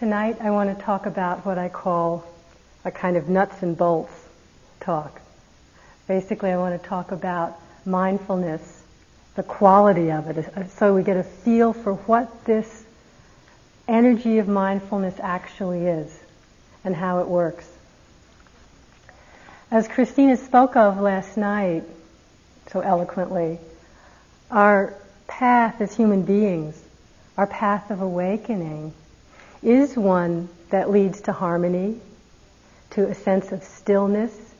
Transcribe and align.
Tonight 0.00 0.38
I 0.40 0.50
want 0.50 0.76
to 0.76 0.84
talk 0.84 1.06
about 1.06 1.46
what 1.46 1.56
I 1.56 1.68
call 1.68 2.24
a 2.84 2.90
kind 2.90 3.16
of 3.16 3.28
nuts 3.28 3.62
and 3.62 3.76
bolts 3.76 4.12
talk. 4.80 5.20
Basically, 6.08 6.50
I 6.50 6.56
want 6.56 6.82
to 6.82 6.88
talk 6.88 7.12
about 7.12 7.56
mindfulness, 7.86 8.82
the 9.36 9.44
quality 9.44 10.10
of 10.10 10.36
it, 10.36 10.70
so 10.72 10.92
we 10.96 11.04
get 11.04 11.16
a 11.16 11.22
feel 11.22 11.72
for 11.72 11.94
what 11.94 12.44
this 12.44 12.84
energy 13.86 14.38
of 14.38 14.48
mindfulness 14.48 15.14
actually 15.20 15.86
is 15.86 16.12
and 16.82 16.96
how 16.96 17.20
it 17.20 17.28
works. 17.28 17.70
As 19.70 19.86
Christina 19.86 20.36
spoke 20.36 20.74
of 20.74 21.00
last 21.00 21.36
night 21.36 21.84
so 22.72 22.80
eloquently, 22.80 23.60
our 24.50 24.92
path 25.28 25.80
as 25.80 25.94
human 25.96 26.22
beings, 26.22 26.82
our 27.38 27.46
path 27.46 27.92
of 27.92 28.00
awakening, 28.00 28.92
is 29.64 29.96
one 29.96 30.48
that 30.70 30.90
leads 30.90 31.22
to 31.22 31.32
harmony, 31.32 32.00
to 32.90 33.06
a 33.06 33.14
sense 33.14 33.52
of 33.52 33.62
stillness, 33.62 34.54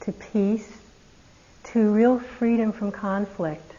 to 0.00 0.12
peace, 0.12 0.72
to 1.64 1.92
real 1.92 2.18
freedom 2.18 2.72
from 2.72 2.92
conflict. 2.92 3.72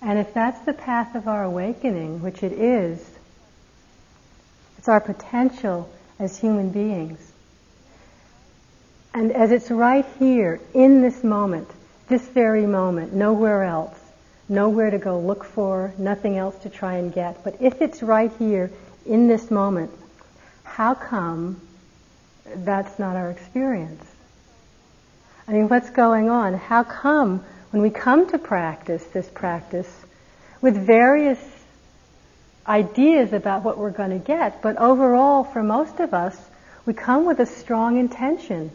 And 0.00 0.18
if 0.18 0.34
that's 0.34 0.60
the 0.60 0.74
path 0.74 1.14
of 1.14 1.26
our 1.26 1.44
awakening, 1.44 2.22
which 2.22 2.42
it 2.42 2.52
is, 2.52 3.10
it's 4.78 4.88
our 4.88 5.00
potential 5.00 5.90
as 6.18 6.38
human 6.38 6.70
beings. 6.70 7.32
And 9.14 9.32
as 9.32 9.50
it's 9.50 9.70
right 9.70 10.04
here, 10.18 10.60
in 10.74 11.00
this 11.00 11.24
moment, 11.24 11.70
this 12.08 12.22
very 12.22 12.66
moment, 12.66 13.14
nowhere 13.14 13.62
else, 13.62 13.98
nowhere 14.48 14.90
to 14.90 14.98
go 14.98 15.18
look 15.18 15.44
for, 15.44 15.94
nothing 15.96 16.36
else 16.36 16.58
to 16.58 16.68
try 16.68 16.94
and 16.96 17.12
get, 17.12 17.42
but 17.42 17.56
if 17.60 17.80
it's 17.80 18.02
right 18.02 18.32
here, 18.38 18.70
in 19.06 19.28
this 19.28 19.50
moment, 19.50 19.90
how 20.62 20.94
come 20.94 21.60
that's 22.54 22.98
not 22.98 23.16
our 23.16 23.30
experience? 23.30 24.04
I 25.46 25.52
mean, 25.52 25.68
what's 25.68 25.90
going 25.90 26.30
on? 26.30 26.54
How 26.54 26.84
come 26.84 27.44
when 27.70 27.82
we 27.82 27.90
come 27.90 28.30
to 28.30 28.38
practice 28.38 29.04
this 29.06 29.28
practice 29.28 29.90
with 30.60 30.76
various 30.76 31.38
ideas 32.66 33.32
about 33.32 33.62
what 33.62 33.76
we're 33.76 33.90
going 33.90 34.10
to 34.10 34.24
get, 34.24 34.62
but 34.62 34.76
overall, 34.78 35.44
for 35.44 35.62
most 35.62 36.00
of 36.00 36.14
us, 36.14 36.36
we 36.86 36.94
come 36.94 37.26
with 37.26 37.40
a 37.40 37.46
strong 37.46 37.98
intention, 37.98 38.70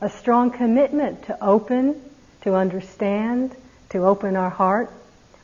a 0.00 0.10
strong 0.10 0.50
commitment 0.50 1.24
to 1.24 1.42
open, 1.42 2.00
to 2.42 2.54
understand, 2.54 3.54
to 3.90 4.04
open 4.04 4.36
our 4.36 4.50
heart, 4.50 4.92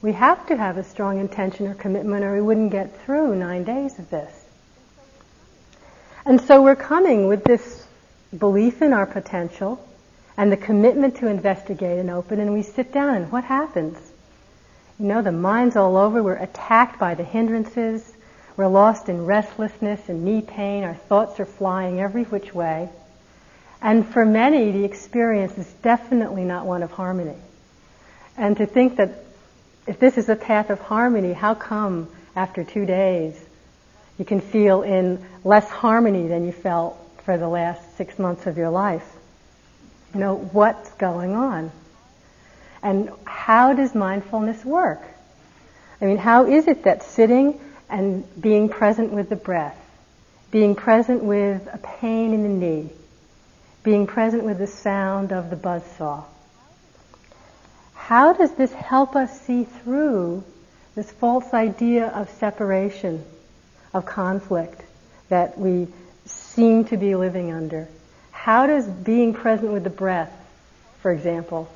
we 0.06 0.12
have 0.12 0.46
to 0.46 0.56
have 0.56 0.76
a 0.78 0.84
strong 0.84 1.18
intention 1.18 1.66
or 1.66 1.74
commitment 1.74 2.24
or 2.24 2.34
we 2.34 2.40
wouldn't 2.40 2.70
get 2.70 2.96
through 3.00 3.34
nine 3.34 3.64
days 3.64 3.98
of 3.98 4.08
this. 4.08 4.32
And 6.24 6.40
so 6.40 6.62
we're 6.62 6.76
coming 6.76 7.26
with 7.26 7.42
this 7.42 7.84
belief 8.38 8.82
in 8.82 8.92
our 8.92 9.04
potential 9.04 9.84
and 10.36 10.52
the 10.52 10.56
commitment 10.56 11.16
to 11.16 11.26
investigate 11.26 11.98
and 11.98 12.08
open 12.08 12.38
and 12.38 12.52
we 12.52 12.62
sit 12.62 12.92
down 12.92 13.16
and 13.16 13.32
what 13.32 13.42
happens? 13.42 13.98
You 15.00 15.06
know, 15.06 15.22
the 15.22 15.32
mind's 15.32 15.74
all 15.74 15.96
over, 15.96 16.22
we're 16.22 16.36
attacked 16.36 17.00
by 17.00 17.16
the 17.16 17.24
hindrances, 17.24 18.14
we're 18.56 18.68
lost 18.68 19.08
in 19.08 19.26
restlessness 19.26 20.08
and 20.08 20.24
knee 20.24 20.40
pain, 20.40 20.84
our 20.84 20.94
thoughts 20.94 21.40
are 21.40 21.46
flying 21.46 21.98
every 21.98 22.22
which 22.22 22.54
way. 22.54 22.88
And 23.82 24.06
for 24.06 24.24
many, 24.24 24.70
the 24.70 24.84
experience 24.84 25.58
is 25.58 25.66
definitely 25.82 26.44
not 26.44 26.64
one 26.64 26.84
of 26.84 26.92
harmony. 26.92 27.38
And 28.36 28.56
to 28.58 28.66
think 28.66 28.96
that 28.98 29.25
if 29.86 29.98
this 29.98 30.18
is 30.18 30.28
a 30.28 30.36
path 30.36 30.70
of 30.70 30.80
harmony, 30.80 31.32
how 31.32 31.54
come 31.54 32.08
after 32.34 32.64
two 32.64 32.86
days 32.86 33.38
you 34.18 34.24
can 34.24 34.40
feel 34.40 34.82
in 34.82 35.24
less 35.44 35.68
harmony 35.68 36.26
than 36.26 36.44
you 36.44 36.52
felt 36.52 36.98
for 37.24 37.38
the 37.38 37.48
last 37.48 37.96
six 37.96 38.18
months 38.18 38.46
of 38.46 38.56
your 38.56 38.70
life? 38.70 39.06
You 40.14 40.20
know, 40.20 40.36
what's 40.36 40.90
going 40.94 41.34
on? 41.34 41.70
And 42.82 43.10
how 43.24 43.74
does 43.74 43.94
mindfulness 43.94 44.64
work? 44.64 45.02
I 46.00 46.04
mean, 46.04 46.18
how 46.18 46.46
is 46.46 46.68
it 46.68 46.84
that 46.84 47.02
sitting 47.02 47.60
and 47.88 48.24
being 48.40 48.68
present 48.68 49.12
with 49.12 49.28
the 49.28 49.36
breath, 49.36 49.78
being 50.50 50.74
present 50.74 51.22
with 51.22 51.68
a 51.72 51.78
pain 51.78 52.32
in 52.32 52.42
the 52.42 52.48
knee, 52.48 52.90
being 53.82 54.06
present 54.06 54.44
with 54.44 54.58
the 54.58 54.66
sound 54.66 55.32
of 55.32 55.48
the 55.50 55.56
buzz 55.56 55.82
saw, 55.96 56.24
how 58.06 58.32
does 58.32 58.52
this 58.52 58.72
help 58.72 59.16
us 59.16 59.40
see 59.40 59.64
through 59.64 60.44
this 60.94 61.10
false 61.10 61.52
idea 61.52 62.06
of 62.06 62.30
separation, 62.30 63.24
of 63.92 64.06
conflict 64.06 64.80
that 65.28 65.58
we 65.58 65.88
seem 66.24 66.84
to 66.84 66.96
be 66.96 67.16
living 67.16 67.50
under? 67.50 67.88
How 68.30 68.68
does 68.68 68.86
being 68.86 69.34
present 69.34 69.72
with 69.72 69.82
the 69.82 69.90
breath, 69.90 70.32
for 71.02 71.10
example, 71.10 71.68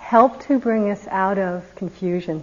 help 0.00 0.42
to 0.46 0.58
bring 0.58 0.90
us 0.90 1.06
out 1.06 1.38
of 1.38 1.72
confusion? 1.76 2.42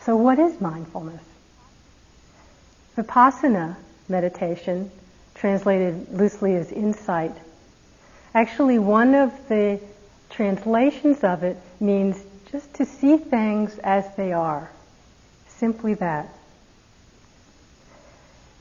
So 0.00 0.16
what 0.16 0.40
is 0.40 0.60
mindfulness? 0.60 1.22
Vipassana 2.96 3.76
meditation, 4.08 4.90
translated 5.36 6.08
loosely 6.18 6.56
as 6.56 6.72
insight, 6.72 7.36
Actually, 8.38 8.78
one 8.78 9.16
of 9.16 9.32
the 9.48 9.80
translations 10.30 11.24
of 11.24 11.42
it 11.42 11.56
means 11.80 12.16
just 12.52 12.72
to 12.74 12.84
see 12.84 13.16
things 13.16 13.76
as 13.78 14.04
they 14.14 14.32
are. 14.32 14.70
Simply 15.48 15.94
that. 15.94 16.28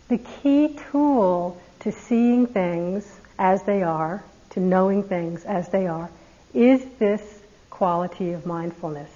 The 0.08 0.18
key 0.18 0.76
tool 0.90 1.62
to 1.82 1.92
seeing 1.92 2.48
things 2.48 3.06
as 3.38 3.62
they 3.66 3.84
are, 3.84 4.24
to 4.50 4.60
knowing 4.60 5.04
things 5.04 5.46
as 5.46 5.70
they 5.70 5.86
are, 5.86 6.10
is 6.56 6.84
this 6.98 7.22
quality 7.70 8.32
of 8.32 8.48
mindfulness 8.48 9.12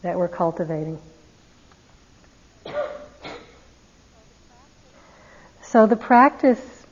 that 0.00 0.16
we're 0.16 0.28
cultivating. 0.28 0.98
So 5.60 5.86
the 5.86 5.96
practice, 5.96 6.86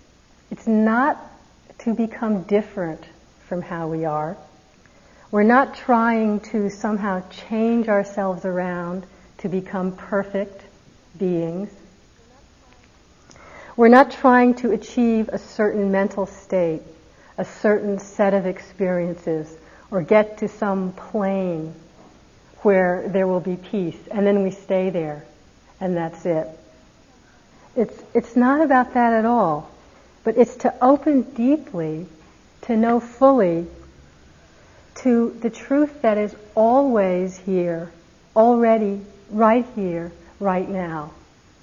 it's 0.51 0.67
not 0.67 1.19
to 1.79 1.95
become 1.95 2.43
different 2.43 3.03
from 3.55 3.63
how 3.63 3.87
we 3.87 4.05
are. 4.05 4.37
We're 5.31 5.45
not 5.45 5.77
trying 5.77 6.41
to 6.51 6.71
somehow 6.71 7.23
change 7.31 7.87
ourselves 7.87 8.45
around 8.45 9.07
to 9.39 9.49
become 9.49 9.95
perfect 9.95 10.61
beings. 11.17 11.71
We're 13.77 13.87
not 13.87 14.11
trying 14.11 14.55
to 14.55 14.73
achieve 14.73 15.29
a 15.29 15.39
certain 15.39 15.93
mental 15.93 16.27
state, 16.27 16.83
a 17.39 17.45
certain 17.45 18.01
set 18.01 18.35
of 18.35 18.45
experiences, 18.45 19.57
or 19.89 20.03
get 20.03 20.39
to 20.39 20.49
some 20.49 20.93
plane 20.93 21.77
where 22.63 23.05
there 23.07 23.29
will 23.29 23.39
be 23.39 23.55
peace, 23.55 24.09
and 24.11 24.27
then 24.27 24.43
we 24.43 24.51
stay 24.51 24.91
there, 24.91 25.25
and 25.79 25.97
that's 25.97 26.27
it. 26.27 26.49
It's, 27.77 28.03
it's 28.15 28.35
not 28.35 28.63
about 28.63 28.95
that 28.95 29.13
at 29.13 29.25
all, 29.25 29.71
but 30.25 30.37
it's 30.39 30.57
to 30.57 30.75
open 30.85 31.23
deeply 31.23 32.09
to 32.65 32.77
know 32.77 33.01
fully 33.01 33.67
to 34.97 35.37
the 35.41 35.51
truth 35.51 36.03
that 36.03 36.17
is 36.17 36.35
always 36.55 37.37
here, 37.39 37.91
already 38.35 39.01
right 39.31 39.67
here, 39.75 40.13
right 40.41 40.69
now, 40.69 41.13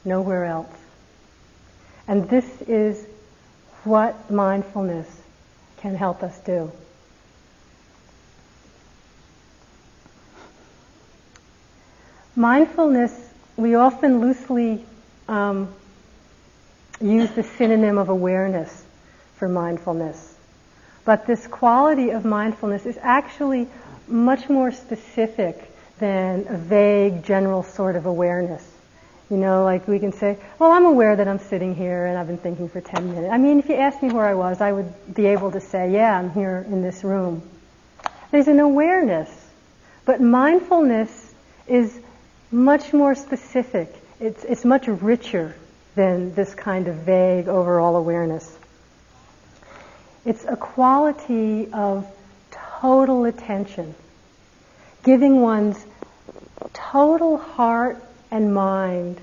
nowhere 0.06 0.46
else. 0.46 0.76
And 2.08 2.30
this 2.30 2.62
is 2.64 3.08
what 3.84 4.30
mindfulness 4.30 5.08
can 5.78 5.96
help 5.96 6.22
us 6.22 6.38
do. 6.42 6.72
Mindfulness, 12.36 13.12
we 13.58 13.76
often 13.76 14.22
loosely 14.22 14.86
um, 15.28 15.74
use 17.02 17.32
the 17.32 17.44
synonym 17.44 17.98
of 17.98 18.10
awareness 18.10 18.84
for 19.36 19.50
mindfulness. 19.50 20.31
But 21.04 21.26
this 21.26 21.48
quality 21.48 22.12
of 22.12 22.26
mindfulness 22.26 22.86
is 22.86 22.98
actually 23.02 23.68
much 24.08 24.50
more 24.50 24.72
specific 24.72 25.72
than 26.00 26.46
a 26.48 26.58
vague, 26.58 27.24
general 27.24 27.64
sort 27.64 27.96
of 27.96 28.06
awareness. 28.06 28.68
You 29.30 29.38
know, 29.38 29.64
like 29.64 29.88
we 29.88 30.00
can 30.00 30.12
say, 30.12 30.38
well, 30.60 30.72
I'm 30.72 30.86
aware 30.86 31.16
that 31.16 31.28
I'm 31.28 31.40
sitting 31.40 31.74
here 31.74 32.06
and 32.06 32.18
I've 32.18 32.28
been 32.28 32.38
thinking 32.38 32.68
for 32.68 32.82
10 32.82 33.14
minutes. 33.14 33.32
I 33.32 33.38
mean, 33.38 33.60
if 33.60 33.70
you 33.70 33.76
asked 33.76 34.04
me 34.04 34.10
where 34.10 34.26
I 34.26 34.34
was, 34.34 34.60
I 34.60 34.74
would 34.74 35.16
be 35.16 35.28
able 35.28 35.52
to 35.52 35.62
say, 35.62 35.92
yeah, 35.92 36.18
I'm 36.18 36.32
here 36.32 36.66
in 36.68 36.82
this 36.82 37.04
room. 37.04 37.42
There's 38.32 38.50
an 38.50 38.60
awareness. 38.60 39.30
But 40.06 40.20
mindfulness 40.20 41.34
is 41.68 41.98
much 42.52 42.92
more 42.92 43.16
specific. 43.16 43.94
It's, 44.20 44.44
it's 44.44 44.66
much 44.66 44.88
richer 44.88 45.56
than 45.96 46.34
this 46.34 46.54
kind 46.54 46.88
of 46.88 46.96
vague 46.96 47.48
overall 47.48 47.96
awareness. 47.96 48.58
It's 50.26 50.46
a 50.46 50.56
quality 50.56 51.72
of 51.72 52.08
total 52.52 53.26
attention, 53.26 53.96
giving 55.04 55.42
one's 55.42 55.84
total 56.74 57.38
heart 57.38 58.04
and 58.30 58.54
mind 58.54 59.20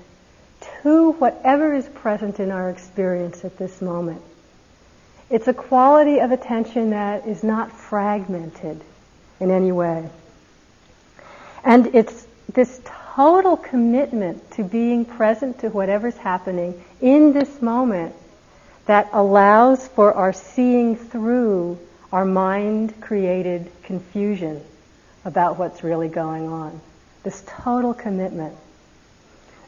to 0.81 1.11
whatever 1.13 1.73
is 1.73 1.87
present 1.87 2.39
in 2.39 2.51
our 2.51 2.69
experience 2.69 3.45
at 3.45 3.57
this 3.57 3.81
moment. 3.81 4.21
It's 5.29 5.47
a 5.47 5.53
quality 5.53 6.19
of 6.19 6.31
attention 6.31 6.89
that 6.89 7.27
is 7.27 7.43
not 7.43 7.71
fragmented 7.71 8.81
in 9.39 9.51
any 9.51 9.71
way. 9.71 10.09
And 11.63 11.87
it's 11.95 12.27
this 12.51 12.81
total 13.15 13.55
commitment 13.55 14.51
to 14.51 14.63
being 14.63 15.05
present 15.05 15.59
to 15.59 15.69
whatever's 15.69 16.17
happening 16.17 16.83
in 16.99 17.31
this 17.31 17.61
moment 17.61 18.15
that 18.89 19.07
allows 19.13 19.87
for 19.89 20.15
our 20.15 20.33
seeing 20.33 20.95
through 20.95 21.77
our 22.11 22.25
mind 22.25 22.99
created 22.99 23.71
confusion 23.83 24.59
about 25.23 25.59
what's 25.59 25.83
really 25.83 26.07
going 26.07 26.47
on. 26.47 26.81
This 27.21 27.43
total 27.45 27.93
commitment. 27.93 28.55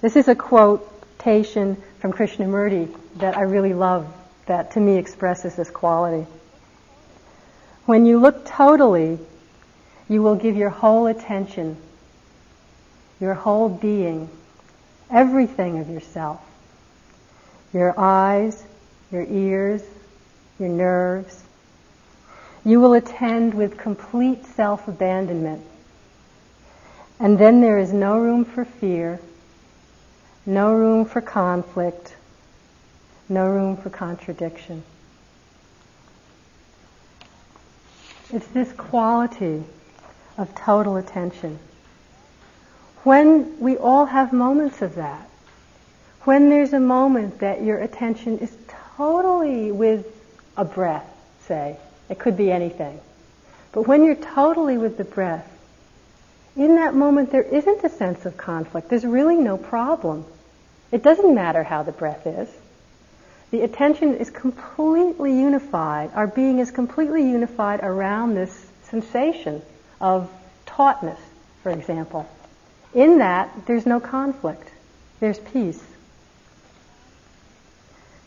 This 0.01 0.15
is 0.15 0.27
a 0.27 0.33
quotation 0.33 1.77
from 1.99 2.13
Krishnamurti 2.13 2.97
that 3.17 3.37
I 3.37 3.41
really 3.41 3.75
love 3.75 4.11
that 4.47 4.71
to 4.71 4.79
me 4.79 4.97
expresses 4.97 5.55
this 5.55 5.69
quality. 5.69 6.25
When 7.85 8.07
you 8.07 8.17
look 8.17 8.43
totally, 8.47 9.19
you 10.09 10.23
will 10.23 10.35
give 10.35 10.55
your 10.55 10.71
whole 10.71 11.05
attention, 11.05 11.77
your 13.19 13.35
whole 13.35 13.69
being, 13.69 14.29
everything 15.11 15.77
of 15.77 15.89
yourself, 15.89 16.41
your 17.71 17.93
eyes, 17.99 18.63
your 19.11 19.23
ears, 19.23 19.81
your 20.59 20.69
nerves. 20.69 21.43
You 22.63 22.79
will 22.79 22.93
attend 22.93 23.53
with 23.53 23.77
complete 23.77 24.45
self-abandonment. 24.45 25.65
And 27.19 27.37
then 27.37 27.61
there 27.61 27.77
is 27.77 27.91
no 27.91 28.19
room 28.19 28.45
for 28.45 28.65
fear, 28.65 29.19
no 30.45 30.73
room 30.73 31.05
for 31.05 31.21
conflict, 31.21 32.15
no 33.29 33.47
room 33.47 33.77
for 33.77 33.89
contradiction. 33.89 34.83
It's 38.33 38.47
this 38.47 38.71
quality 38.73 39.63
of 40.37 40.55
total 40.55 40.95
attention. 40.95 41.59
When 43.03 43.59
we 43.59 43.77
all 43.77 44.05
have 44.05 44.31
moments 44.31 44.81
of 44.81 44.95
that, 44.95 45.29
when 46.21 46.49
there's 46.49 46.71
a 46.73 46.79
moment 46.79 47.39
that 47.39 47.63
your 47.63 47.79
attention 47.79 48.37
is 48.39 48.55
totally 49.01 49.71
with 49.71 50.05
a 50.55 50.63
breath, 50.63 51.09
say, 51.47 51.75
it 52.07 52.19
could 52.19 52.37
be 52.37 52.51
anything, 52.51 52.99
but 53.71 53.87
when 53.87 54.03
you're 54.03 54.13
totally 54.13 54.77
with 54.77 54.95
the 54.95 55.03
breath, 55.03 55.47
in 56.55 56.75
that 56.75 56.93
moment 56.93 57.31
there 57.31 57.41
isn't 57.41 57.83
a 57.83 57.89
sense 57.89 58.27
of 58.27 58.37
conflict. 58.37 58.89
There's 58.89 59.03
really 59.03 59.37
no 59.37 59.57
problem. 59.57 60.23
It 60.91 61.01
doesn't 61.01 61.33
matter 61.33 61.63
how 61.63 61.81
the 61.81 61.91
breath 61.91 62.27
is. 62.27 62.47
The 63.49 63.61
attention 63.61 64.17
is 64.17 64.29
completely 64.29 65.31
unified. 65.31 66.11
Our 66.13 66.27
being 66.27 66.59
is 66.59 66.69
completely 66.69 67.23
unified 67.23 67.79
around 67.81 68.35
this 68.35 68.53
sensation 68.83 69.63
of 69.99 70.29
tautness, 70.67 71.19
for 71.63 71.71
example. 71.71 72.29
In 72.93 73.17
that, 73.17 73.65
there's 73.65 73.87
no 73.87 73.99
conflict. 73.99 74.69
There's 75.19 75.39
peace. 75.39 75.81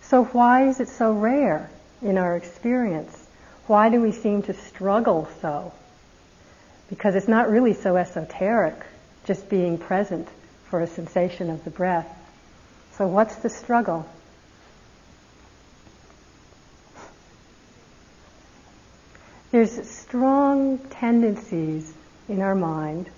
So 0.09 0.25
why 0.25 0.69
is 0.69 0.81
it 0.81 0.89
so 0.89 1.13
rare 1.13 1.71
in 2.03 2.19
our 2.19 2.37
experience? 2.37 3.27
Why 3.67 3.89
do 3.89 4.01
we 4.01 4.13
seem 4.13 4.43
to 4.43 4.55
struggle 4.55 5.29
so? 5.41 5.73
Because 6.91 7.15
it's 7.15 7.29
not 7.29 7.51
really 7.51 7.73
so 7.73 7.97
esoteric, 7.97 8.77
just 9.25 9.49
being 9.49 9.79
present 9.79 10.29
for 10.69 10.81
a 10.81 10.87
sensation 10.87 11.49
of 11.49 11.65
the 11.65 11.71
breath. 11.71 12.07
So 12.99 13.07
what's 13.07 13.37
the 13.37 13.49
struggle? 13.49 14.07
There's 19.51 19.89
strong 19.89 20.79
tendencies 20.79 21.93
in 22.29 22.43
our 22.43 22.55
mind. 22.55 23.09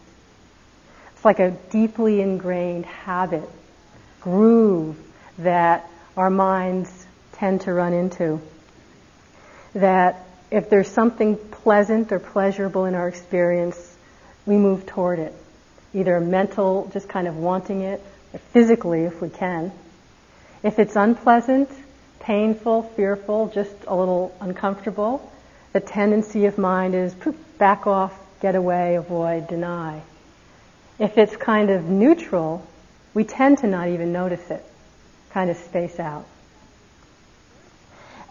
It's 1.15 1.25
like 1.25 1.41
a 1.41 1.50
deeply 1.71 2.21
ingrained 2.21 2.87
habit, 2.87 3.49
groove 4.21 4.97
that 5.38 5.91
our 6.16 6.30
minds 6.30 7.06
tend 7.32 7.62
to 7.62 7.72
run 7.72 7.92
into. 7.92 8.40
That 9.74 10.24
if 10.50 10.70
there's 10.70 10.88
something 10.88 11.36
pleasant 11.36 12.12
or 12.12 12.18
pleasurable 12.18 12.84
in 12.86 12.94
our 12.94 13.08
experience, 13.08 13.96
we 14.46 14.56
move 14.56 14.86
toward 14.86 15.18
it. 15.18 15.34
Either 15.92 16.20
mental, 16.20 16.88
just 16.92 17.08
kind 17.08 17.26
of 17.26 17.36
wanting 17.36 17.82
it, 17.82 18.00
or 18.32 18.38
physically 18.38 19.04
if 19.04 19.20
we 19.20 19.28
can. 19.28 19.72
If 20.62 20.78
it's 20.78 20.96
unpleasant, 20.96 21.68
painful, 22.20 22.82
fearful, 22.96 23.48
just 23.48 23.74
a 23.86 23.94
little 23.94 24.34
uncomfortable, 24.40 25.32
the 25.72 25.80
tendency 25.80 26.46
of 26.46 26.58
mind 26.58 26.94
is 26.94 27.12
poof, 27.14 27.36
back 27.58 27.86
off, 27.86 28.18
get 28.40 28.54
away, 28.54 28.94
avoid, 28.94 29.48
deny. 29.48 30.02
If 30.98 31.18
it's 31.18 31.36
kind 31.36 31.70
of 31.70 31.84
neutral, 31.84 32.66
we 33.12 33.24
tend 33.24 33.58
to 33.58 33.66
not 33.66 33.88
even 33.88 34.12
notice 34.12 34.50
it, 34.50 34.64
kind 35.37 35.50
of 35.50 35.59
space 35.59 36.00
out. 36.00 36.25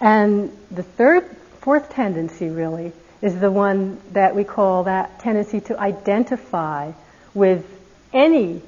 And 0.02 0.52
the 0.72 0.82
third, 0.82 1.24
fourth 1.62 1.92
tendency 1.92 2.50
really 2.50 2.94
is 3.22 3.40
the 3.40 3.52
one 3.52 4.02
that 4.14 4.36
we 4.36 4.44
call 4.44 4.86
that 4.86 5.20
tendency 5.20 5.62
to 5.62 5.80
identify 5.80 6.94
with 7.36 7.64
any 8.12 8.64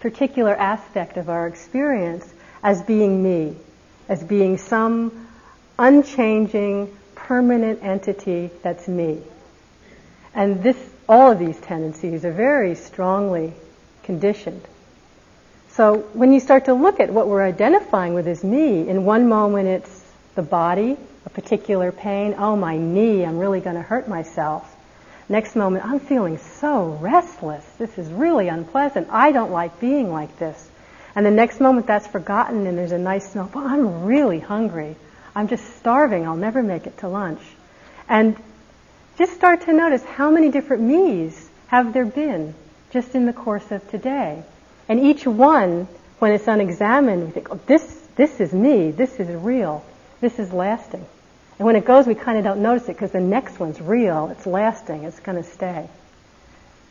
particular 0.00 0.56
aspect 0.56 1.18
of 1.18 1.28
our 1.28 1.46
experience 1.46 2.26
as 2.62 2.80
being 2.80 3.22
me, 3.22 3.54
as 4.08 4.24
being 4.24 4.56
some 4.56 5.28
unchanging, 5.78 6.96
permanent 7.14 7.82
entity 7.82 8.48
that's 8.62 8.88
me. 8.88 9.20
And 10.34 10.62
this, 10.62 10.78
all 11.06 11.32
of 11.32 11.38
these 11.38 11.60
tendencies 11.60 12.24
are 12.24 12.32
very 12.32 12.74
strongly 12.74 13.52
conditioned. 14.02 14.62
So 15.76 15.98
when 16.14 16.32
you 16.32 16.40
start 16.40 16.64
to 16.66 16.74
look 16.74 17.00
at 17.00 17.12
what 17.12 17.28
we're 17.28 17.42
identifying 17.42 18.14
with 18.14 18.26
as 18.26 18.42
me, 18.42 18.88
in 18.88 19.04
one 19.04 19.28
moment 19.28 19.68
it's 19.68 20.04
the 20.34 20.40
body, 20.40 20.96
a 21.26 21.30
particular 21.30 21.92
pain, 21.92 22.34
oh 22.38 22.56
my 22.56 22.78
knee, 22.78 23.26
I'm 23.26 23.36
really 23.36 23.60
going 23.60 23.76
to 23.76 23.82
hurt 23.82 24.08
myself. 24.08 24.74
Next 25.28 25.54
moment, 25.54 25.84
I'm 25.84 26.00
feeling 26.00 26.38
so 26.38 26.96
restless. 27.02 27.62
This 27.76 27.98
is 27.98 28.08
really 28.10 28.48
unpleasant. 28.48 29.08
I 29.10 29.32
don't 29.32 29.50
like 29.50 29.78
being 29.78 30.10
like 30.10 30.38
this. 30.38 30.66
And 31.14 31.26
the 31.26 31.30
next 31.30 31.60
moment 31.60 31.86
that's 31.86 32.06
forgotten 32.06 32.66
and 32.66 32.78
there's 32.78 32.92
a 32.92 32.98
nice 32.98 33.32
smell, 33.32 33.50
I'm 33.54 34.04
really 34.04 34.40
hungry. 34.40 34.96
I'm 35.34 35.48
just 35.48 35.76
starving. 35.76 36.26
I'll 36.26 36.36
never 36.36 36.62
make 36.62 36.86
it 36.86 36.96
to 36.98 37.08
lunch. 37.08 37.42
And 38.08 38.34
just 39.18 39.34
start 39.34 39.62
to 39.62 39.74
notice 39.74 40.02
how 40.04 40.30
many 40.30 40.50
different 40.50 40.84
me's 40.84 41.50
have 41.66 41.92
there 41.92 42.06
been 42.06 42.54
just 42.92 43.14
in 43.14 43.26
the 43.26 43.34
course 43.34 43.70
of 43.70 43.86
today. 43.90 44.42
And 44.88 45.00
each 45.00 45.26
one, 45.26 45.88
when 46.18 46.32
it's 46.32 46.46
unexamined, 46.46 47.26
we 47.26 47.30
think, 47.30 47.48
oh, 47.50 47.60
this, 47.66 47.82
this 48.16 48.40
is 48.40 48.52
me. 48.52 48.90
This 48.90 49.18
is 49.18 49.28
real. 49.28 49.84
This 50.20 50.38
is 50.38 50.52
lasting. 50.52 51.04
And 51.58 51.66
when 51.66 51.76
it 51.76 51.84
goes, 51.84 52.06
we 52.06 52.14
kind 52.14 52.38
of 52.38 52.44
don't 52.44 52.62
notice 52.62 52.84
it 52.84 52.92
because 52.92 53.12
the 53.12 53.20
next 53.20 53.58
one's 53.58 53.80
real. 53.80 54.28
It's 54.30 54.46
lasting. 54.46 55.04
It's 55.04 55.20
going 55.20 55.42
to 55.42 55.48
stay. 55.48 55.88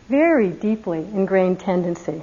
Very 0.09 0.49
deeply 0.49 0.99
ingrained 0.99 1.59
tendency. 1.59 2.21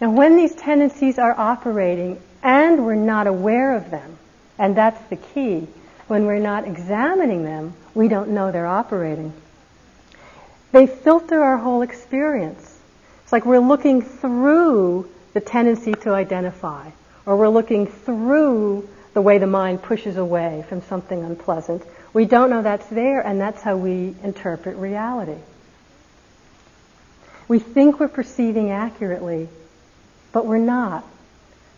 Now, 0.00 0.10
when 0.10 0.36
these 0.36 0.54
tendencies 0.54 1.18
are 1.18 1.38
operating 1.38 2.20
and 2.44 2.84
we're 2.84 2.94
not 2.94 3.26
aware 3.26 3.74
of 3.74 3.90
them. 3.90 4.18
And 4.58 4.76
that's 4.76 5.00
the 5.08 5.16
key. 5.16 5.66
When 6.06 6.26
we're 6.26 6.38
not 6.38 6.66
examining 6.66 7.44
them, 7.44 7.72
we 7.94 8.06
don't 8.08 8.30
know 8.30 8.52
they're 8.52 8.66
operating. 8.66 9.32
They 10.74 10.88
filter 10.88 11.40
our 11.40 11.56
whole 11.56 11.82
experience. 11.82 12.80
It's 13.22 13.32
like 13.32 13.46
we're 13.46 13.60
looking 13.60 14.02
through 14.02 15.08
the 15.32 15.40
tendency 15.40 15.92
to 15.92 16.10
identify, 16.10 16.90
or 17.24 17.36
we're 17.36 17.48
looking 17.48 17.86
through 17.86 18.88
the 19.12 19.22
way 19.22 19.38
the 19.38 19.46
mind 19.46 19.84
pushes 19.84 20.16
away 20.16 20.64
from 20.68 20.82
something 20.82 21.22
unpleasant. 21.22 21.84
We 22.12 22.24
don't 22.24 22.50
know 22.50 22.60
that's 22.60 22.88
there, 22.88 23.20
and 23.20 23.40
that's 23.40 23.62
how 23.62 23.76
we 23.76 24.16
interpret 24.24 24.76
reality. 24.76 25.38
We 27.46 27.60
think 27.60 28.00
we're 28.00 28.08
perceiving 28.08 28.72
accurately, 28.72 29.48
but 30.32 30.44
we're 30.44 30.58
not 30.58 31.04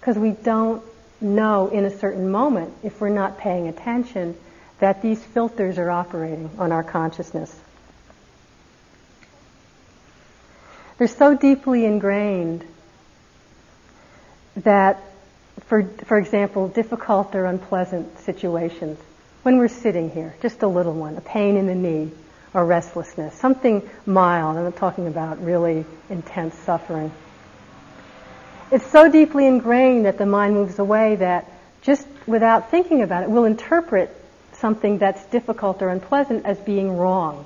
because 0.01 0.17
we 0.17 0.31
don't 0.31 0.83
know 1.21 1.69
in 1.69 1.85
a 1.85 1.99
certain 1.99 2.31
moment, 2.31 2.73
if 2.83 2.99
we're 2.99 3.11
not 3.11 3.37
paying 3.37 3.69
attention, 3.69 4.39
that 4.79 5.03
these 5.03 5.23
filters 5.23 5.77
are 5.77 5.91
operating 5.91 6.49
on 6.59 6.73
our 6.73 6.83
consciousness. 6.83 7.55
They're 10.99 11.09
so 11.09 11.37
deeply 11.37 11.85
ingrained 11.85 12.65
that, 14.57 15.03
for, 15.67 15.85
for 15.85 16.19
example, 16.19 16.69
difficult 16.69 17.35
or 17.35 17.45
unpleasant 17.45 18.19
situations, 18.21 18.99
when 19.43 19.59
we're 19.59 19.69
sitting 19.69 20.11
here, 20.11 20.35
just 20.43 20.63
a 20.63 20.69
little 20.69 20.95
one, 20.95 21.17
a 21.17 21.21
pain 21.21 21.57
in 21.57 21.67
the 21.67 21.75
knee 21.75 22.11
or 22.55 22.65
restlessness, 22.65 23.35
something 23.35 23.89
mild, 24.07 24.57
I'm 24.57 24.65
not 24.65 24.77
talking 24.77 25.07
about 25.07 25.45
really 25.45 25.85
intense 26.09 26.55
suffering 26.55 27.13
it's 28.71 28.87
so 28.87 29.11
deeply 29.11 29.47
ingrained 29.47 30.07
that 30.07 30.19
the 30.19 30.27
mind 30.27 30.55
moves 30.55 30.79
away 30.79 31.17
that 31.17 31.51
just 31.83 32.07
without 32.27 32.71
thinking 32.71 33.03
about 33.03 33.23
it, 33.23 33.31
we'll 33.31 33.45
interpret 33.45 34.15
something 34.55 34.99
that's 34.99 35.25
difficult 35.27 35.83
or 35.83 35.89
unpleasant 35.89 36.47
as 36.47 36.59
being 36.59 36.97
wrong. 36.97 37.45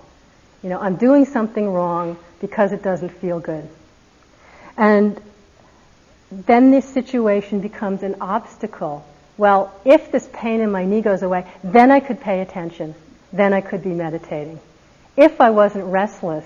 You 0.62 0.70
know, 0.70 0.80
I'm 0.80 0.96
doing 0.96 1.24
something 1.24 1.68
wrong 1.68 2.18
because 2.40 2.72
it 2.72 2.82
doesn't 2.82 3.10
feel 3.10 3.40
good. 3.40 3.68
And 4.76 5.20
then 6.30 6.70
this 6.70 6.88
situation 6.88 7.60
becomes 7.60 8.02
an 8.02 8.16
obstacle. 8.20 9.04
Well, 9.36 9.74
if 9.84 10.12
this 10.12 10.28
pain 10.32 10.60
in 10.60 10.70
my 10.70 10.84
knee 10.84 11.00
goes 11.00 11.22
away, 11.22 11.46
then 11.64 11.90
I 11.90 12.00
could 12.00 12.20
pay 12.20 12.40
attention. 12.40 12.94
Then 13.32 13.52
I 13.52 13.60
could 13.60 13.82
be 13.82 13.90
meditating. 13.90 14.60
If 15.16 15.40
I 15.40 15.50
wasn't 15.50 15.86
restless, 15.86 16.44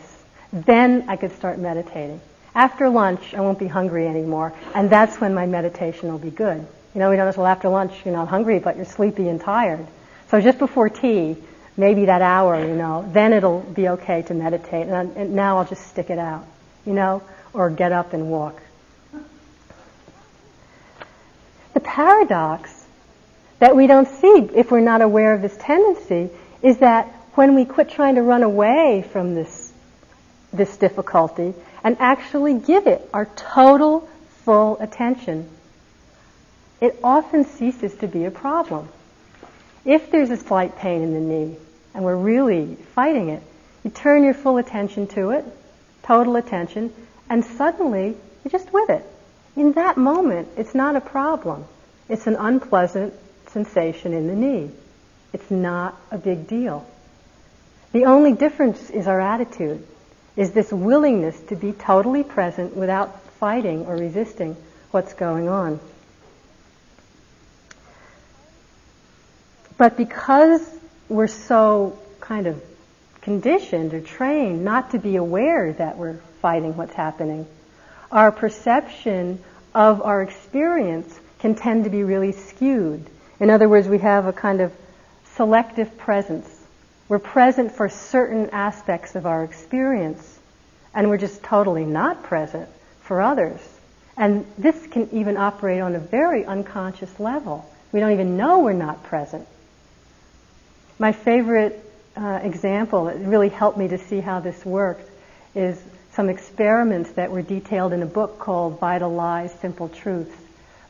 then 0.53 1.07
I 1.09 1.17
could 1.17 1.33
start 1.33 1.59
meditating. 1.59 2.21
After 2.55 2.89
lunch, 2.89 3.35
I 3.35 3.41
won't 3.41 3.59
be 3.59 3.67
hungry 3.67 4.07
anymore, 4.07 4.53
and 4.75 4.89
that's 4.89 5.21
when 5.21 5.35
my 5.35 5.47
meditation 5.47 6.11
will 6.11 6.19
be 6.19 6.31
good. 6.31 6.65
You 6.95 7.01
know, 7.01 7.11
we 7.11 7.17
notice, 7.17 7.37
well, 7.37 7.47
after 7.47 7.69
lunch, 7.69 7.93
you're 8.05 8.15
not 8.15 8.29
hungry, 8.29 8.61
but 8.61 8.77
you're 8.77 8.85
sleepy 8.85 9.29
and 9.29 9.41
tired. 9.41 9.85
So 10.29 10.41
just 10.41 10.59
before 10.59 10.89
tea, 10.89 11.37
maybe 11.77 12.07
that 12.07 12.23
hour, 12.23 12.65
you 12.65 12.75
know, 12.75 13.09
then 13.13 13.33
it'll 13.33 13.61
be 13.61 13.89
okay 13.89 14.23
to 14.23 14.35
meditate. 14.35 14.87
And, 14.87 15.17
and 15.17 15.35
now 15.35 15.59
I'll 15.59 15.65
just 15.65 15.87
stick 15.89 16.11
it 16.11 16.19
out, 16.19 16.47
you 16.87 16.93
know, 16.93 17.23
or 17.53 17.71
get 17.71 17.93
up 17.93 18.13
and 18.13 18.31
walk. 18.31 18.61
The 21.75 21.81
paradox 21.81 22.85
that 23.59 23.75
we 23.75 23.87
don't 23.87 24.09
see 24.09 24.49
if 24.55 24.71
we're 24.71 24.81
not 24.81 25.03
aware 25.03 25.35
of 25.35 25.43
this 25.43 25.57
tendency 25.57 26.31
is 26.63 26.79
that 26.79 27.07
when 27.35 27.55
we 27.55 27.65
quit 27.65 27.91
trying 27.91 28.15
to 28.15 28.23
run 28.23 28.43
away 28.43 29.05
from 29.11 29.35
this, 29.35 29.73
this 30.53 30.77
difficulty 30.77 31.53
and 31.83 31.97
actually 31.99 32.59
give 32.59 32.87
it 32.87 33.09
our 33.13 33.27
total, 33.37 34.09
full 34.45 34.79
attention, 34.81 35.49
it 36.81 36.99
often 37.03 37.45
ceases 37.45 37.95
to 37.97 38.07
be 38.07 38.25
a 38.25 38.31
problem. 38.31 38.89
If 39.85 40.11
there's 40.11 40.31
a 40.31 40.37
slight 40.37 40.77
pain 40.77 41.03
in 41.03 41.13
the 41.13 41.21
knee 41.21 41.57
and 41.95 42.05
we're 42.05 42.17
really 42.17 42.77
fighting 42.95 43.29
it, 43.29 43.43
you 43.83 43.91
turn 43.91 44.25
your 44.25 44.35
full 44.35 44.57
attention 44.57 45.07
to 45.09 45.31
it, 45.31 45.45
total 46.03 46.37
attention, 46.37 46.93
and 47.29 47.45
suddenly 47.45 48.17
you're 48.45 48.51
just 48.51 48.73
with 48.73 48.91
it. 48.91 49.05
In 49.57 49.73
that 49.73 49.97
moment, 49.97 50.49
it's 50.57 50.75
not 50.75 50.97
a 50.97 51.01
problem. 51.01 51.65
It's 52.09 52.27
an 52.27 52.37
unpleasant 52.37 53.15
sensation 53.49 54.13
in 54.13 54.27
the 54.27 54.35
knee. 54.35 54.71
It's 55.33 55.51
not 55.51 56.01
a 56.11 56.19
big 56.19 56.47
deal. 56.47 56.87
The 57.93 58.07
only 58.07 58.33
difference 58.33 58.91
is 58.91 59.07
our 59.07 59.21
attitude 59.21 59.87
is 60.37 60.53
this 60.53 60.73
willingness 60.73 61.39
to 61.49 61.57
be 61.57 61.73
totally 61.73 62.25
present 62.25 62.75
without 62.77 63.21
fighting 63.33 63.87
or 63.87 63.97
resisting 63.97 64.57
what's 64.91 65.13
going 65.13 65.49
on. 65.49 65.79
But 69.77 69.97
because 69.97 70.63
we're 71.09 71.27
so 71.27 71.99
kind 72.21 72.47
of 72.47 72.63
conditioned 73.21 73.95
or 73.95 74.01
trained 74.01 74.65
not 74.65 74.91
to 74.93 74.99
be 74.99 75.17
aware 75.17 75.73
that 75.73 75.97
we're 75.97 76.19
fighting 76.41 76.77
what's 76.77 76.95
happening, 76.95 77.47
our 78.13 78.31
perception 78.31 79.43
of 79.75 80.03
our 80.03 80.23
experience 80.23 81.19
can 81.41 81.55
tend 81.55 81.85
to 81.85 81.91
be 81.91 82.03
really 82.05 82.33
skewed. 82.33 83.05
In 83.41 83.51
other 83.51 83.69
words, 83.69 83.89
we 83.89 83.99
have 83.99 84.27
a 84.27 84.33
kind 84.33 84.61
of 84.61 84.73
selective 85.35 85.99
presence 85.99 86.49
we're 87.09 87.19
present 87.19 87.73
for 87.73 87.89
certain 87.89 88.51
aspects 88.51 89.15
of 89.15 89.27
our 89.27 89.45
experience, 89.45 90.39
and 90.95 91.11
we're 91.11 91.19
just 91.19 91.43
totally 91.43 91.85
not 91.85 92.23
present 92.23 92.69
for 93.03 93.21
others. 93.21 93.61
And 94.17 94.47
this 94.57 94.87
can 94.87 95.11
even 95.13 95.37
operate 95.37 95.81
on 95.81 95.95
a 95.95 95.99
very 95.99 96.47
unconscious 96.47 97.21
level. 97.21 97.69
We 97.93 98.01
don't 98.01 98.13
even 98.13 98.37
know 98.37 98.61
we're 98.61 98.73
not 98.73 99.03
present. 99.03 99.47
My 101.05 101.13
favorite 101.13 101.79
uh, 102.17 102.41
example 102.43 103.05
that 103.05 103.19
really 103.19 103.51
helped 103.51 103.77
me 103.77 103.89
to 103.89 103.99
see 103.99 104.21
how 104.21 104.41
this 104.41 104.65
worked 104.65 105.07
is 105.55 105.79
some 106.15 106.31
experiments 106.31 107.11
that 107.11 107.31
were 107.31 107.43
detailed 107.43 107.93
in 107.93 108.03
a 108.03 108.07
book 108.07 108.39
called 108.39 108.81
Vital 108.81 109.13
Lies, 109.13 109.53
Simple 109.61 109.91
Truths 109.91 110.35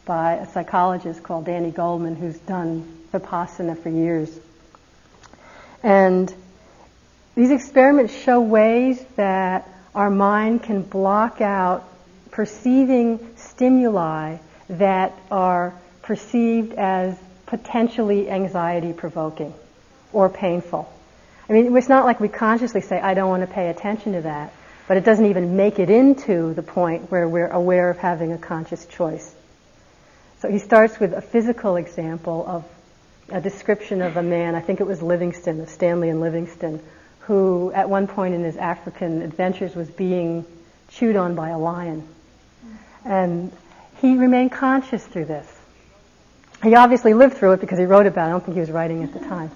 by 0.05 0.35
a 0.35 0.47
psychologist 0.53 1.25
called 1.25 1.47
Danny 1.47 1.73
Goleman 1.73 2.17
who's 2.17 2.39
done 2.39 2.97
Vipassana 3.13 3.77
for 3.77 3.89
years. 3.89 4.31
And 5.83 6.33
these 7.35 7.51
experiments 7.51 8.17
show 8.17 8.41
ways 8.41 9.05
that 9.17 9.69
our 9.97 10.11
mind 10.11 10.63
can 10.63 10.83
block 10.83 11.41
out 11.41 11.89
perceiving 12.31 13.19
stimuli 13.35 14.37
that 14.69 15.13
are 15.33 15.75
perceived 16.03 16.73
as 16.75 17.19
potentially 17.47 18.31
anxiety 18.31 18.93
provoking 18.93 19.53
or 20.15 20.29
painful. 20.29 20.91
I 21.49 21.53
mean, 21.53 21.77
it's 21.77 21.89
not 21.89 22.05
like 22.05 22.21
we 22.21 22.29
consciously 22.29 22.81
say, 22.81 22.99
I 22.99 23.15
don't 23.15 23.29
want 23.29 23.47
to 23.47 23.53
pay 23.53 23.69
attention 23.69 24.13
to 24.13 24.23
that, 24.23 24.53
but 24.89 24.97
it 24.97 25.05
doesn't 25.05 25.27
even 25.27 25.57
make 25.57 25.79
it 25.79 25.91
into 25.91 26.55
the 26.55 26.63
point 26.63 27.11
where 27.11 27.29
we're 27.29 27.49
aware 27.49 27.91
of 27.91 27.99
having 27.99 28.33
a 28.33 28.39
conscious 28.39 28.87
choice. 28.87 29.35
So 30.41 30.51
he 30.51 30.59
starts 30.59 30.99
with 30.99 31.13
a 31.13 31.21
physical 31.21 31.77
example 31.77 32.45
of 32.47 32.65
a 33.31 33.41
description 33.41 34.03
of 34.03 34.17
a 34.17 34.23
man, 34.23 34.55
I 34.55 34.61
think 34.61 34.81
it 34.81 34.87
was 34.87 35.03
Livingstone, 35.03 35.61
of 35.61 35.69
Stanley 35.69 36.11
and 36.11 36.21
Livingstone, 36.21 36.81
who 37.21 37.73
at 37.73 37.89
one 37.89 38.07
point 38.07 38.35
in 38.35 38.45
his 38.45 38.57
African 38.57 39.23
adventures 39.23 39.75
was 39.75 39.91
being 39.91 40.45
chewed 40.91 41.17
on 41.17 41.35
by 41.35 41.51
a 41.51 41.59
lion. 41.59 42.07
And 43.05 43.53
he 44.01 44.17
remained 44.17 44.53
conscious 44.53 45.05
through 45.07 45.27
this. 45.27 45.51
He 46.63 46.75
obviously 46.75 47.15
lived 47.15 47.35
through 47.35 47.53
it 47.53 47.61
because 47.61 47.79
he 47.79 47.85
wrote 47.85 48.07
about 48.07 48.27
it. 48.27 48.29
I 48.29 48.31
don't 48.31 48.45
think 48.45 48.55
he 48.55 48.61
was 48.61 48.71
writing 48.71 49.03
at 49.03 49.13
the 49.13 49.21
time. 49.21 49.51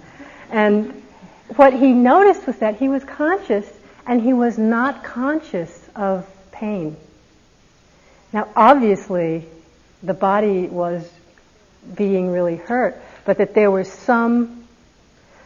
And 0.51 1.03
what 1.57 1.73
he 1.73 1.93
noticed 1.93 2.47
was 2.47 2.57
that 2.59 2.77
he 2.77 2.89
was 2.89 3.05
conscious 3.05 3.67
and 4.07 4.21
he 4.21 4.33
was 4.33 4.59
not 4.59 5.05
conscious 5.05 5.89
of 5.95 6.27
pain. 6.53 6.97
Now, 8.33 8.49
obviously, 8.57 9.45
the 10.03 10.15
body 10.15 10.67
was 10.67 11.11
being 11.95 12.31
really 12.31 12.57
hurt, 12.57 13.01
but 13.25 13.39
that 13.39 13.55
there 13.55 13.71
was 13.71 13.91
some 13.91 14.65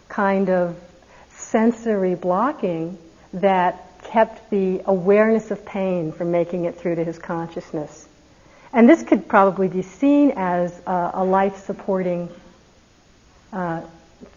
kind 0.09 0.51
of 0.51 0.77
sensory 1.37 2.15
blocking 2.15 2.99
that 3.35 3.89
kept 4.05 4.51
the 4.51 4.83
awareness 4.85 5.51
of 5.51 5.65
pain 5.65 6.13
from 6.13 6.33
making 6.33 6.65
it 6.65 6.77
through 6.77 6.97
to 6.97 7.05
his 7.05 7.19
consciousness. 7.19 8.09
And 8.73 8.89
this 8.89 9.03
could 9.03 9.29
probably 9.29 9.69
be 9.69 9.83
seen 9.83 10.33
as 10.37 10.79
a, 10.87 11.11
a 11.15 11.25
life 11.25 11.65
supporting 11.65 12.29
uh, 13.53 13.83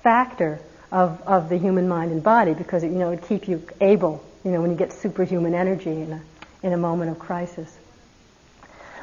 factor 0.04 0.60
of, 0.92 1.22
of 1.24 1.50
the 1.50 1.58
human 1.58 1.88
mind 1.88 2.12
and 2.12 2.24
body 2.24 2.54
because 2.54 2.84
it, 2.84 2.88
you 2.88 2.98
know, 2.98 3.12
it 3.12 3.22
would 3.22 3.28
keep 3.28 3.48
you 3.48 3.66
able, 3.82 4.24
you 4.44 4.52
know, 4.52 4.62
when 4.62 4.72
you 4.72 4.78
get 4.78 4.94
superhuman 4.94 5.54
energy 5.54 5.90
in 5.90 6.12
a, 6.14 6.22
in 6.64 6.74
a 6.74 6.78
moment 6.78 7.12
of 7.12 7.20
crisis. 7.20 7.78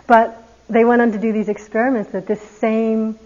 But 0.06 0.42
they 0.68 0.84
went 0.84 1.02
on 1.02 1.12
to 1.12 1.18
do 1.18 1.32
these 1.32 1.48
experiments 1.48 2.12
that 2.12 2.26
this 2.26 2.40
same 2.40 3.18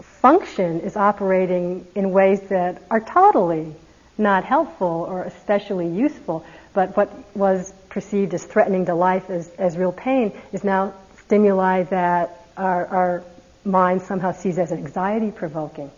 function 0.00 0.80
is 0.80 0.96
operating 0.96 1.86
in 1.94 2.10
ways 2.10 2.40
that 2.48 2.82
are 2.90 3.00
totally 3.00 3.74
not 4.16 4.44
helpful 4.44 5.06
or 5.08 5.22
especially 5.22 5.88
useful, 5.88 6.44
but 6.72 6.96
what 6.96 7.36
was 7.36 7.72
perceived 7.88 8.34
as 8.34 8.44
threatening 8.44 8.86
to 8.86 8.94
life 8.94 9.30
as, 9.30 9.48
as 9.58 9.76
real 9.76 9.92
pain 9.92 10.32
is 10.52 10.64
now 10.64 10.92
stimuli 11.24 11.84
that 11.84 12.44
our, 12.56 12.86
our 12.86 13.24
mind 13.64 14.02
somehow 14.02 14.32
sees 14.32 14.58
as 14.58 14.72
anxiety 14.72 15.30
provoking. 15.30 15.90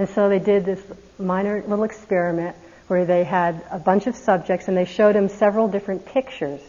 And 0.00 0.08
so 0.08 0.30
they 0.30 0.38
did 0.38 0.64
this 0.64 0.80
minor 1.18 1.60
little 1.60 1.84
experiment 1.84 2.56
where 2.88 3.04
they 3.04 3.22
had 3.22 3.62
a 3.70 3.78
bunch 3.78 4.06
of 4.06 4.16
subjects 4.16 4.66
and 4.66 4.74
they 4.74 4.86
showed 4.86 5.14
them 5.14 5.28
several 5.28 5.68
different 5.68 6.06
pictures. 6.06 6.62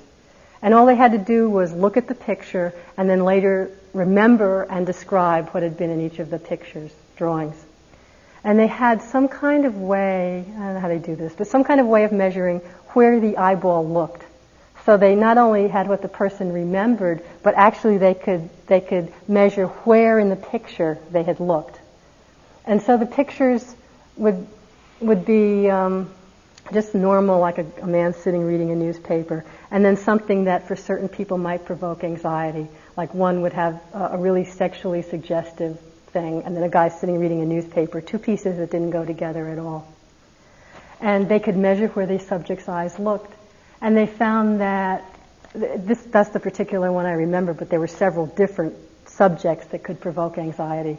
And 0.62 0.74
all 0.74 0.86
they 0.86 0.98
had 0.98 1.14
to 1.14 1.18
do 1.18 1.50
was 1.50 1.72
look 1.72 1.96
at 1.96 2.10
the 2.10 2.14
picture 2.14 2.74
and 2.98 3.10
then 3.10 3.24
later 3.24 3.72
remember 3.94 4.64
and 4.64 4.86
describe 4.86 5.48
what 5.52 5.64
had 5.64 5.78
been 5.78 5.92
in 5.92 6.02
each 6.02 6.20
of 6.20 6.30
the 6.30 6.40
pictures, 6.40 6.92
drawings. 7.16 7.56
And 8.44 8.60
they 8.60 8.68
had 8.68 9.02
some 9.02 9.30
kind 9.30 9.64
of 9.64 9.78
way, 9.78 10.44
I 10.46 10.52
don't 10.52 10.74
know 10.74 10.80
how 10.82 10.90
they 10.90 11.00
do 11.00 11.16
this, 11.16 11.32
but 11.34 11.48
some 11.48 11.64
kind 11.64 11.80
of 11.80 11.88
way 11.88 12.04
of 12.04 12.12
measuring 12.12 12.60
where 12.90 13.22
the 13.22 13.38
eyeball 13.38 13.88
looked. 13.88 14.26
So 14.86 14.98
they 14.98 15.16
not 15.16 15.38
only 15.38 15.70
had 15.70 15.88
what 15.88 16.02
the 16.02 16.10
person 16.10 16.52
remembered, 16.52 17.24
but 17.44 17.54
actually 17.56 17.98
they 17.98 18.14
could, 18.14 18.50
they 18.68 18.82
could 18.82 19.14
measure 19.26 19.68
where 19.68 20.20
in 20.20 20.28
the 20.28 20.36
picture 20.36 20.98
they 21.12 21.24
had 21.24 21.40
looked. 21.40 21.78
And 22.66 22.82
so 22.82 22.98
the 22.98 23.06
pictures 23.06 23.76
would, 24.18 24.48
would 25.00 25.26
be 25.26 25.70
um, 25.70 26.10
just 26.72 26.94
normal, 26.94 27.40
like 27.40 27.58
a, 27.58 27.66
a 27.82 27.88
man 27.88 28.14
sitting 28.14 28.44
reading 28.44 28.72
a 28.72 28.76
newspaper, 28.76 29.44
and 29.70 29.84
then 29.84 29.98
something 29.98 30.46
that 30.46 30.68
for 30.68 30.76
certain 30.76 31.10
people 31.10 31.38
might 31.38 31.66
provoke 31.66 32.04
anxiety. 32.04 32.68
Like 32.96 33.14
one 33.14 33.42
would 33.42 33.54
have 33.54 33.82
a, 33.94 34.10
a 34.14 34.18
really 34.18 34.46
sexually 34.46 35.02
suggestive 35.02 35.80
thing, 36.08 36.44
and 36.44 36.56
then 36.56 36.64
a 36.64 36.70
guy 36.70 36.90
sitting 36.90 37.20
reading 37.20 37.42
a 37.42 37.46
newspaper, 37.46 38.02
two 38.02 38.20
pieces 38.20 38.58
that 38.58 38.72
didn't 38.72 38.92
go 38.92 39.06
together 39.06 39.48
at 39.48 39.60
all. 39.60 39.88
And 41.00 41.28
they 41.28 41.40
could 41.40 41.58
measure 41.58 41.88
where 41.88 42.06
the 42.06 42.20
subject's 42.20 42.70
eyes 42.70 43.00
looked. 43.00 43.34
And 43.82 43.98
they 43.98 44.06
found 44.06 44.62
that 44.62 45.04
this, 45.54 46.00
that's 46.04 46.30
the 46.30 46.40
particular 46.40 46.92
one 46.92 47.06
I 47.06 47.14
remember, 47.14 47.54
but 47.54 47.70
there 47.70 47.80
were 47.80 47.88
several 47.88 48.28
different 48.28 48.76
subjects 49.08 49.66
that 49.68 49.84
could 49.84 50.00
provoke 50.00 50.38
anxiety. 50.38 50.98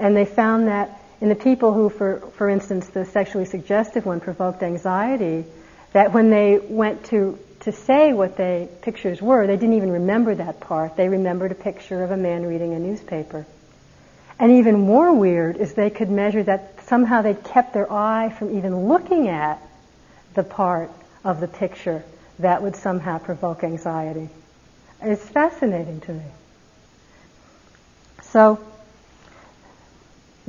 And 0.00 0.16
they 0.16 0.24
found 0.24 0.68
that 0.68 1.00
in 1.20 1.28
the 1.28 1.34
people 1.34 1.74
who, 1.74 1.90
for, 1.90 2.20
for 2.36 2.48
instance, 2.48 2.88
the 2.88 3.04
sexually 3.04 3.44
suggestive 3.44 4.06
one 4.06 4.20
provoked 4.20 4.62
anxiety, 4.62 5.44
that 5.92 6.12
when 6.12 6.30
they 6.30 6.58
went 6.58 7.04
to, 7.06 7.38
to 7.60 7.72
say 7.72 8.12
what 8.14 8.36
the 8.36 8.68
pictures 8.80 9.20
were, 9.20 9.46
they 9.46 9.56
didn't 9.56 9.74
even 9.74 9.90
remember 9.90 10.34
that 10.34 10.60
part. 10.60 10.96
They 10.96 11.08
remembered 11.08 11.52
a 11.52 11.54
picture 11.54 12.02
of 12.02 12.10
a 12.10 12.16
man 12.16 12.46
reading 12.46 12.72
a 12.72 12.78
newspaper. 12.78 13.46
And 14.38 14.52
even 14.52 14.80
more 14.80 15.12
weird 15.12 15.58
is 15.58 15.74
they 15.74 15.90
could 15.90 16.10
measure 16.10 16.42
that 16.42 16.82
somehow 16.86 17.20
they 17.20 17.34
kept 17.34 17.74
their 17.74 17.92
eye 17.92 18.34
from 18.38 18.56
even 18.56 18.88
looking 18.88 19.28
at 19.28 19.60
the 20.32 20.42
part 20.42 20.90
of 21.22 21.40
the 21.40 21.48
picture 21.48 22.02
that 22.38 22.62
would 22.62 22.76
somehow 22.76 23.18
provoke 23.18 23.62
anxiety. 23.62 24.30
It's 25.02 25.28
fascinating 25.28 26.00
to 26.02 26.12
me. 26.14 26.24
So, 28.22 28.58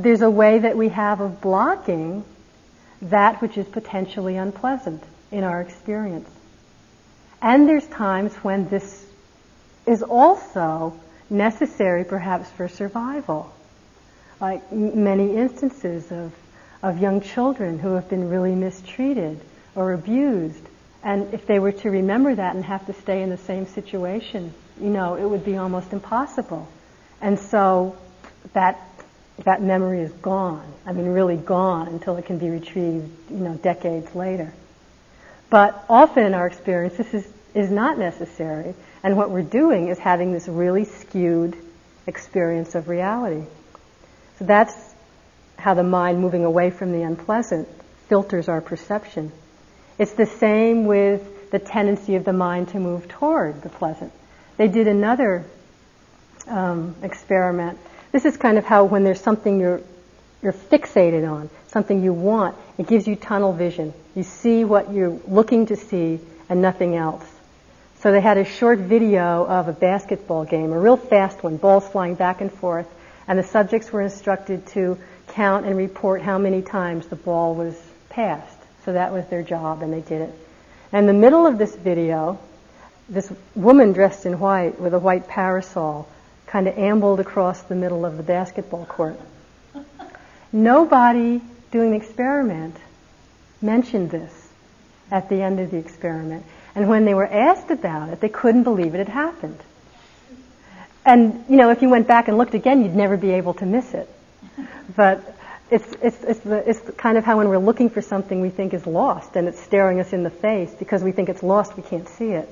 there's 0.03 0.21
a 0.21 0.29
way 0.29 0.59
that 0.59 0.77
we 0.77 0.89
have 0.89 1.21
of 1.21 1.41
blocking 1.41 2.23
that 3.03 3.41
which 3.41 3.57
is 3.57 3.67
potentially 3.67 4.37
unpleasant 4.37 5.03
in 5.31 5.43
our 5.43 5.61
experience. 5.61 6.29
And 7.41 7.67
there's 7.67 7.87
times 7.87 8.33
when 8.35 8.69
this 8.69 9.05
is 9.87 10.03
also 10.03 10.99
necessary 11.29 12.03
perhaps 12.03 12.49
for 12.51 12.67
survival. 12.67 13.51
Like 14.39 14.71
many 14.71 15.35
instances 15.35 16.11
of, 16.11 16.33
of 16.83 16.99
young 16.99 17.21
children 17.21 17.79
who 17.79 17.93
have 17.93 18.09
been 18.09 18.29
really 18.29 18.53
mistreated 18.53 19.39
or 19.75 19.93
abused. 19.93 20.63
And 21.03 21.33
if 21.33 21.47
they 21.47 21.57
were 21.57 21.71
to 21.71 21.89
remember 21.89 22.35
that 22.35 22.55
and 22.55 22.63
have 22.65 22.85
to 22.85 22.93
stay 22.93 23.23
in 23.23 23.29
the 23.29 23.37
same 23.37 23.65
situation, 23.67 24.53
you 24.79 24.89
know, 24.89 25.15
it 25.15 25.25
would 25.25 25.45
be 25.45 25.57
almost 25.57 25.93
impossible. 25.93 26.67
And 27.21 27.39
so 27.39 27.95
that 28.53 28.79
that 29.43 29.61
memory 29.61 30.01
is 30.01 30.11
gone. 30.11 30.73
I 30.85 30.93
mean, 30.93 31.07
really 31.07 31.37
gone 31.37 31.87
until 31.87 32.17
it 32.17 32.25
can 32.25 32.37
be 32.37 32.49
retrieved, 32.49 33.09
you 33.29 33.37
know, 33.37 33.55
decades 33.55 34.13
later. 34.15 34.53
But 35.49 35.85
often 35.89 36.25
in 36.25 36.33
our 36.33 36.47
experience, 36.47 36.95
this 36.97 37.13
is, 37.13 37.27
is 37.53 37.69
not 37.69 37.97
necessary. 37.97 38.73
And 39.03 39.17
what 39.17 39.29
we're 39.31 39.41
doing 39.41 39.89
is 39.89 39.99
having 39.99 40.31
this 40.31 40.47
really 40.47 40.85
skewed 40.85 41.57
experience 42.07 42.75
of 42.75 42.87
reality. 42.87 43.45
So 44.39 44.45
that's 44.45 44.73
how 45.57 45.73
the 45.73 45.83
mind 45.83 46.19
moving 46.19 46.45
away 46.45 46.71
from 46.71 46.91
the 46.91 47.03
unpleasant 47.03 47.67
filters 48.07 48.49
our 48.49 48.61
perception. 48.61 49.31
It's 49.97 50.13
the 50.13 50.25
same 50.25 50.85
with 50.85 51.51
the 51.51 51.59
tendency 51.59 52.15
of 52.15 52.23
the 52.23 52.33
mind 52.33 52.69
to 52.69 52.79
move 52.79 53.07
toward 53.07 53.61
the 53.61 53.69
pleasant. 53.69 54.11
They 54.57 54.67
did 54.67 54.87
another 54.87 55.45
um, 56.47 56.95
experiment 57.03 57.77
this 58.11 58.25
is 58.25 58.37
kind 58.37 58.57
of 58.57 58.65
how 58.65 58.85
when 58.85 59.03
there's 59.03 59.21
something 59.21 59.59
you're 59.59 59.81
you're 60.41 60.53
fixated 60.53 61.29
on, 61.29 61.49
something 61.67 62.03
you 62.03 62.13
want, 62.13 62.57
it 62.77 62.87
gives 62.87 63.07
you 63.07 63.15
tunnel 63.15 63.53
vision. 63.53 63.93
You 64.15 64.23
see 64.23 64.65
what 64.65 64.91
you're 64.91 65.19
looking 65.27 65.67
to 65.67 65.75
see 65.75 66.19
and 66.49 66.61
nothing 66.61 66.95
else. 66.95 67.25
So 67.99 68.11
they 68.11 68.21
had 68.21 68.37
a 68.37 68.45
short 68.45 68.79
video 68.79 69.45
of 69.45 69.67
a 69.67 69.73
basketball 69.73 70.45
game, 70.45 70.71
a 70.73 70.79
real 70.79 70.97
fast 70.97 71.43
one, 71.43 71.57
balls 71.57 71.87
flying 71.87 72.15
back 72.15 72.41
and 72.41 72.51
forth, 72.51 72.87
and 73.27 73.37
the 73.37 73.43
subjects 73.43 73.91
were 73.93 74.01
instructed 74.01 74.65
to 74.67 74.97
count 75.27 75.67
and 75.67 75.77
report 75.77 76.23
how 76.23 76.39
many 76.39 76.63
times 76.63 77.05
the 77.05 77.15
ball 77.15 77.53
was 77.53 77.79
passed. 78.09 78.57
So 78.83 78.93
that 78.93 79.13
was 79.13 79.27
their 79.27 79.43
job, 79.43 79.83
and 79.83 79.93
they 79.93 80.01
did 80.01 80.21
it. 80.23 80.33
And 80.91 81.07
in 81.07 81.15
the 81.15 81.21
middle 81.21 81.45
of 81.45 81.59
this 81.59 81.75
video, 81.75 82.39
this 83.07 83.31
woman 83.53 83.93
dressed 83.93 84.25
in 84.25 84.39
white 84.39 84.79
with 84.79 84.95
a 84.95 84.99
white 84.99 85.27
parasol 85.27 86.07
kind 86.51 86.67
of 86.67 86.77
ambled 86.77 87.21
across 87.21 87.61
the 87.63 87.75
middle 87.75 88.05
of 88.05 88.17
the 88.17 88.23
basketball 88.23 88.85
court. 88.85 89.17
Nobody 90.51 91.41
doing 91.71 91.91
the 91.91 91.95
experiment 91.95 92.75
mentioned 93.61 94.11
this 94.11 94.49
at 95.09 95.29
the 95.29 95.41
end 95.41 95.61
of 95.61 95.71
the 95.71 95.77
experiment. 95.77 96.45
And 96.75 96.89
when 96.89 97.05
they 97.05 97.13
were 97.13 97.25
asked 97.25 97.71
about 97.71 98.09
it, 98.09 98.19
they 98.19 98.29
couldn't 98.29 98.63
believe 98.63 98.93
it 98.95 98.97
had 98.97 99.09
happened. 99.09 99.59
And, 101.05 101.45
you 101.49 101.55
know, 101.55 101.69
if 101.69 101.81
you 101.81 101.89
went 101.89 102.07
back 102.07 102.27
and 102.27 102.37
looked 102.37 102.53
again, 102.53 102.83
you'd 102.83 102.95
never 102.95 103.15
be 103.15 103.31
able 103.31 103.53
to 103.55 103.65
miss 103.65 103.93
it. 103.93 104.09
But 104.95 105.37
it's, 105.69 105.87
it's, 106.01 106.21
it's, 106.23 106.39
the, 106.41 106.69
it's 106.69 106.81
kind 106.97 107.17
of 107.17 107.23
how 107.23 107.37
when 107.37 107.47
we're 107.47 107.59
looking 107.59 107.89
for 107.89 108.01
something 108.01 108.41
we 108.41 108.49
think 108.49 108.73
is 108.73 108.85
lost 108.85 109.37
and 109.37 109.47
it's 109.47 109.59
staring 109.61 110.01
us 110.01 110.11
in 110.11 110.23
the 110.23 110.29
face 110.29 110.73
because 110.77 111.01
we 111.01 111.13
think 111.13 111.29
it's 111.29 111.43
lost, 111.43 111.77
we 111.77 111.83
can't 111.83 112.09
see 112.09 112.31
it. 112.31 112.49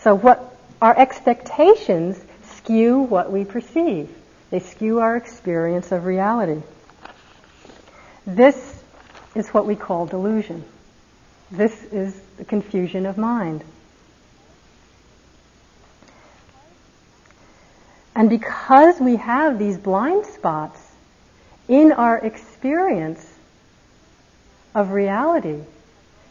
So 0.00 0.14
what 0.14 0.54
our 0.80 0.96
expectations 0.96 2.22
skew 2.68 2.98
what 2.98 3.32
we 3.32 3.46
perceive. 3.46 4.14
They 4.50 4.60
skew 4.60 4.98
our 5.00 5.16
experience 5.16 5.90
of 5.90 6.04
reality. 6.04 6.60
This 8.26 8.82
is 9.34 9.48
what 9.48 9.64
we 9.64 9.74
call 9.74 10.04
delusion. 10.04 10.64
This 11.50 11.82
is 11.84 12.14
the 12.36 12.44
confusion 12.44 13.06
of 13.06 13.16
mind. 13.16 13.64
And 18.14 18.28
because 18.28 19.00
we 19.00 19.16
have 19.16 19.58
these 19.58 19.78
blind 19.78 20.26
spots 20.26 20.78
in 21.68 21.92
our 21.92 22.18
experience 22.18 23.26
of 24.74 24.90
reality, 24.90 25.60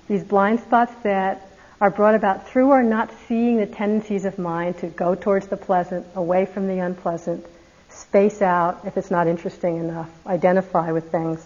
these 0.07 0.23
blind 0.23 0.59
spots 0.59 0.93
that 1.01 1.46
are 1.79 1.89
brought 1.89 2.15
about 2.15 2.49
through 2.49 2.71
our 2.71 2.83
not 2.83 3.11
seeing 3.27 3.57
the 3.57 3.67
tendencies 3.67 4.25
of 4.25 4.39
mind 4.39 4.77
to 4.79 4.87
go 4.87 5.15
towards 5.15 5.47
the 5.47 5.57
pleasant, 5.57 6.05
away 6.15 6.45
from 6.45 6.67
the 6.67 6.79
unpleasant, 6.79 7.45
space 7.89 8.41
out 8.41 8.81
if 8.85 8.97
it's 8.97 9.11
not 9.11 9.27
interesting 9.27 9.77
enough, 9.77 10.09
identify 10.25 10.91
with 10.91 11.11
things. 11.11 11.45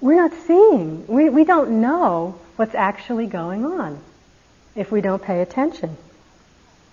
We're 0.00 0.16
not 0.16 0.32
seeing, 0.46 1.06
we, 1.06 1.28
we 1.30 1.44
don't 1.44 1.80
know 1.80 2.38
what's 2.56 2.74
actually 2.74 3.26
going 3.26 3.64
on 3.64 3.98
if 4.74 4.92
we 4.92 5.00
don't 5.00 5.22
pay 5.22 5.40
attention. 5.40 5.96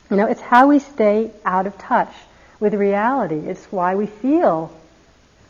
You 0.09 0.17
know, 0.17 0.27
it's 0.27 0.41
how 0.41 0.67
we 0.67 0.79
stay 0.79 1.31
out 1.45 1.67
of 1.67 1.77
touch 1.77 2.13
with 2.59 2.73
reality. 2.73 3.35
It's 3.35 3.65
why 3.65 3.95
we 3.95 4.07
feel 4.07 4.75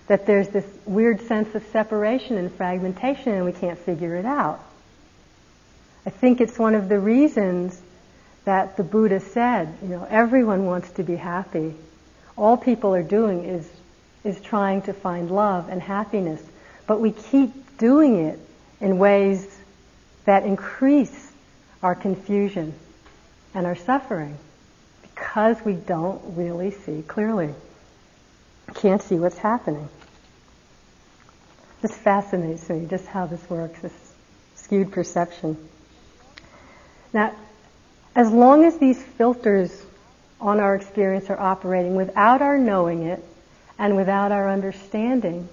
that 0.08 0.26
there's 0.26 0.50
this 0.50 0.66
weird 0.86 1.22
sense 1.28 1.54
of 1.56 1.64
separation 1.72 2.38
and 2.38 2.52
fragmentation 2.52 3.34
and 3.34 3.46
we 3.46 3.54
can't 3.54 3.80
figure 3.80 4.16
it 4.16 4.26
out. 4.26 4.60
I 6.06 6.10
think 6.10 6.42
it's 6.42 6.60
one 6.60 6.76
of 6.76 6.90
the 6.90 7.00
reasons 7.00 7.82
that 8.46 8.76
the 8.76 8.84
Buddha 8.84 9.20
said, 9.20 9.78
you 9.82 9.90
know, 9.90 10.06
everyone 10.10 10.66
wants 10.66 10.90
to 10.92 11.04
be 11.04 11.16
happy. 11.16 11.74
All 12.36 12.58
people 12.58 12.94
are 12.94 13.04
doing 13.04 13.46
is, 13.46 13.70
is 14.24 14.42
trying 14.42 14.82
to 14.84 14.94
find 14.94 15.32
love 15.32 15.70
and 15.70 15.82
happiness. 15.82 16.42
But 16.88 17.00
we 17.00 17.12
keep 17.12 17.78
doing 17.78 18.26
it 18.26 18.40
in 18.82 18.98
ways 18.98 19.48
that 20.26 20.44
increase 20.44 21.32
our 21.82 21.96
confusion 21.96 22.74
and 23.54 23.66
our 23.66 23.76
suffering 23.76 24.38
because 25.02 25.64
we 25.64 25.74
don't 25.74 26.36
really 26.36 26.72
see 26.72 27.04
clearly. 27.08 27.54
Can't 28.76 29.02
see 29.02 29.16
what's 29.16 29.38
happening. 29.38 29.88
This 31.82 31.96
fascinates 31.96 32.70
me, 32.70 32.88
just 32.90 33.06
how 33.06 33.26
this 33.26 33.48
works, 33.50 33.82
this 33.82 34.14
skewed 34.56 34.92
perception. 34.92 35.58
Now, 37.14 37.34
as 38.16 38.32
long 38.32 38.66
as 38.66 38.78
these 38.80 39.02
filters 39.02 39.86
on 40.42 40.60
our 40.60 40.76
experience 40.76 41.30
are 41.30 41.40
operating 41.40 41.96
without 41.96 42.42
our 42.42 42.58
knowing 42.58 43.04
it 43.04 43.24
and 43.80 43.96
without 43.96 44.32
our 44.32 44.50
understanding, 44.50 45.48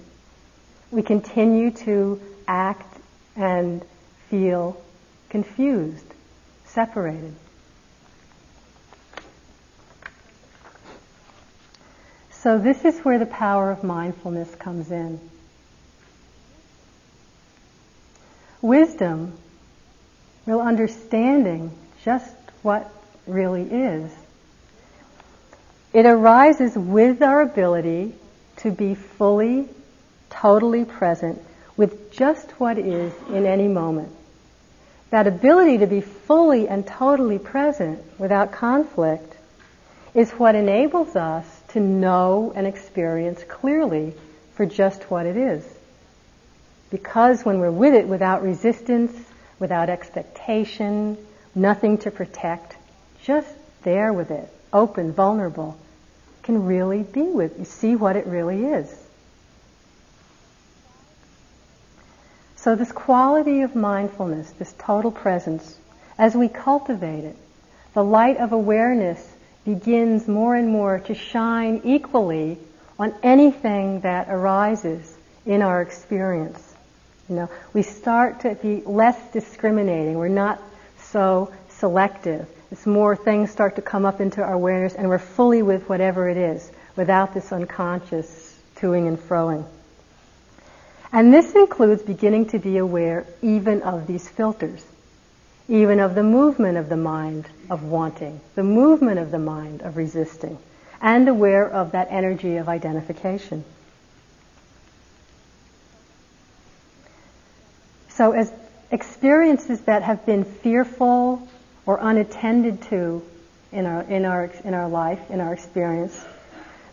we 0.89 1.03
continue 1.03 1.71
to 1.71 2.19
act 2.47 2.97
and 3.35 3.85
feel 4.29 4.81
confused, 5.29 6.05
separated. 6.65 7.33
So 12.31 12.57
this 12.57 12.83
is 12.85 12.99
where 13.01 13.19
the 13.19 13.27
power 13.27 13.69
of 13.69 13.83
mindfulness 13.83 14.53
comes 14.55 14.91
in. 14.91 15.19
Wisdom 18.61 19.37
real 20.51 20.59
understanding 20.59 21.71
just 22.03 22.35
what 22.61 22.91
really 23.25 23.63
is. 23.63 24.11
It 25.93 26.05
arises 26.05 26.75
with 26.75 27.21
our 27.21 27.39
ability 27.39 28.13
to 28.57 28.69
be 28.69 28.95
fully, 28.95 29.69
totally 30.29 30.83
present 30.83 31.41
with 31.77 32.11
just 32.11 32.49
what 32.59 32.77
is 32.77 33.13
in 33.29 33.45
any 33.45 33.69
moment. 33.69 34.11
That 35.11 35.25
ability 35.25 35.77
to 35.77 35.87
be 35.87 36.01
fully 36.01 36.67
and 36.67 36.85
totally 36.85 37.39
present 37.39 38.01
without 38.19 38.51
conflict 38.51 39.33
is 40.13 40.31
what 40.31 40.55
enables 40.55 41.15
us 41.15 41.45
to 41.69 41.79
know 41.79 42.51
and 42.53 42.67
experience 42.67 43.41
clearly 43.47 44.13
for 44.55 44.65
just 44.65 45.09
what 45.09 45.25
it 45.25 45.37
is. 45.37 45.65
Because 46.89 47.45
when 47.45 47.59
we're 47.59 47.71
with 47.71 47.93
it 47.93 48.05
without 48.05 48.43
resistance, 48.43 49.13
without 49.61 49.89
expectation, 49.89 51.17
nothing 51.55 51.99
to 51.99 52.11
protect, 52.11 52.75
just 53.23 53.47
there 53.83 54.11
with 54.11 54.31
it, 54.31 54.51
open, 54.73 55.13
vulnerable, 55.13 55.77
can 56.43 56.65
really 56.65 57.03
be 57.03 57.21
with, 57.21 57.57
you 57.59 57.65
see 57.65 57.95
what 57.95 58.15
it 58.15 58.25
really 58.25 58.65
is. 58.65 58.93
So 62.55 62.75
this 62.75 62.91
quality 62.91 63.61
of 63.61 63.75
mindfulness, 63.75 64.49
this 64.51 64.73
total 64.77 65.11
presence, 65.11 65.77
as 66.17 66.35
we 66.35 66.47
cultivate 66.47 67.23
it, 67.23 67.35
the 67.93 68.03
light 68.03 68.37
of 68.37 68.51
awareness 68.51 69.25
begins 69.63 70.27
more 70.27 70.55
and 70.55 70.69
more 70.69 70.99
to 70.99 71.13
shine 71.13 71.81
equally 71.83 72.57
on 72.97 73.13
anything 73.21 74.01
that 74.01 74.27
arises 74.29 75.15
in 75.45 75.61
our 75.61 75.81
experience. 75.81 76.70
You 77.31 77.37
know, 77.37 77.49
we 77.71 77.83
start 77.83 78.41
to 78.41 78.55
be 78.55 78.81
less 78.85 79.17
discriminating. 79.31 80.17
We're 80.17 80.27
not 80.27 80.61
so 81.03 81.53
selective. 81.69 82.45
It's 82.73 82.85
more 82.85 83.15
things 83.15 83.49
start 83.49 83.77
to 83.77 83.81
come 83.81 84.05
up 84.05 84.19
into 84.19 84.43
our 84.43 84.51
awareness 84.51 84.95
and 84.95 85.07
we're 85.07 85.17
fully 85.17 85.61
with 85.61 85.87
whatever 85.87 86.27
it 86.27 86.35
is 86.35 86.69
without 86.97 87.33
this 87.33 87.53
unconscious 87.53 88.59
toing 88.75 89.07
and 89.07 89.17
froing. 89.17 89.65
And 91.13 91.33
this 91.33 91.55
includes 91.55 92.01
beginning 92.01 92.47
to 92.47 92.59
be 92.59 92.75
aware 92.75 93.25
even 93.41 93.81
of 93.81 94.07
these 94.07 94.27
filters, 94.27 94.85
even 95.69 96.01
of 96.01 96.15
the 96.15 96.23
movement 96.23 96.77
of 96.77 96.89
the 96.89 96.97
mind 96.97 97.45
of 97.69 97.83
wanting, 97.83 98.41
the 98.55 98.63
movement 98.63 99.19
of 99.19 99.31
the 99.31 99.39
mind 99.39 99.83
of 99.83 99.95
resisting, 99.95 100.57
and 100.99 101.29
aware 101.29 101.65
of 101.65 101.93
that 101.93 102.09
energy 102.11 102.57
of 102.57 102.67
identification. 102.67 103.63
So 108.21 108.33
as 108.33 108.53
experiences 108.91 109.81
that 109.81 110.03
have 110.03 110.27
been 110.27 110.43
fearful 110.43 111.47
or 111.87 111.97
unattended 111.99 112.83
to 112.83 113.23
in 113.71 113.87
our, 113.87 114.03
in 114.03 114.25
our, 114.25 114.45
in 114.63 114.75
our 114.75 114.87
life, 114.87 115.31
in 115.31 115.41
our 115.41 115.51
experience, 115.51 116.23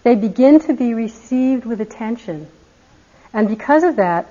they 0.05 0.15
begin 0.15 0.61
to 0.61 0.73
be 0.73 0.95
received 0.95 1.67
with 1.67 1.83
attention 1.83 2.49
and 3.35 3.47
because 3.47 3.83
of 3.83 3.97
that, 3.97 4.27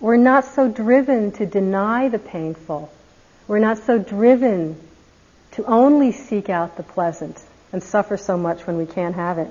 we're 0.00 0.18
not 0.18 0.44
so 0.44 0.68
driven 0.68 1.32
to 1.32 1.46
deny 1.46 2.10
the 2.10 2.18
painful. 2.18 2.92
We're 3.48 3.58
not 3.58 3.78
so 3.78 3.98
driven 3.98 4.78
to 5.52 5.64
only 5.64 6.12
seek 6.12 6.50
out 6.50 6.76
the 6.76 6.82
pleasant 6.82 7.42
and 7.72 7.82
suffer 7.82 8.18
so 8.18 8.36
much 8.36 8.66
when 8.66 8.76
we 8.76 8.84
can't 8.84 9.14
have 9.14 9.38
it. 9.38 9.50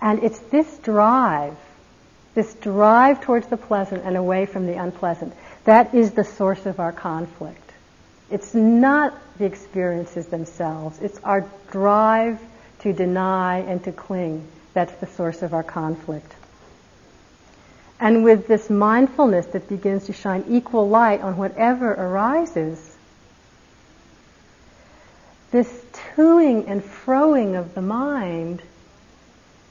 And 0.00 0.22
it's 0.22 0.38
this 0.38 0.78
drive, 0.78 1.56
this 2.34 2.54
drive 2.54 3.20
towards 3.20 3.46
the 3.46 3.56
pleasant 3.56 4.04
and 4.04 4.16
away 4.16 4.46
from 4.46 4.66
the 4.66 4.74
unpleasant, 4.74 5.32
that 5.64 5.94
is 5.94 6.12
the 6.12 6.24
source 6.24 6.66
of 6.66 6.80
our 6.80 6.92
conflict. 6.92 7.60
It's 8.30 8.54
not 8.54 9.18
the 9.38 9.44
experiences 9.44 10.26
themselves. 10.26 10.98
It's 11.00 11.18
our 11.22 11.48
drive 11.70 12.40
to 12.80 12.92
deny 12.92 13.58
and 13.58 13.82
to 13.84 13.92
cling 13.92 14.46
that's 14.74 14.94
the 14.94 15.06
source 15.06 15.42
of 15.42 15.54
our 15.54 15.62
conflict. 15.62 16.34
And 18.00 18.24
with 18.24 18.48
this 18.48 18.68
mindfulness 18.68 19.46
that 19.46 19.68
begins 19.68 20.06
to 20.06 20.12
shine 20.12 20.44
equal 20.48 20.88
light 20.88 21.20
on 21.20 21.36
whatever 21.36 21.92
arises, 21.92 22.96
this 25.52 25.68
toing 26.16 26.68
and 26.68 26.82
froing 26.82 27.58
of 27.58 27.74
the 27.74 27.82
mind 27.82 28.60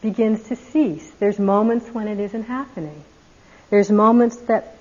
begins 0.03 0.43
to 0.43 0.55
cease. 0.55 1.09
There's 1.17 1.39
moments 1.39 1.89
when 1.89 2.07
it 2.07 2.19
isn't 2.19 2.43
happening. 2.43 3.03
There's 3.71 3.89
moments 3.89 4.35
that 4.51 4.75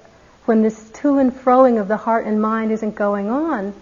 when 0.45 0.63
this 0.63 0.91
to 0.95 1.19
and 1.19 1.33
froing 1.33 1.81
of 1.81 1.89
the 1.89 1.97
heart 1.97 2.27
and 2.27 2.43
mind 2.43 2.73
isn't 2.73 2.97
going 2.97 3.31
on, 3.31 3.73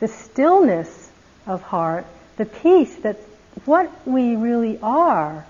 the 0.00 0.08
stillness 0.08 1.10
of 1.46 1.60
heart, 1.60 2.06
the 2.36 2.46
peace 2.46 2.94
that 2.96 3.18
what 3.64 3.90
we 4.06 4.36
really 4.36 4.78
are 4.80 5.44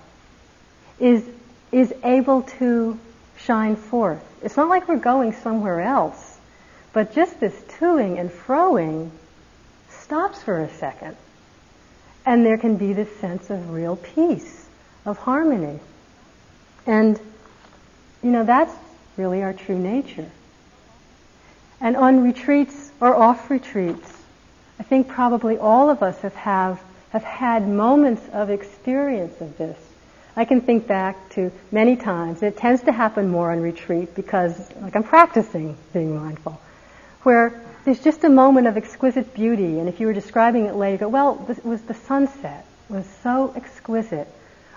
is, 0.99 1.23
is 1.71 1.93
able 2.03 2.41
to 2.41 2.99
shine 3.37 3.75
forth. 3.75 4.21
It's 4.43 4.57
not 4.57 4.69
like 4.69 4.87
we're 4.87 4.97
going 4.97 5.33
somewhere 5.33 5.81
else, 5.81 6.37
but 6.91 7.13
just 7.13 7.39
this 7.39 7.53
toing 7.79 8.19
and 8.19 8.31
froing 8.31 9.11
stops 9.89 10.41
for 10.41 10.61
a 10.61 10.69
second. 10.69 11.15
And 12.25 12.43
there 12.43 12.57
can 12.57 12.77
be 12.77 12.93
this 12.93 13.15
sense 13.17 13.51
of 13.51 13.71
real 13.71 13.95
peace, 13.95 14.64
of 15.05 15.17
harmony. 15.17 15.79
And, 16.85 17.19
you 18.23 18.31
know, 18.31 18.43
that's 18.43 18.73
really 19.17 19.43
our 19.43 19.53
true 19.53 19.77
nature. 19.77 20.29
And 21.81 21.95
on 21.95 22.23
retreats 22.23 22.91
or 22.99 23.15
off 23.15 23.49
retreats, 23.49 24.11
I 24.79 24.83
think 24.83 25.07
probably 25.07 25.57
all 25.57 25.89
of 25.89 26.03
us 26.03 26.19
have, 26.21 26.35
have, 26.35 26.81
have 27.09 27.23
had 27.23 27.67
moments 27.67 28.21
of 28.33 28.49
experience 28.49 29.39
of 29.41 29.57
this. 29.57 29.77
I 30.35 30.45
can 30.45 30.61
think 30.61 30.85
back 30.85 31.29
to 31.31 31.51
many 31.71 31.95
times. 31.95 32.43
It 32.43 32.57
tends 32.57 32.83
to 32.83 32.91
happen 32.91 33.29
more 33.29 33.51
on 33.51 33.61
retreat 33.61 34.15
because, 34.15 34.53
like, 34.81 34.95
I'm 34.95 35.03
practicing 35.03 35.77
being 35.93 36.15
mindful, 36.15 36.59
where 37.23 37.61
there's 37.85 38.01
just 38.01 38.23
a 38.23 38.29
moment 38.29 38.67
of 38.67 38.75
exquisite 38.75 39.33
beauty, 39.33 39.79
and 39.79 39.87
if 39.87 39.99
you 39.99 40.07
were 40.07 40.13
describing 40.13 40.65
it 40.65 40.75
later, 40.75 40.93
you 40.93 40.99
go, 40.99 41.07
well, 41.07 41.35
this 41.35 41.63
was 41.63 41.81
the 41.83 41.93
sunset 41.93 42.65
it 42.89 42.93
was 42.93 43.05
so 43.23 43.51
exquisite, 43.55 44.27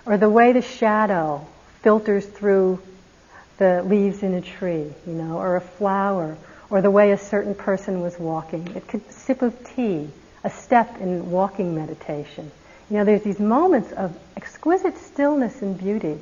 or 0.09 0.17
the 0.17 0.29
way 0.29 0.53
the 0.53 0.61
shadow 0.63 1.45
filters 1.83 2.25
through 2.25 2.81
the 3.59 3.83
leaves 3.83 4.23
in 4.23 4.33
a 4.33 4.41
tree, 4.41 4.91
you 5.05 5.13
know, 5.13 5.37
or 5.37 5.55
a 5.55 5.61
flower, 5.61 6.35
or 6.71 6.81
the 6.81 6.89
way 6.89 7.11
a 7.11 7.17
certain 7.17 7.53
person 7.53 8.01
was 8.01 8.17
walking. 8.17 8.67
It 8.75 8.87
could 8.87 9.01
a 9.07 9.13
sip 9.13 9.43
of 9.43 9.75
tea, 9.75 10.09
a 10.43 10.49
step 10.49 10.99
in 10.99 11.29
walking 11.29 11.75
meditation. 11.75 12.51
You 12.89 12.97
know, 12.97 13.05
there's 13.05 13.21
these 13.21 13.39
moments 13.39 13.91
of 13.91 14.17
exquisite 14.35 14.97
stillness 14.97 15.61
and 15.61 15.77
beauty. 15.77 16.17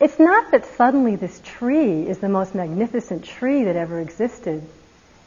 It's 0.00 0.20
not 0.20 0.52
that 0.52 0.66
suddenly 0.76 1.16
this 1.16 1.40
tree 1.44 2.06
is 2.06 2.18
the 2.18 2.28
most 2.28 2.54
magnificent 2.54 3.24
tree 3.24 3.64
that 3.64 3.74
ever 3.74 3.98
existed 3.98 4.64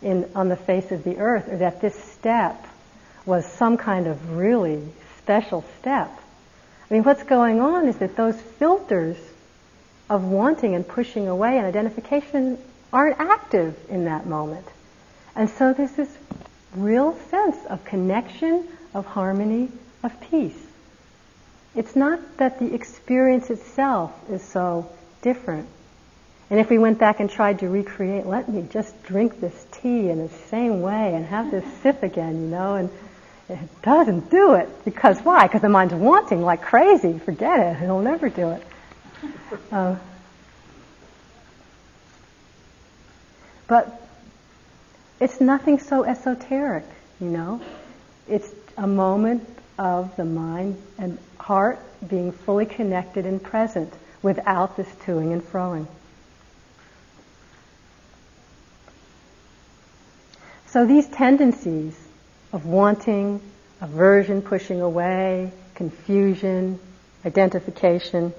in, 0.02 0.32
on 0.36 0.48
the 0.48 0.56
face 0.56 0.90
of 0.94 1.04
the 1.04 1.18
earth, 1.18 1.50
or 1.50 1.58
that 1.58 1.82
this 1.82 2.02
step 2.02 2.66
was 3.26 3.46
some 3.46 3.76
kind 3.76 4.08
of 4.08 4.38
really 4.38 4.82
special 5.18 5.66
step. 5.82 6.18
I 6.91 6.95
mean, 6.95 7.04
what's 7.04 7.23
going 7.23 7.62
on 7.62 7.88
is 7.88 7.95
that 7.99 8.17
those 8.17 8.36
filters 8.36 9.15
of 10.10 10.25
wanting 10.25 10.75
and 10.75 10.86
pushing 10.86 11.30
away 11.30 11.58
and 11.58 11.65
identification 11.65 12.58
aren't 12.91 13.17
active 13.17 13.77
in 13.89 14.04
that 14.06 14.25
moment. 14.25 14.65
And 15.34 15.49
so 15.49 15.71
there's 15.71 15.93
this 15.93 16.13
real 16.75 17.17
sense 17.30 17.56
of 17.69 17.86
connection, 17.86 18.67
of 18.93 19.06
harmony, 19.06 19.69
of 20.04 20.19
peace. 20.19 20.67
It's 21.75 21.95
not 21.95 22.19
that 22.39 22.60
the 22.60 22.73
experience 22.73 23.49
itself 23.49 24.12
is 24.30 24.43
so 24.43 24.91
different. 25.21 25.69
And 26.49 26.60
if 26.60 26.69
we 26.69 26.77
went 26.77 26.99
back 26.99 27.21
and 27.21 27.30
tried 27.30 27.60
to 27.60 27.69
recreate, 27.69 28.25
let 28.25 28.49
me 28.49 28.67
just 28.69 29.01
drink 29.04 29.39
this 29.39 29.65
tea 29.71 30.10
in 30.10 30.17
the 30.17 30.27
same 30.27 30.82
way 30.82 31.15
and 31.15 31.25
have 31.25 31.51
this 31.51 31.63
sip 31.82 32.04
again, 32.04 32.41
you 32.41 32.47
know, 32.49 32.75
and 32.75 32.89
it 33.52 33.82
doesn't 33.82 34.30
do 34.30 34.54
it. 34.54 34.70
Because 34.86 35.20
why? 35.20 35.48
Because 35.48 35.62
the 35.62 35.70
mind's 35.70 35.94
wanting 35.94 36.42
like 36.42 36.62
crazy. 36.62 37.20
Forget 37.20 37.60
it. 37.60 37.84
It'll 37.84 38.02
never 38.02 38.30
do 38.30 38.52
it. 38.52 38.64
Uh, 39.70 39.96
but 43.68 44.02
it's 45.20 45.42
nothing 45.42 45.78
so 45.80 46.04
esoteric, 46.06 46.86
you 47.20 47.28
know. 47.28 47.62
It's 48.28 48.50
a 48.78 48.88
moment 48.88 49.48
of 49.78 50.16
the 50.16 50.26
mind 50.26 50.82
and 50.98 51.18
heart 51.38 51.80
being 52.08 52.32
fully 52.32 52.66
connected 52.66 53.26
and 53.26 53.42
present 53.42 53.94
without 54.22 54.78
this 54.78 54.88
toing 55.06 55.34
and 55.34 55.42
froing. 55.44 55.86
So 60.68 60.86
these 60.86 61.08
tendencies 61.08 61.98
of 62.52 62.66
wanting, 62.66 63.42
aversion, 63.82 64.42
pushing 64.42 64.82
away, 64.82 65.52
confusion, 65.76 66.80
identification, 67.26 68.34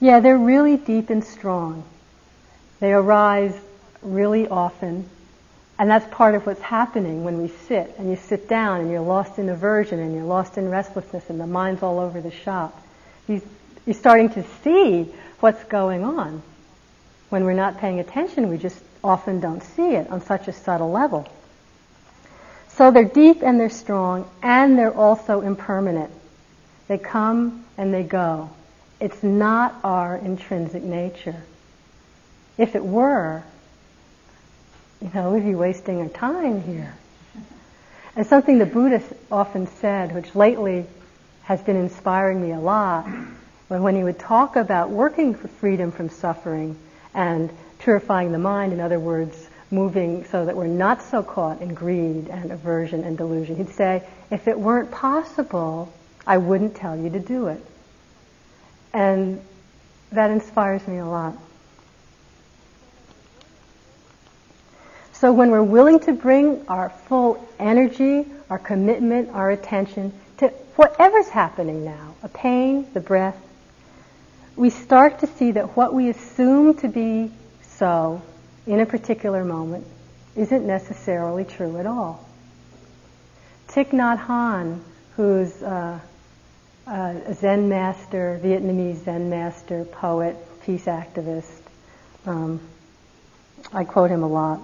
yeah, 0.00 0.20
they're 0.20 0.38
really 0.38 0.76
deep 0.76 1.10
and 1.10 1.22
strong. 1.22 1.84
They 2.80 2.92
arise 2.92 3.54
really 4.02 4.48
often 4.48 5.08
and 5.82 5.90
that's 5.90 6.06
part 6.14 6.36
of 6.36 6.46
what's 6.46 6.60
happening 6.60 7.24
when 7.24 7.42
we 7.42 7.48
sit 7.48 7.94
and 7.98 8.08
you 8.08 8.14
sit 8.14 8.48
down 8.48 8.80
and 8.80 8.90
you're 8.90 9.00
lost 9.00 9.40
in 9.40 9.48
aversion 9.48 9.98
and 9.98 10.14
you're 10.14 10.22
lost 10.22 10.56
in 10.56 10.70
restlessness 10.70 11.28
and 11.28 11.40
the 11.40 11.46
mind's 11.48 11.82
all 11.82 11.98
over 11.98 12.20
the 12.20 12.30
shop. 12.30 12.80
You're 13.26 13.40
starting 13.92 14.30
to 14.30 14.44
see 14.62 15.12
what's 15.40 15.64
going 15.64 16.04
on. 16.04 16.40
When 17.30 17.44
we're 17.44 17.54
not 17.54 17.78
paying 17.78 17.98
attention, 17.98 18.48
we 18.48 18.58
just 18.58 18.78
often 19.02 19.40
don't 19.40 19.60
see 19.60 19.96
it 19.96 20.08
on 20.08 20.20
such 20.20 20.46
a 20.46 20.52
subtle 20.52 20.92
level. 20.92 21.26
So 22.76 22.90
they're 22.90 23.04
deep 23.04 23.42
and 23.42 23.60
they're 23.60 23.70
strong 23.70 24.28
and 24.42 24.78
they're 24.78 24.94
also 24.94 25.40
impermanent. 25.40 26.10
They 26.88 26.98
come 26.98 27.64
and 27.76 27.92
they 27.92 28.02
go. 28.02 28.50
It's 29.00 29.22
not 29.22 29.74
our 29.84 30.16
intrinsic 30.16 30.82
nature. 30.82 31.42
If 32.56 32.74
it 32.74 32.84
were, 32.84 33.42
You 35.02 35.10
know, 35.12 35.32
we'd 35.32 35.44
be 35.44 35.56
wasting 35.56 36.00
our 36.00 36.08
time 36.08 36.62
here. 36.62 36.94
And 38.14 38.24
something 38.24 38.58
the 38.58 38.66
Buddha 38.66 39.02
often 39.32 39.66
said, 39.66 40.14
which 40.14 40.34
lately 40.36 40.86
has 41.42 41.60
been 41.60 41.76
inspiring 41.76 42.40
me 42.40 42.52
a 42.52 42.60
lot, 42.60 43.08
when 43.66 43.96
he 43.96 44.04
would 44.04 44.20
talk 44.20 44.54
about 44.54 44.90
working 44.90 45.34
for 45.34 45.48
freedom 45.48 45.90
from 45.90 46.08
suffering 46.10 46.76
and 47.14 47.50
purifying 47.80 48.30
the 48.30 48.38
mind, 48.38 48.72
in 48.72 48.80
other 48.80 49.00
words, 49.00 49.34
moving 49.72 50.24
so 50.26 50.44
that 50.44 50.56
we're 50.56 50.66
not 50.66 51.02
so 51.02 51.22
caught 51.22 51.60
in 51.60 51.74
greed 51.74 52.28
and 52.28 52.52
aversion 52.52 53.04
and 53.04 53.16
delusion. 53.16 53.56
He'd 53.56 53.70
say, 53.70 54.02
if 54.30 54.46
it 54.46 54.58
weren't 54.58 54.90
possible, 54.90 55.92
I 56.26 56.38
wouldn't 56.38 56.76
tell 56.76 56.96
you 56.96 57.10
to 57.10 57.18
do 57.18 57.48
it. 57.48 57.64
And 58.92 59.40
that 60.12 60.30
inspires 60.30 60.86
me 60.86 60.98
a 60.98 61.06
lot. 61.06 61.36
So 65.14 65.32
when 65.32 65.50
we're 65.50 65.62
willing 65.62 66.00
to 66.00 66.12
bring 66.12 66.66
our 66.68 66.90
full 66.90 67.48
energy, 67.58 68.26
our 68.50 68.58
commitment, 68.58 69.30
our 69.30 69.50
attention 69.50 70.12
to 70.38 70.48
whatever's 70.76 71.28
happening 71.28 71.84
now, 71.84 72.14
a 72.22 72.28
pain, 72.28 72.86
the 72.92 73.00
breath, 73.00 73.36
we 74.56 74.68
start 74.68 75.20
to 75.20 75.26
see 75.26 75.52
that 75.52 75.76
what 75.76 75.94
we 75.94 76.10
assume 76.10 76.74
to 76.78 76.88
be 76.88 77.30
so 77.62 78.20
in 78.66 78.80
a 78.80 78.86
particular 78.86 79.44
moment 79.44 79.86
isn't 80.36 80.66
necessarily 80.66 81.44
true 81.44 81.78
at 81.78 81.86
all. 81.86 82.26
Thich 83.68 83.90
Nhat 83.90 84.26
Hanh, 84.26 84.80
who's 85.16 85.62
a 85.62 86.00
Zen 87.34 87.68
master, 87.68 88.40
Vietnamese 88.42 89.04
Zen 89.04 89.30
master, 89.30 89.84
poet, 89.84 90.36
peace 90.64 90.84
activist, 90.84 91.60
um, 92.26 92.60
I 93.72 93.84
quote 93.84 94.10
him 94.10 94.22
a 94.22 94.28
lot. 94.28 94.60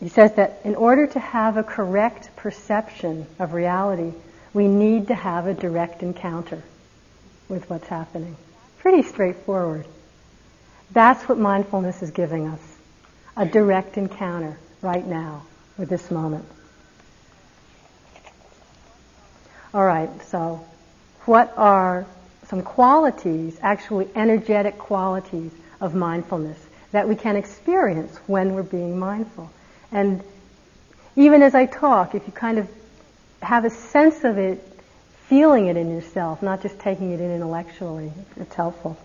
He 0.00 0.08
says 0.08 0.34
that 0.34 0.60
in 0.64 0.74
order 0.74 1.06
to 1.06 1.18
have 1.18 1.56
a 1.56 1.62
correct 1.62 2.34
perception 2.36 3.26
of 3.38 3.52
reality, 3.52 4.12
we 4.52 4.68
need 4.68 5.08
to 5.08 5.14
have 5.14 5.46
a 5.46 5.54
direct 5.54 6.02
encounter 6.02 6.62
with 7.48 7.68
what's 7.70 7.88
happening. 7.88 8.36
Pretty 8.78 9.02
straightforward. 9.02 9.86
That's 10.92 11.28
what 11.28 11.38
mindfulness 11.38 12.02
is 12.02 12.10
giving 12.10 12.48
us. 12.48 12.60
A 13.36 13.44
direct 13.44 13.98
encounter 13.98 14.58
right 14.82 15.06
now 15.06 15.42
with 15.76 15.88
this 15.88 16.10
moment. 16.10 16.44
All 19.74 19.84
right, 19.84 20.10
so 20.28 20.64
what 21.26 21.52
are 21.56 22.06
some 22.48 22.62
qualities, 22.62 23.58
actually 23.60 24.08
energetic 24.14 24.78
qualities 24.78 25.50
of 25.80 25.94
mindfulness 25.94 26.58
that 26.92 27.08
we 27.08 27.14
can 27.14 27.36
experience 27.36 28.16
when 28.26 28.54
we're 28.54 28.62
being 28.62 28.98
mindful? 28.98 29.50
And 29.92 30.22
even 31.16 31.42
as 31.42 31.54
I 31.54 31.66
talk, 31.66 32.14
if 32.14 32.26
you 32.26 32.32
kind 32.32 32.58
of 32.58 32.70
have 33.42 33.64
a 33.64 33.70
sense 33.70 34.24
of 34.24 34.38
it, 34.38 34.62
feeling 35.28 35.66
it 35.66 35.76
in 35.76 35.90
yourself, 35.90 36.42
not 36.42 36.62
just 36.62 36.78
taking 36.78 37.12
it 37.12 37.20
in 37.20 37.30
intellectually, 37.30 38.12
it's 38.36 38.54
helpful. 38.54 38.96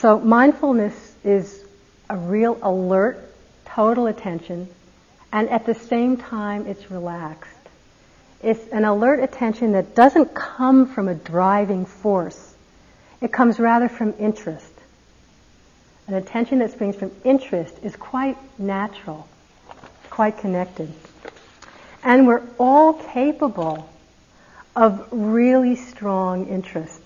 So 0.00 0.18
mindfulness 0.18 0.94
is 1.24 1.62
a 2.08 2.16
real 2.16 2.58
alert, 2.62 3.22
total 3.66 4.06
attention, 4.06 4.66
and 5.30 5.50
at 5.50 5.66
the 5.66 5.74
same 5.74 6.16
time 6.16 6.66
it's 6.66 6.90
relaxed. 6.90 7.50
It's 8.42 8.66
an 8.68 8.86
alert 8.86 9.20
attention 9.20 9.72
that 9.72 9.94
doesn't 9.94 10.34
come 10.34 10.86
from 10.86 11.08
a 11.08 11.14
driving 11.14 11.84
force. 11.84 12.54
It 13.20 13.30
comes 13.30 13.60
rather 13.60 13.90
from 13.90 14.14
interest. 14.18 14.72
An 16.08 16.14
attention 16.14 16.60
that 16.60 16.72
springs 16.72 16.96
from 16.96 17.12
interest 17.22 17.76
is 17.82 17.94
quite 17.94 18.38
natural, 18.58 19.28
quite 20.08 20.38
connected. 20.38 20.90
And 22.02 22.26
we're 22.26 22.42
all 22.58 22.94
capable 22.94 23.90
of 24.74 25.06
really 25.10 25.76
strong 25.76 26.48
interest. 26.48 26.99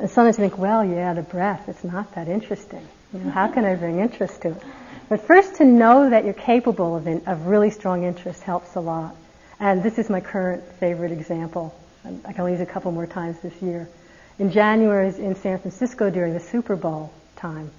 And 0.00 0.08
sometimes 0.08 0.38
you 0.38 0.44
think, 0.48 0.56
well, 0.56 0.82
yeah, 0.82 1.12
the 1.12 1.20
breath, 1.20 1.68
it's 1.68 1.84
not 1.84 2.14
that 2.14 2.26
interesting. 2.26 2.86
You 3.12 3.20
know, 3.20 3.30
how 3.30 3.48
can 3.48 3.66
I 3.66 3.74
bring 3.74 3.98
interest 4.00 4.40
to 4.42 4.52
it? 4.52 4.62
But 5.10 5.26
first 5.26 5.56
to 5.56 5.64
know 5.66 6.08
that 6.08 6.24
you're 6.24 6.32
capable 6.32 6.96
of, 6.96 7.06
in, 7.06 7.22
of 7.26 7.46
really 7.46 7.68
strong 7.68 8.04
interest 8.04 8.42
helps 8.42 8.76
a 8.76 8.80
lot. 8.80 9.14
And 9.58 9.82
this 9.82 9.98
is 9.98 10.08
my 10.08 10.20
current 10.20 10.64
favorite 10.76 11.12
example. 11.12 11.78
Um, 12.06 12.22
I 12.24 12.32
can 12.32 12.40
only 12.40 12.52
use 12.52 12.62
a 12.62 12.66
couple 12.66 12.92
more 12.92 13.06
times 13.06 13.40
this 13.40 13.60
year. 13.60 13.90
In 14.38 14.50
January, 14.52 15.08
in 15.08 15.34
San 15.34 15.58
Francisco 15.58 16.08
during 16.08 16.32
the 16.32 16.40
Super 16.40 16.76
Bowl 16.76 17.12
time. 17.36 17.70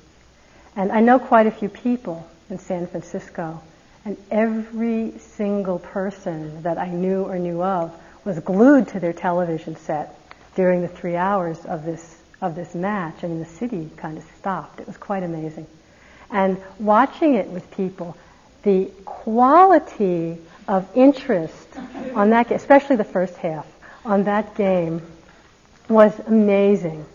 And 0.76 0.92
I 0.92 1.00
know 1.00 1.18
quite 1.18 1.48
a 1.48 1.52
few 1.52 1.70
people 1.70 2.30
in 2.52 2.60
San 2.60 2.86
Francisco. 2.86 3.64
And 4.06 4.16
every 4.30 5.18
single 5.18 5.80
person 5.80 6.62
that 6.62 6.78
I 6.78 6.90
knew 6.90 7.24
or 7.24 7.40
knew 7.40 7.64
of 7.64 8.00
was 8.24 8.38
glued 8.42 8.90
to 8.90 9.00
their 9.00 9.14
television 9.14 9.76
set 9.76 10.16
during 10.56 10.82
the 10.82 10.88
three 10.88 11.16
hours 11.16 11.66
of 11.66 11.86
this, 11.86 12.22
of 12.42 12.56
this 12.56 12.76
match. 12.76 13.24
I 13.24 13.28
mean, 13.28 13.40
the 13.40 13.46
city 13.46 13.90
kind 13.98 14.18
of 14.18 14.24
stopped. 14.40 14.80
It 14.80 14.88
was 14.88 14.98
quite 14.98 15.24
amazing. 15.24 15.68
And 16.30 16.58
watching 16.80 17.36
it 17.36 17.48
with 17.48 17.70
people, 17.72 18.18
the 18.64 18.92
quality 19.06 20.38
of 20.68 20.88
interest 20.96 21.68
on 22.16 22.30
that, 22.32 22.50
game, 22.50 22.56
especially 22.56 22.96
the 22.96 23.04
first 23.04 23.36
half, 23.38 23.68
on 24.06 24.24
that 24.24 24.56
game 24.56 25.02
was 25.90 26.18
amazing. 26.20 27.06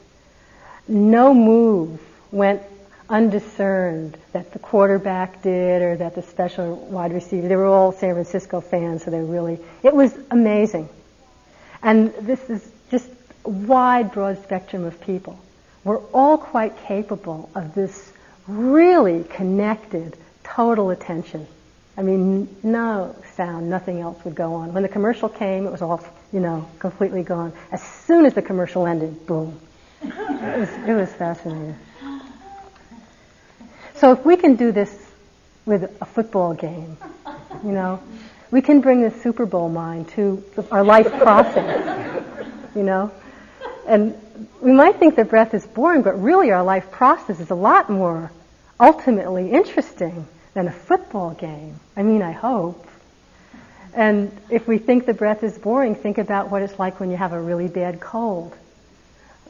No 0.89 1.35
move 1.35 2.01
went 2.31 2.63
undiscerned 3.09 4.17
that 4.33 4.53
the 4.53 4.59
quarterback 4.59 5.43
did 5.43 5.83
or 5.83 5.97
that 5.97 6.15
the 6.15 6.23
special 6.23 6.77
wide 6.77 7.13
receiver. 7.13 7.49
They 7.49 7.57
were 7.57 7.67
all 7.67 7.93
San 7.93 8.15
Francisco 8.15 8.61
fans, 8.61 9.05
so 9.05 9.11
they 9.11 9.21
really, 9.21 9.59
it 9.83 9.95
was 9.95 10.13
amazing. 10.31 10.89
And 11.83 12.13
this 12.15 12.51
is 12.51 12.69
wide, 13.49 14.13
broad 14.13 14.43
spectrum 14.43 14.85
of 14.85 15.01
people. 15.01 15.39
We're 15.85 16.03
all 16.13 16.39
quite 16.39 16.77
capable 16.85 17.49
of 17.55 17.75
this 17.75 18.13
really 18.47 19.25
connected, 19.25 20.17
total 20.43 20.91
attention. 20.91 21.47
I 21.97 22.03
mean, 22.03 22.55
no 22.63 23.17
sound, 23.35 23.71
nothing 23.71 24.01
else 24.01 24.23
would 24.25 24.35
go 24.35 24.55
on. 24.55 24.75
When 24.75 24.83
the 24.83 24.89
commercial 24.89 25.29
came, 25.29 25.67
it 25.67 25.71
was 25.71 25.83
all, 25.83 26.05
you 26.33 26.41
know, 26.41 26.69
completely 26.79 27.23
gone. 27.23 27.53
As 27.73 27.83
soon 27.83 28.27
as 28.27 28.35
the 28.35 28.43
commercial 28.43 28.87
ended, 28.87 29.27
boom. 29.27 29.59
It 30.03 30.59
was, 30.59 30.71
it 30.71 30.95
was 30.95 31.13
fascinating. 31.13 31.77
So 33.95 34.13
if 34.13 34.25
we 34.27 34.37
can 34.37 34.57
do 34.57 34.73
this 34.73 35.11
with 35.65 35.85
a 36.01 36.05
football 36.05 36.53
game, 36.53 36.99
you 37.65 37.73
know, 37.73 38.03
we 38.51 38.61
can 38.61 38.81
bring 38.81 39.03
the 39.03 39.11
Super 39.11 39.47
Bowl 39.47 39.69
mind 39.69 40.09
to 40.11 40.45
our 40.71 40.85
life 40.85 41.11
process, 41.19 42.45
you 42.75 42.83
know. 42.83 43.11
And 43.87 44.19
we 44.61 44.73
might 44.73 44.97
think 44.97 45.17
that 45.17 45.29
breath 45.29 45.55
is 45.55 45.67
boring, 45.67 46.03
but 46.03 46.21
really 46.21 46.51
our 46.51 46.63
life 46.63 46.91
process 46.91 47.41
is 47.41 47.51
a 47.51 47.55
lot 47.55 47.89
more 47.89 48.31
ultimately 48.79 49.51
interesting 49.51 50.27
than 50.55 50.69
a 50.69 50.73
football 50.73 51.31
game. 51.35 51.79
I 51.97 52.03
mean, 52.03 52.23
I 52.23 52.33
hope. 52.33 52.87
And 53.95 54.31
if 54.51 54.69
we 54.69 54.79
think 54.79 55.07
the 55.07 55.15
breath 55.15 55.43
is 55.43 55.57
boring, 55.57 55.95
think 55.95 56.19
about 56.19 56.51
what 56.51 56.63
it's 56.63 56.79
like 56.79 57.01
when 57.01 57.11
you 57.11 57.17
have 57.17 57.33
a 57.33 57.41
really 57.41 57.69
bad 57.69 58.01
cold. 58.01 58.55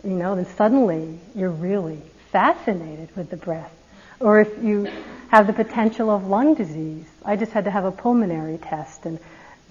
You 0.05 0.11
know, 0.11 0.37
then 0.37 0.47
suddenly 0.47 1.19
you're 1.35 1.51
really 1.51 2.01
fascinated 2.31 3.15
with 3.17 3.31
the 3.31 3.37
breath. 3.37 3.73
Or 4.21 4.41
if 4.41 4.63
you 4.63 4.89
have 5.29 5.47
the 5.47 5.53
potential 5.53 6.11
of 6.11 6.27
lung 6.27 6.55
disease. 6.55 7.07
I 7.25 7.37
just 7.37 7.53
had 7.53 7.65
to 7.65 7.71
have 7.71 7.85
a 7.85 7.93
pulmonary 7.93 8.59
test 8.59 9.07
and 9.07 9.19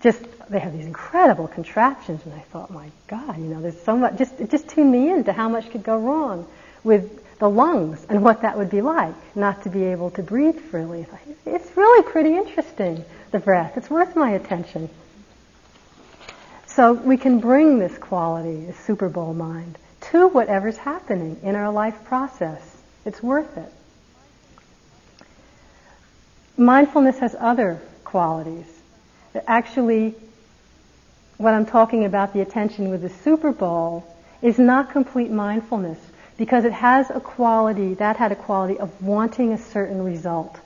just 0.05 0.23
they 0.49 0.59
have 0.59 0.71
these 0.71 0.85
incredible 0.85 1.47
contraptions 1.47 2.23
and 2.25 2.33
I 2.35 2.39
thought, 2.51 2.69
my 2.69 2.91
God, 3.07 3.39
you 3.39 3.45
know, 3.45 3.59
there's 3.59 3.81
so 3.81 3.97
much 3.97 4.19
just 4.19 4.39
it 4.39 4.51
just 4.51 4.69
tuned 4.69 4.91
me 4.91 5.09
into 5.09 5.33
how 5.33 5.49
much 5.49 5.71
could 5.71 5.81
go 5.81 5.97
wrong 5.97 6.47
with 6.83 7.39
the 7.39 7.49
lungs 7.49 8.05
and 8.07 8.23
what 8.23 8.43
that 8.43 8.55
would 8.55 8.69
be 8.69 8.81
like, 8.81 9.15
not 9.35 9.63
to 9.63 9.69
be 9.69 9.83
able 9.85 10.11
to 10.11 10.21
breathe 10.21 10.59
freely. 10.59 11.07
It's 11.47 11.75
really 11.75 12.03
pretty 12.03 12.35
interesting, 12.35 13.03
the 13.31 13.39
breath. 13.39 13.77
It's 13.77 13.89
worth 13.89 14.15
my 14.15 14.29
attention. 14.31 14.89
So 16.67 16.93
we 16.93 17.17
can 17.17 17.39
bring 17.39 17.79
this 17.79 17.97
quality, 17.97 18.65
this 18.65 18.79
Super 18.79 19.09
Bowl 19.09 19.33
mind, 19.33 19.75
to 20.11 20.27
whatever's 20.27 20.77
happening 20.77 21.39
in 21.41 21.55
our 21.55 21.71
life 21.71 22.03
process. 22.05 22.61
It's 23.05 23.23
worth 23.23 23.57
it. 23.57 23.71
Mindfulness 26.57 27.17
has 27.19 27.35
other 27.39 27.81
qualities. 28.03 28.74
Actually, 29.47 30.15
what 31.37 31.53
I'm 31.53 31.65
talking 31.65 32.05
about, 32.05 32.33
the 32.33 32.41
attention 32.41 32.89
with 32.89 33.01
the 33.01 33.09
Super 33.09 33.51
Bowl, 33.51 34.05
is 34.41 34.57
not 34.57 34.91
complete 34.91 35.31
mindfulness 35.31 35.99
because 36.37 36.65
it 36.65 36.73
has 36.73 37.09
a 37.09 37.19
quality, 37.19 37.93
that 37.95 38.17
had 38.17 38.31
a 38.31 38.35
quality 38.35 38.77
of 38.77 39.01
wanting 39.01 39.53
a 39.53 39.57
certain 39.57 40.03
result, 40.03 40.57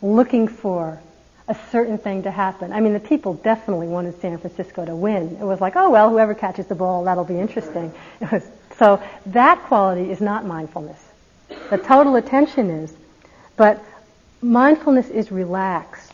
looking 0.00 0.48
for 0.48 1.00
a 1.48 1.56
certain 1.70 1.98
thing 1.98 2.22
to 2.22 2.30
happen. 2.30 2.72
I 2.72 2.80
mean, 2.80 2.92
the 2.92 3.00
people 3.00 3.34
definitely 3.34 3.88
wanted 3.88 4.20
San 4.20 4.38
Francisco 4.38 4.84
to 4.84 4.94
win. 4.94 5.36
It 5.40 5.44
was 5.44 5.60
like, 5.60 5.76
oh 5.76 5.90
well, 5.90 6.08
whoever 6.08 6.34
catches 6.34 6.66
the 6.66 6.74
ball, 6.74 7.04
that'll 7.04 7.24
be 7.24 7.38
interesting. 7.38 7.92
So 8.78 9.02
that 9.26 9.58
quality 9.62 10.10
is 10.10 10.20
not 10.20 10.46
mindfulness. 10.46 11.02
The 11.70 11.78
total 11.78 12.16
attention 12.16 12.70
is. 12.70 12.94
But 13.54 13.84
mindfulness 14.40 15.10
is 15.10 15.30
relaxed, 15.30 16.11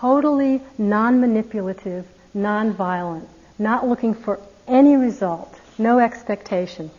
totally 0.00 0.62
non-manipulative, 0.78 2.06
non-violent, 2.32 3.28
not 3.58 3.86
looking 3.86 4.14
for 4.14 4.40
any 4.66 4.96
result, 4.96 5.54
no 5.78 5.98
expectation. 5.98 6.90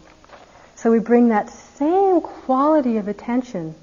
So 0.76 0.92
we 0.92 1.00
bring 1.00 1.30
that 1.30 1.50
same 1.50 2.22
quality 2.22 2.98
of 2.98 3.08
attention, 3.08 3.74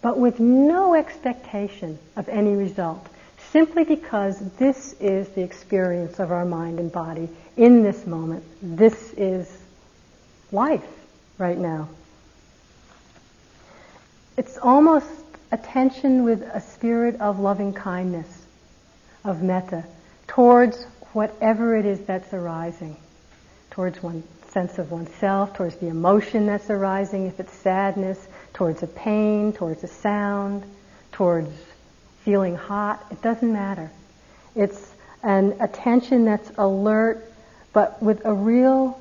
but 0.00 0.18
with 0.18 0.40
no 0.40 0.94
expectation 0.94 1.98
of 2.16 2.28
any 2.28 2.54
result, 2.54 3.06
simply 3.50 3.84
because 3.84 4.38
this 4.52 4.94
is 5.00 5.28
the 5.30 5.42
experience 5.42 6.18
of 6.18 6.30
our 6.32 6.44
mind 6.44 6.78
and 6.78 6.90
body 6.90 7.28
in 7.56 7.82
this 7.82 8.06
moment. 8.06 8.44
This 8.62 9.12
is 9.16 9.50
life 10.52 10.84
right 11.38 11.58
now. 11.58 11.88
It's 14.36 14.58
almost 14.58 15.06
attention 15.52 16.24
with 16.24 16.42
a 16.42 16.60
spirit 16.60 17.20
of 17.20 17.38
loving 17.38 17.72
kindness, 17.72 18.26
of 19.26 19.42
metta, 19.42 19.84
towards 20.26 20.84
whatever 21.12 21.76
it 21.76 21.84
is 21.84 22.00
that's 22.00 22.32
arising, 22.32 22.96
towards 23.70 24.02
one 24.02 24.22
sense 24.50 24.78
of 24.78 24.90
oneself, 24.90 25.54
towards 25.54 25.76
the 25.76 25.88
emotion 25.88 26.46
that's 26.46 26.70
arising, 26.70 27.26
if 27.26 27.40
it's 27.40 27.52
sadness, 27.52 28.26
towards 28.54 28.82
a 28.82 28.86
pain, 28.86 29.52
towards 29.52 29.84
a 29.84 29.88
sound, 29.88 30.62
towards 31.12 31.50
feeling 32.24 32.56
hot. 32.56 33.04
It 33.10 33.20
doesn't 33.22 33.52
matter. 33.52 33.90
It's 34.54 34.94
an 35.22 35.56
attention 35.60 36.24
that's 36.24 36.50
alert, 36.56 37.24
but 37.72 38.02
with 38.02 38.24
a 38.24 38.32
real 38.32 38.98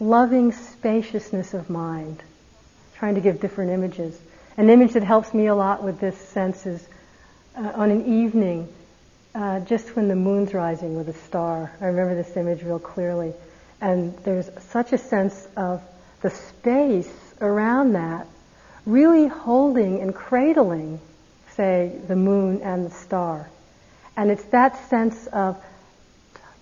loving 0.00 0.52
spaciousness 0.52 1.54
of 1.54 1.70
mind, 1.70 2.22
trying 2.96 3.14
to 3.14 3.20
give 3.20 3.40
different 3.40 3.70
images. 3.70 4.18
An 4.56 4.70
image 4.70 4.94
that 4.94 5.04
helps 5.04 5.32
me 5.32 5.46
a 5.46 5.54
lot 5.54 5.82
with 5.82 6.00
this 6.00 6.16
sense 6.16 6.66
is 6.66 6.86
uh, 7.56 7.72
on 7.74 7.90
an 7.90 8.22
evening 8.22 8.68
uh, 9.34 9.60
just 9.60 9.94
when 9.96 10.08
the 10.08 10.16
moon's 10.16 10.54
rising 10.54 10.96
with 10.96 11.08
a 11.08 11.14
star. 11.26 11.72
I 11.80 11.86
remember 11.86 12.14
this 12.14 12.36
image 12.36 12.62
real 12.62 12.78
clearly. 12.78 13.32
And 13.80 14.16
there's 14.18 14.50
such 14.70 14.92
a 14.92 14.98
sense 14.98 15.48
of 15.56 15.82
the 16.22 16.30
space 16.30 17.12
around 17.40 17.92
that 17.92 18.26
really 18.86 19.26
holding 19.26 20.00
and 20.00 20.14
cradling, 20.14 21.00
say, 21.54 21.98
the 22.08 22.16
moon 22.16 22.60
and 22.62 22.86
the 22.86 22.90
star. 22.90 23.48
And 24.16 24.30
it's 24.30 24.44
that 24.44 24.88
sense 24.88 25.26
of 25.28 25.62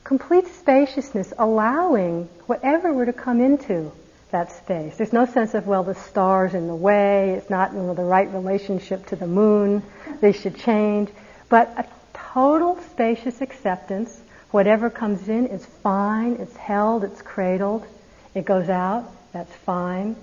complete 0.05 0.46
spaciousness, 0.48 1.33
allowing 1.38 2.24
whatever 2.46 2.92
were 2.92 3.07
to 3.07 3.12
come 3.12 3.40
into 3.40 3.92
that 4.30 4.52
space. 4.52 4.96
There's 4.96 5.12
no 5.12 5.26
sense 5.26 5.54
of, 5.54 5.66
well, 5.66 5.82
the 5.82 5.94
star's 5.94 6.54
in 6.54 6.66
the 6.66 6.74
way, 6.74 7.30
it's 7.30 7.50
not 7.50 7.72
in 7.72 7.94
the 7.94 8.02
right 8.02 8.32
relationship 8.32 9.06
to 9.06 9.16
the 9.16 9.26
moon, 9.26 9.82
they 10.20 10.32
should 10.32 10.58
change. 10.58 11.08
But 11.48 11.72
a 11.76 11.86
total 12.12 12.78
spacious 12.90 13.40
acceptance. 13.40 14.20
Whatever 14.50 14.90
comes 14.90 15.28
in 15.28 15.46
is 15.46 15.64
fine, 15.64 16.34
it's 16.34 16.56
held, 16.56 17.04
it's 17.04 17.22
cradled. 17.22 17.86
It 18.34 18.44
goes 18.44 18.68
out, 18.68 19.10
that's 19.32 19.54
fine. 19.54 20.16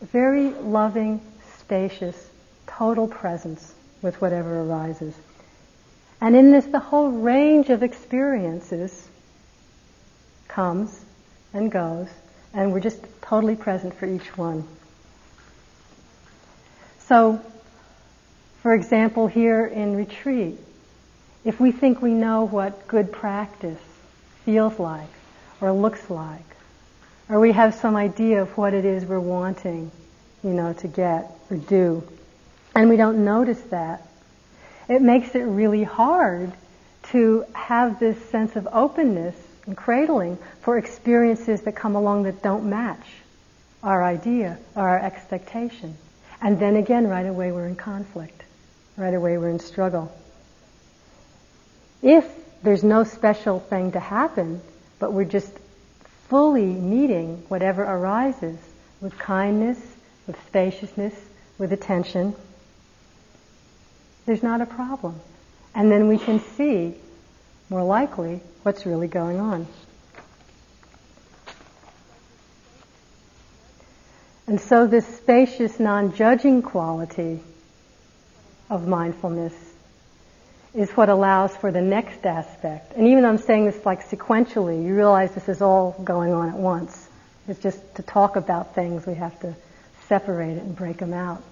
Very 0.00 0.50
loving, 0.50 1.20
spacious, 1.58 2.28
total 2.66 3.08
presence 3.08 3.74
with 4.02 4.20
whatever 4.20 4.60
arises. 4.60 5.14
And 6.20 6.36
in 6.36 6.52
this, 6.52 6.66
the 6.66 6.80
whole 6.80 7.10
range 7.10 7.70
of 7.70 7.82
experiences 7.82 9.08
comes 10.48 11.04
and 11.52 11.70
goes, 11.70 12.08
and 12.54 12.72
we're 12.72 12.80
just 12.80 13.00
totally 13.22 13.56
present 13.56 13.94
for 13.94 14.06
each 14.06 14.36
one. 14.36 14.64
So, 17.00 17.40
for 18.62 18.74
example, 18.74 19.26
here 19.26 19.66
in 19.66 19.96
retreat, 19.96 20.58
if 21.44 21.60
we 21.60 21.72
think 21.72 22.02
we 22.02 22.12
know 22.12 22.44
what 22.44 22.86
good 22.88 23.12
practice 23.12 23.80
feels 24.44 24.78
like 24.78 25.08
or 25.60 25.72
looks 25.72 26.10
like, 26.10 26.44
or 27.28 27.40
we 27.40 27.52
have 27.52 27.74
some 27.74 27.96
idea 27.96 28.42
of 28.42 28.56
what 28.56 28.74
it 28.74 28.84
is 28.84 29.04
we're 29.04 29.20
wanting, 29.20 29.90
you 30.42 30.50
know, 30.50 30.72
to 30.74 30.88
get 30.88 31.30
or 31.50 31.56
do, 31.56 32.02
and 32.74 32.88
we 32.88 32.96
don't 32.96 33.24
notice 33.24 33.60
that, 33.70 34.06
it 34.88 35.02
makes 35.02 35.34
it 35.34 35.42
really 35.42 35.84
hard 35.84 36.52
to 37.04 37.44
have 37.54 37.98
this 37.98 38.18
sense 38.30 38.56
of 38.56 38.68
openness 38.72 39.36
and 39.68 39.76
cradling 39.76 40.38
for 40.62 40.78
experiences 40.78 41.60
that 41.60 41.72
come 41.76 41.94
along 41.94 42.22
that 42.22 42.42
don't 42.42 42.70
match 42.70 43.06
our 43.82 44.02
idea 44.02 44.58
or 44.74 44.88
our 44.88 44.98
expectation. 44.98 45.94
And 46.40 46.58
then 46.58 46.76
again, 46.76 47.06
right 47.06 47.26
away 47.26 47.52
we're 47.52 47.66
in 47.66 47.76
conflict. 47.76 48.42
Right 48.96 49.12
away 49.12 49.36
we're 49.36 49.50
in 49.50 49.60
struggle. 49.60 50.10
If 52.00 52.24
there's 52.62 52.82
no 52.82 53.04
special 53.04 53.60
thing 53.60 53.92
to 53.92 54.00
happen, 54.00 54.62
but 54.98 55.12
we're 55.12 55.24
just 55.24 55.52
fully 56.28 56.64
meeting 56.64 57.44
whatever 57.48 57.82
arises 57.84 58.58
with 59.02 59.18
kindness, 59.18 59.78
with 60.26 60.36
spaciousness, 60.46 61.14
with 61.58 61.74
attention, 61.74 62.34
there's 64.24 64.42
not 64.42 64.62
a 64.62 64.66
problem. 64.66 65.20
And 65.74 65.92
then 65.92 66.08
we 66.08 66.16
can 66.16 66.40
see, 66.40 66.94
more 67.70 67.84
likely, 67.84 68.40
what's 68.62 68.86
really 68.86 69.08
going 69.08 69.38
on. 69.38 69.66
And 74.46 74.58
so 74.58 74.86
this 74.86 75.06
spacious, 75.06 75.78
non-judging 75.78 76.62
quality 76.62 77.40
of 78.70 78.88
mindfulness 78.88 79.54
is 80.74 80.90
what 80.92 81.10
allows 81.10 81.54
for 81.56 81.70
the 81.70 81.82
next 81.82 82.24
aspect. 82.24 82.94
And 82.94 83.06
even 83.08 83.22
though 83.22 83.28
I'm 83.28 83.38
saying 83.38 83.66
this 83.66 83.84
like 83.84 84.08
sequentially, 84.08 84.86
you 84.86 84.94
realize 84.94 85.34
this 85.34 85.48
is 85.50 85.60
all 85.60 85.92
going 86.02 86.32
on 86.32 86.48
at 86.48 86.56
once. 86.56 87.08
It's 87.46 87.60
just 87.60 87.78
to 87.96 88.02
talk 88.02 88.36
about 88.36 88.74
things, 88.74 89.06
we 89.06 89.14
have 89.14 89.38
to 89.40 89.54
separate 90.08 90.56
it 90.56 90.62
and 90.62 90.74
break 90.74 90.96
them 90.98 91.12
out. 91.12 91.42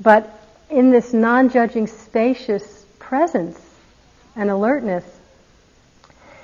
But 0.00 0.30
in 0.70 0.90
this 0.90 1.12
non-judging, 1.12 1.86
spacious 1.86 2.86
presence 2.98 3.58
and 4.36 4.50
alertness, 4.50 5.04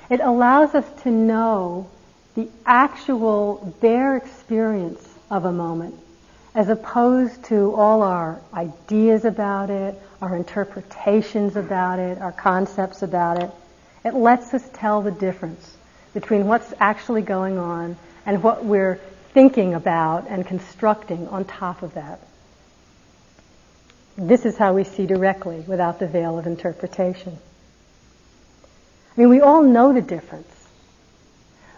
it 0.09 0.19
allows 0.19 0.75
us 0.75 0.85
to 1.03 1.11
know 1.11 1.89
the 2.35 2.49
actual 2.65 3.75
bare 3.79 4.17
experience 4.17 5.07
of 5.29 5.45
a 5.45 5.51
moment 5.51 5.95
as 6.55 6.69
opposed 6.69 7.43
to 7.45 7.73
all 7.73 8.03
our 8.03 8.39
ideas 8.53 9.25
about 9.25 9.69
it, 9.69 9.99
our 10.21 10.35
interpretations 10.35 11.55
about 11.55 11.99
it, 11.99 12.19
our 12.19 12.31
concepts 12.31 13.01
about 13.01 13.41
it. 13.41 13.49
It 14.05 14.13
lets 14.13 14.53
us 14.53 14.67
tell 14.73 15.01
the 15.01 15.11
difference 15.11 15.75
between 16.13 16.45
what's 16.45 16.71
actually 16.79 17.23
going 17.23 17.57
on 17.57 17.97
and 18.25 18.43
what 18.43 18.63
we're 18.63 18.99
thinking 19.33 19.73
about 19.73 20.27
and 20.29 20.45
constructing 20.45 21.27
on 21.29 21.45
top 21.45 21.81
of 21.81 21.95
that. 21.95 22.19
This 24.15 24.45
is 24.45 24.55
how 24.55 24.73
we 24.73 24.83
see 24.83 25.07
directly 25.07 25.61
without 25.61 25.97
the 25.97 26.07
veil 26.07 26.37
of 26.37 26.45
interpretation. 26.45 27.39
I 29.15 29.21
mean, 29.21 29.29
we 29.29 29.41
all 29.41 29.61
know 29.61 29.93
the 29.93 30.01
difference. 30.01 30.47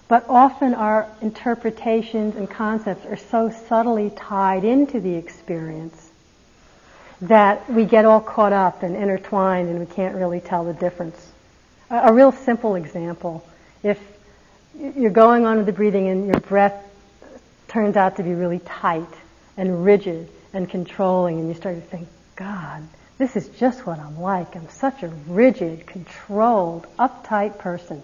But 0.08 0.26
often 0.30 0.74
our 0.74 1.10
interpretations 1.22 2.36
and 2.36 2.50
concepts 2.50 3.06
are 3.06 3.18
so 3.18 3.50
subtly 3.68 4.12
tied 4.12 4.64
into 4.64 5.00
the 5.00 5.16
experience 5.16 6.12
that 7.22 7.70
we 7.70 7.86
get 7.86 8.06
all 8.06 8.22
caught 8.22 8.54
up 8.54 8.84
and 8.84 8.96
intertwined 8.96 9.70
and 9.70 9.80
we 9.80 9.86
can't 9.86 10.16
really 10.16 10.40
tell 10.40 10.64
the 10.64 10.74
difference. 10.74 11.32
A, 11.90 12.10
a 12.10 12.14
real 12.14 12.32
simple 12.32 12.76
example. 12.76 13.46
If 13.82 14.00
you're 14.78 15.10
going 15.10 15.46
on 15.46 15.58
with 15.58 15.66
the 15.66 15.74
breathing 15.74 16.08
and 16.08 16.28
your 16.28 16.40
breath 16.42 16.84
turns 17.68 17.96
out 17.96 18.18
to 18.18 18.24
be 18.24 18.34
really 18.34 18.60
tight 18.60 19.08
and 19.58 19.84
rigid 19.84 20.30
and 20.54 20.70
controlling 20.70 21.40
and 21.40 21.48
you 21.48 21.56
start 21.56 21.76
to 21.76 21.82
think, 21.82 22.08
God, 22.36 22.84
this 23.18 23.36
is 23.36 23.48
just 23.50 23.86
what 23.86 24.00
I'm 24.00 24.20
like. 24.20 24.56
I'm 24.56 24.70
such 24.70 25.04
a 25.04 25.08
rigid, 25.28 25.86
controlled, 25.86 26.86
uptight 27.00 27.60
person. 27.60 28.04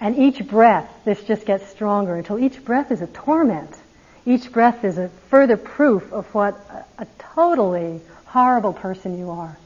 And 0.00 0.16
each 0.16 0.46
breath, 0.46 0.88
this 1.04 1.22
just 1.24 1.46
gets 1.46 1.66
stronger 1.68 2.14
until 2.14 2.38
each 2.38 2.64
breath 2.64 2.92
is 2.92 3.00
a 3.00 3.06
torment. 3.06 3.74
Each 4.26 4.52
breath 4.52 4.84
is 4.84 4.98
a 4.98 5.08
further 5.30 5.56
proof 5.56 6.12
of 6.12 6.26
what 6.34 6.54
a, 6.98 7.02
a 7.02 7.06
totally 7.34 8.00
horrible 8.26 8.74
person 8.74 9.18
you 9.18 9.30
are. 9.30 9.56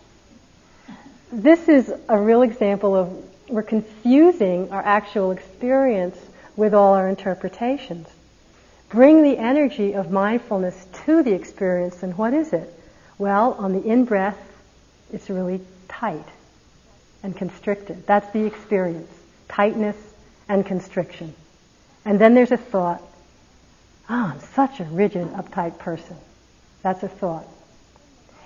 This 1.32 1.68
is 1.68 1.92
a 2.08 2.18
real 2.18 2.42
example 2.42 2.94
of 2.94 3.10
we're 3.48 3.62
confusing 3.62 4.70
our 4.70 4.82
actual 4.82 5.32
experience 5.32 6.16
with 6.56 6.72
all 6.72 6.94
our 6.94 7.08
interpretations. 7.08 8.08
Bring 8.88 9.22
the 9.22 9.36
energy 9.36 9.94
of 9.94 10.10
mindfulness 10.10 10.86
to 11.04 11.22
the 11.22 11.32
experience, 11.32 12.02
and 12.02 12.16
what 12.16 12.32
is 12.32 12.52
it? 12.52 12.72
Well, 13.18 13.54
on 13.54 13.72
the 13.72 13.82
in 13.82 14.04
breath, 14.04 14.38
it's 15.12 15.28
really 15.30 15.60
tight 15.88 16.26
and 17.22 17.36
constricted. 17.36 18.06
That's 18.06 18.30
the 18.32 18.44
experience. 18.46 19.10
Tightness, 19.48 19.96
and 20.48 20.66
constriction. 20.66 21.34
And 22.04 22.20
then 22.20 22.34
there's 22.34 22.52
a 22.52 22.56
thought, 22.56 23.02
oh, 24.10 24.32
I'm 24.34 24.40
such 24.40 24.80
a 24.80 24.84
rigid, 24.84 25.28
uptight 25.28 25.78
person. 25.78 26.16
That's 26.82 27.02
a 27.02 27.08
thought. 27.08 27.46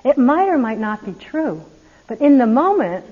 It 0.04 0.18
might 0.18 0.48
or 0.48 0.58
might 0.58 0.78
not 0.78 1.04
be 1.04 1.12
true, 1.12 1.64
but 2.06 2.20
in 2.20 2.38
the 2.38 2.46
moment, 2.46 3.04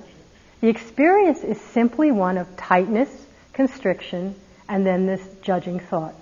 the 0.61 0.69
experience 0.69 1.43
is 1.43 1.61
simply 1.61 2.13
one 2.13 2.39
of 2.39 2.57
tightness, 2.57 3.11
constriction, 3.53 4.35
and 4.69 4.87
then 4.87 5.07
this 5.07 5.27
judging 5.43 5.81
thought. 5.81 6.15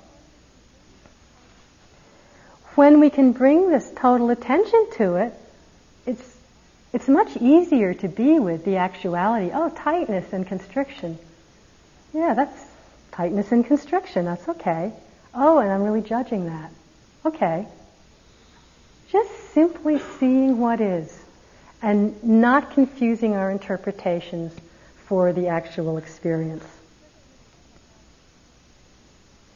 When 2.75 3.01
we 3.01 3.11
can 3.11 3.33
bring 3.33 3.71
this 3.71 3.91
total 3.97 4.31
attention 4.31 4.89
to 4.93 5.17
it, 5.17 5.35
it's, 6.07 6.37
it's 6.93 7.09
much 7.09 7.37
easier 7.39 7.95
to 7.95 8.09
be 8.09 8.39
with 8.39 8.65
the 8.65 8.77
actuality. 8.77 9.51
Oh, 9.53 9.71
tightness 9.71 10.33
and 10.33 10.47
constriction. 10.47 11.19
Yeah, 12.13 12.35
that's 12.35 12.67
tightness 13.13 13.51
and 13.53 13.65
constriction. 13.65 14.27
That's 14.27 14.47
okay. 14.49 14.93
Oh, 15.35 15.59
and 15.59 15.71
I'm 15.71 15.83
really 15.83 16.03
judging 16.03 16.47
that. 16.47 16.71
Okay. 17.25 17.67
Just 19.11 19.31
simply 19.53 20.01
seeing 20.19 20.59
what 20.59 20.81
is 20.81 21.19
and 21.81 22.23
not 22.23 22.73
confusing 22.73 23.35
our 23.35 23.51
interpretations 23.51 24.53
for 25.07 25.33
the 25.33 25.49
actual 25.49 25.99
experience. 25.99 26.65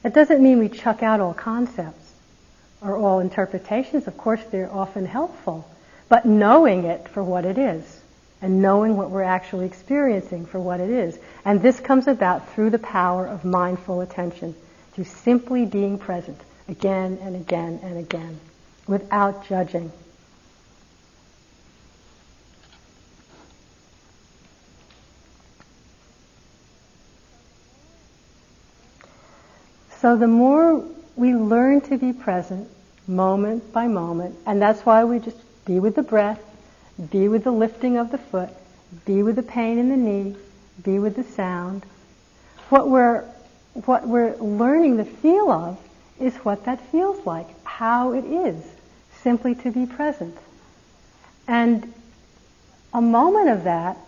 It 0.05 0.15
doesn't 0.15 0.43
mean 0.43 0.59
we 0.59 0.69
chuck 0.69 1.03
out 1.03 1.21
all 1.21 1.35
concepts 1.35 2.13
or 2.81 2.97
all 2.97 3.21
interpretations. 3.21 4.07
Of 4.07 4.17
course, 4.17 4.41
they're 4.51 4.73
often 4.73 5.07
helpful. 5.07 5.69
But 6.09 6.25
knowing 6.25 6.85
it 6.85 7.09
for 7.09 7.23
what 7.23 7.45
it 7.45 7.59
is 7.59 8.01
and 8.41 8.63
knowing 8.63 8.97
what 8.97 9.11
we're 9.11 9.23
actually 9.23 9.67
experiencing 9.67 10.47
for 10.47 10.61
what 10.61 10.81
it 10.81 10.91
is. 10.91 11.19
And 11.45 11.63
this 11.63 11.81
comes 11.81 12.07
about 12.07 12.53
through 12.53 12.71
the 12.71 12.79
power 12.79 13.27
of 13.27 13.45
mindful 13.45 14.03
attention, 14.03 14.55
through 14.93 15.05
simply 15.05 15.65
being 15.65 15.99
present 15.99 16.41
again 16.69 17.19
and 17.23 17.35
again 17.35 17.81
and 17.83 17.99
again 17.99 18.39
without 18.87 19.49
judging. 19.49 19.91
So 30.01 30.17
the 30.17 30.29
more 30.29 30.85
we 31.17 31.35
learn 31.35 31.81
to 31.83 31.97
be 31.97 32.13
present, 32.13 32.69
moment 33.09 33.73
by 33.73 33.89
moment, 33.89 34.37
and 34.47 34.61
that's 34.61 34.83
why 34.83 35.05
we 35.05 35.19
just 35.19 35.39
be 35.67 35.79
with 35.81 35.97
the 35.97 36.03
breath, 36.03 36.41
be 37.11 37.29
with 37.29 37.45
the 37.45 37.51
lifting 37.51 37.99
of 37.99 38.11
the 38.11 38.19
foot, 38.19 38.51
be 39.05 39.23
with 39.23 39.37
the 39.37 39.43
pain 39.43 39.79
in 39.79 39.91
the 39.91 39.97
knee, 39.97 40.37
be 40.83 40.99
with 40.99 41.17
the 41.17 41.25
sound. 41.25 41.85
What 42.71 42.89
we're, 42.89 43.23
what 43.85 44.07
we're 44.07 44.37
learning 44.37 44.97
the 44.97 45.05
feel 45.05 45.51
of 45.51 45.79
is 46.19 46.35
what 46.37 46.65
that 46.65 46.81
feels 46.91 47.27
like, 47.27 47.47
how 47.65 48.13
it 48.13 48.25
is, 48.25 48.65
simply 49.23 49.55
to 49.57 49.71
be 49.71 49.85
present. 49.85 50.37
And 51.47 51.93
a 52.95 53.01
moment 53.01 53.51
of 53.51 53.65
that 53.65 53.99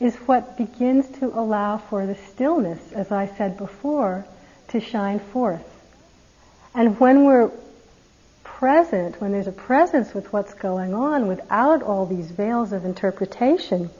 is 0.00 0.16
what 0.16 0.56
begins 0.56 1.08
to 1.18 1.26
allow 1.26 1.78
for 1.78 2.06
the 2.06 2.14
stillness, 2.14 2.92
as 2.92 3.12
I 3.12 3.26
said 3.26 3.56
before, 3.56 4.24
to 4.68 4.80
shine 4.80 5.18
forth. 5.18 5.62
And 6.74 6.98
when 6.98 7.24
we're 7.24 7.50
present, 8.64 9.20
when 9.20 9.30
there's 9.30 9.46
a 9.46 9.52
presence 9.52 10.14
with 10.14 10.32
what's 10.32 10.54
going 10.54 10.94
on 10.94 11.26
without 11.26 11.82
all 11.82 12.06
these 12.06 12.30
veils 12.30 12.72
of 12.72 12.86
interpretation, 12.86 13.90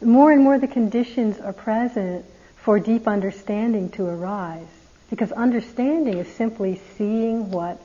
more 0.00 0.30
and 0.30 0.40
more 0.40 0.60
the 0.60 0.68
conditions 0.68 1.40
are 1.40 1.52
present 1.52 2.24
for 2.54 2.78
deep 2.78 3.08
understanding 3.08 3.90
to 3.90 4.06
arise. 4.06 4.68
Because 5.10 5.32
understanding 5.32 6.18
is 6.18 6.28
simply 6.36 6.80
seeing 6.96 7.50
what 7.50 7.82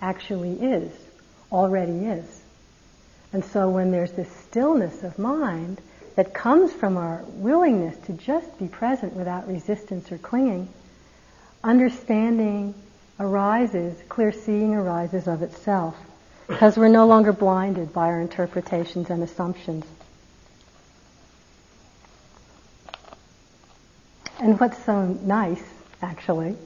actually 0.00 0.54
is, 0.54 0.90
already 1.52 2.06
is. 2.06 2.40
And 3.34 3.44
so 3.44 3.68
when 3.68 3.90
there's 3.90 4.12
this 4.12 4.34
stillness 4.48 5.02
of 5.02 5.18
mind 5.18 5.82
that 6.16 6.32
comes 6.32 6.72
from 6.72 6.96
our 6.96 7.22
willingness 7.26 7.94
to 8.06 8.14
just 8.14 8.58
be 8.58 8.68
present 8.68 9.12
without 9.12 9.46
resistance 9.48 10.10
or 10.10 10.16
clinging, 10.16 10.66
understanding 11.62 12.74
arises, 13.18 13.96
clear 14.08 14.32
seeing 14.32 14.74
arises 14.74 15.26
of 15.26 15.42
itself, 15.42 15.96
because 16.46 16.76
we're 16.76 16.88
no 16.88 17.06
longer 17.06 17.32
blinded 17.32 17.92
by 17.92 18.06
our 18.08 18.20
interpretations 18.20 19.10
and 19.10 19.22
assumptions. 19.22 19.84
And 24.40 24.58
what's 24.58 24.82
so 24.84 25.06
nice, 25.06 25.62
actually, 26.02 26.56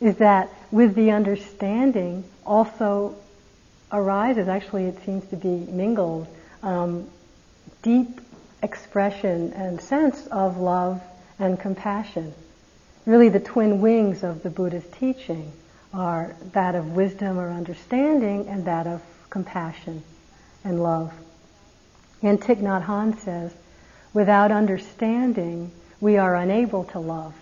is 0.00 0.16
that 0.18 0.48
with 0.70 0.94
the 0.94 1.10
understanding 1.10 2.24
also 2.46 3.16
arises, 3.92 4.48
actually 4.48 4.84
it 4.84 5.04
seems 5.04 5.26
to 5.28 5.36
be 5.36 5.48
mingled, 5.48 6.28
um, 6.62 7.08
deep 7.82 8.20
expression 8.62 9.52
and 9.52 9.80
sense 9.80 10.26
of 10.28 10.56
love 10.56 11.02
and 11.38 11.60
compassion 11.60 12.32
really 13.06 13.28
the 13.28 13.40
twin 13.40 13.80
wings 13.80 14.24
of 14.24 14.42
the 14.42 14.50
Buddha's 14.50 14.86
teaching 14.98 15.52
are 15.96 16.36
that 16.52 16.74
of 16.74 16.92
wisdom 16.92 17.38
or 17.38 17.50
understanding 17.50 18.48
and 18.48 18.66
that 18.66 18.86
of 18.86 19.02
compassion 19.30 20.02
and 20.62 20.82
love. 20.82 21.12
And 22.22 22.40
Thich 22.40 22.60
Nhat 22.60 22.84
Hanh 22.84 23.18
says, 23.18 23.54
without 24.12 24.52
understanding, 24.52 25.70
we 26.00 26.18
are 26.18 26.34
unable 26.34 26.84
to 26.84 26.98
love. 26.98 27.34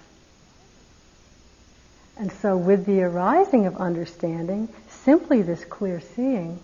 And 2.17 2.31
so 2.31 2.57
with 2.57 2.87
the 2.87 3.03
arising 3.03 3.67
of 3.67 3.77
understanding, 3.77 4.69
simply 4.89 5.43
this 5.43 5.65
clear 5.65 6.01
seeing, 6.01 6.61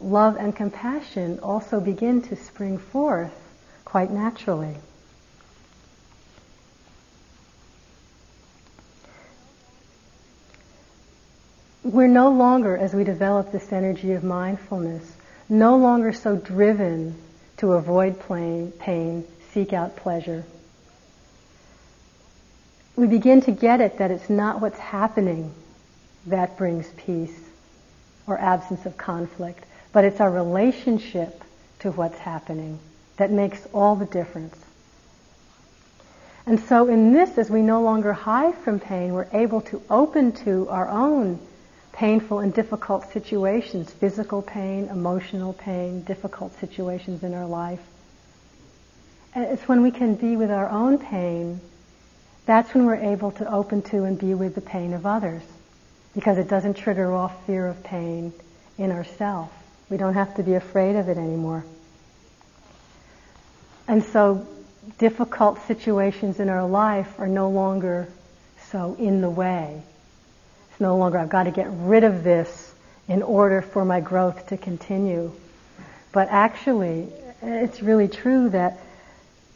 love 0.00 0.36
and 0.36 0.56
compassion 0.56 1.38
also 1.40 1.80
begin 1.80 2.22
to 2.22 2.36
spring 2.36 2.78
forth 2.78 3.32
quite 3.84 4.10
naturally. 4.10 4.76
We're 11.92 12.08
no 12.08 12.30
longer, 12.30 12.74
as 12.74 12.94
we 12.94 13.04
develop 13.04 13.52
this 13.52 13.70
energy 13.70 14.12
of 14.12 14.24
mindfulness, 14.24 15.14
no 15.50 15.76
longer 15.76 16.10
so 16.12 16.36
driven 16.36 17.14
to 17.58 17.72
avoid 17.72 18.18
pain, 18.78 19.24
seek 19.52 19.74
out 19.74 19.94
pleasure. 19.96 20.44
We 22.96 23.06
begin 23.06 23.42
to 23.42 23.52
get 23.52 23.82
it 23.82 23.98
that 23.98 24.10
it's 24.10 24.30
not 24.30 24.62
what's 24.62 24.78
happening 24.78 25.52
that 26.26 26.56
brings 26.56 26.88
peace 26.96 27.38
or 28.26 28.38
absence 28.38 28.86
of 28.86 28.96
conflict, 28.96 29.64
but 29.92 30.04
it's 30.04 30.20
our 30.20 30.30
relationship 30.30 31.44
to 31.80 31.90
what's 31.90 32.18
happening 32.18 32.78
that 33.18 33.30
makes 33.30 33.66
all 33.74 33.96
the 33.96 34.06
difference. 34.06 34.56
And 36.46 36.58
so 36.58 36.88
in 36.88 37.12
this, 37.12 37.36
as 37.36 37.50
we 37.50 37.60
no 37.60 37.82
longer 37.82 38.14
hide 38.14 38.56
from 38.56 38.80
pain, 38.80 39.12
we're 39.12 39.28
able 39.32 39.60
to 39.62 39.82
open 39.90 40.32
to 40.44 40.68
our 40.70 40.88
own 40.88 41.38
painful 41.92 42.38
and 42.40 42.52
difficult 42.52 43.12
situations, 43.12 43.90
physical 43.90 44.42
pain, 44.42 44.88
emotional 44.88 45.52
pain, 45.52 46.02
difficult 46.02 46.58
situations 46.58 47.22
in 47.22 47.34
our 47.34 47.46
life. 47.46 47.80
And 49.34 49.44
it's 49.44 49.68
when 49.68 49.82
we 49.82 49.90
can 49.90 50.14
be 50.14 50.36
with 50.36 50.50
our 50.50 50.68
own 50.68 50.98
pain, 50.98 51.60
that's 52.44 52.74
when 52.74 52.86
we're 52.86 52.96
able 52.96 53.30
to 53.32 53.50
open 53.50 53.82
to 53.82 54.04
and 54.04 54.18
be 54.18 54.34
with 54.34 54.54
the 54.54 54.60
pain 54.60 54.94
of 54.94 55.06
others. 55.06 55.42
Because 56.14 56.38
it 56.38 56.48
doesn't 56.48 56.74
trigger 56.74 57.12
off 57.14 57.46
fear 57.46 57.66
of 57.66 57.82
pain 57.84 58.32
in 58.76 58.90
ourselves. 58.90 59.52
We 59.88 59.96
don't 59.96 60.14
have 60.14 60.34
to 60.36 60.42
be 60.42 60.54
afraid 60.54 60.96
of 60.96 61.08
it 61.08 61.16
anymore. 61.16 61.64
And 63.88 64.02
so 64.04 64.46
difficult 64.98 65.66
situations 65.66 66.40
in 66.40 66.48
our 66.48 66.66
life 66.66 67.18
are 67.18 67.28
no 67.28 67.48
longer 67.48 68.08
so 68.70 68.94
in 68.98 69.20
the 69.20 69.30
way 69.30 69.82
no 70.80 70.96
longer, 70.96 71.18
I've 71.18 71.28
got 71.28 71.44
to 71.44 71.50
get 71.50 71.68
rid 71.70 72.04
of 72.04 72.24
this 72.24 72.74
in 73.08 73.22
order 73.22 73.62
for 73.62 73.84
my 73.84 74.00
growth 74.00 74.46
to 74.48 74.56
continue. 74.56 75.32
But 76.12 76.28
actually, 76.30 77.08
it's 77.42 77.82
really 77.82 78.08
true 78.08 78.48
that 78.50 78.78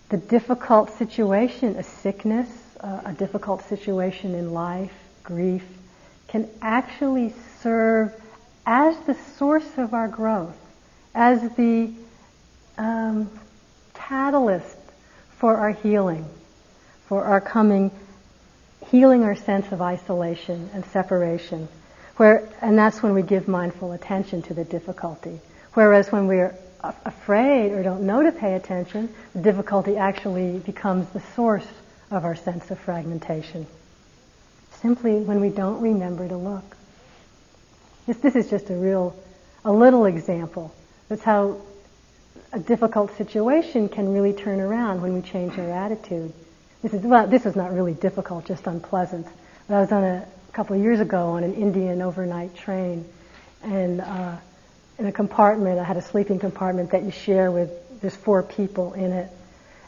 the 0.08 0.16
difficult 0.16 0.96
situation, 0.98 1.76
a 1.76 1.82
sickness, 1.82 2.48
uh, 2.80 3.02
a 3.06 3.12
difficult 3.12 3.66
situation 3.68 4.34
in 4.34 4.52
life, 4.52 4.92
grief, 5.22 5.64
can 6.28 6.48
actually 6.60 7.34
serve 7.60 8.12
as 8.66 8.96
the 9.06 9.14
source 9.36 9.78
of 9.78 9.94
our 9.94 10.08
growth, 10.08 10.56
as 11.14 11.40
the 11.56 11.92
um, 12.78 13.30
catalyst 13.94 14.76
for 15.38 15.56
our 15.56 15.70
healing, 15.70 16.28
for 17.06 17.24
our 17.24 17.40
coming 17.40 17.90
healing 18.90 19.24
our 19.24 19.34
sense 19.34 19.70
of 19.72 19.82
isolation 19.82 20.70
and 20.72 20.84
separation. 20.86 21.68
Where, 22.16 22.48
and 22.60 22.78
that's 22.78 23.02
when 23.02 23.14
we 23.14 23.22
give 23.22 23.48
mindful 23.48 23.92
attention 23.92 24.42
to 24.42 24.54
the 24.54 24.64
difficulty. 24.64 25.40
Whereas 25.74 26.10
when 26.10 26.26
we're 26.26 26.54
afraid 27.04 27.72
or 27.72 27.82
don't 27.82 28.02
know 28.02 28.22
to 28.22 28.32
pay 28.32 28.54
attention, 28.54 29.12
the 29.34 29.42
difficulty 29.42 29.96
actually 29.96 30.58
becomes 30.58 31.08
the 31.10 31.20
source 31.34 31.66
of 32.10 32.24
our 32.24 32.34
sense 32.34 32.70
of 32.70 32.78
fragmentation. 32.78 33.66
Simply 34.80 35.20
when 35.20 35.40
we 35.40 35.48
don't 35.48 35.80
remember 35.80 36.28
to 36.28 36.36
look. 36.36 36.76
This, 38.06 38.18
this 38.18 38.36
is 38.36 38.48
just 38.48 38.70
a 38.70 38.74
real, 38.74 39.16
a 39.64 39.72
little 39.72 40.06
example. 40.06 40.72
That's 41.08 41.22
how 41.22 41.60
a 42.52 42.58
difficult 42.58 43.16
situation 43.16 43.88
can 43.88 44.12
really 44.12 44.32
turn 44.32 44.60
around 44.60 45.02
when 45.02 45.14
we 45.14 45.22
change 45.22 45.58
our 45.58 45.70
attitude. 45.70 46.32
This 46.86 46.94
is, 46.94 47.02
well, 47.02 47.26
this 47.26 47.44
was 47.44 47.56
not 47.56 47.72
really 47.72 47.94
difficult, 47.94 48.46
just 48.46 48.68
unpleasant. 48.68 49.26
But 49.66 49.74
I 49.74 49.80
was 49.80 49.90
on 49.90 50.04
a, 50.04 50.24
a 50.48 50.52
couple 50.52 50.76
of 50.76 50.82
years 50.84 51.00
ago 51.00 51.30
on 51.30 51.42
an 51.42 51.54
Indian 51.54 52.00
overnight 52.00 52.54
train, 52.54 53.04
and 53.64 54.00
uh, 54.00 54.36
in 54.96 55.06
a 55.06 55.10
compartment, 55.10 55.80
I 55.80 55.82
had 55.82 55.96
a 55.96 56.02
sleeping 56.02 56.38
compartment 56.38 56.92
that 56.92 57.02
you 57.02 57.10
share 57.10 57.50
with, 57.50 57.70
there's 58.00 58.14
four 58.14 58.44
people 58.44 58.92
in 58.92 59.10
it. 59.10 59.28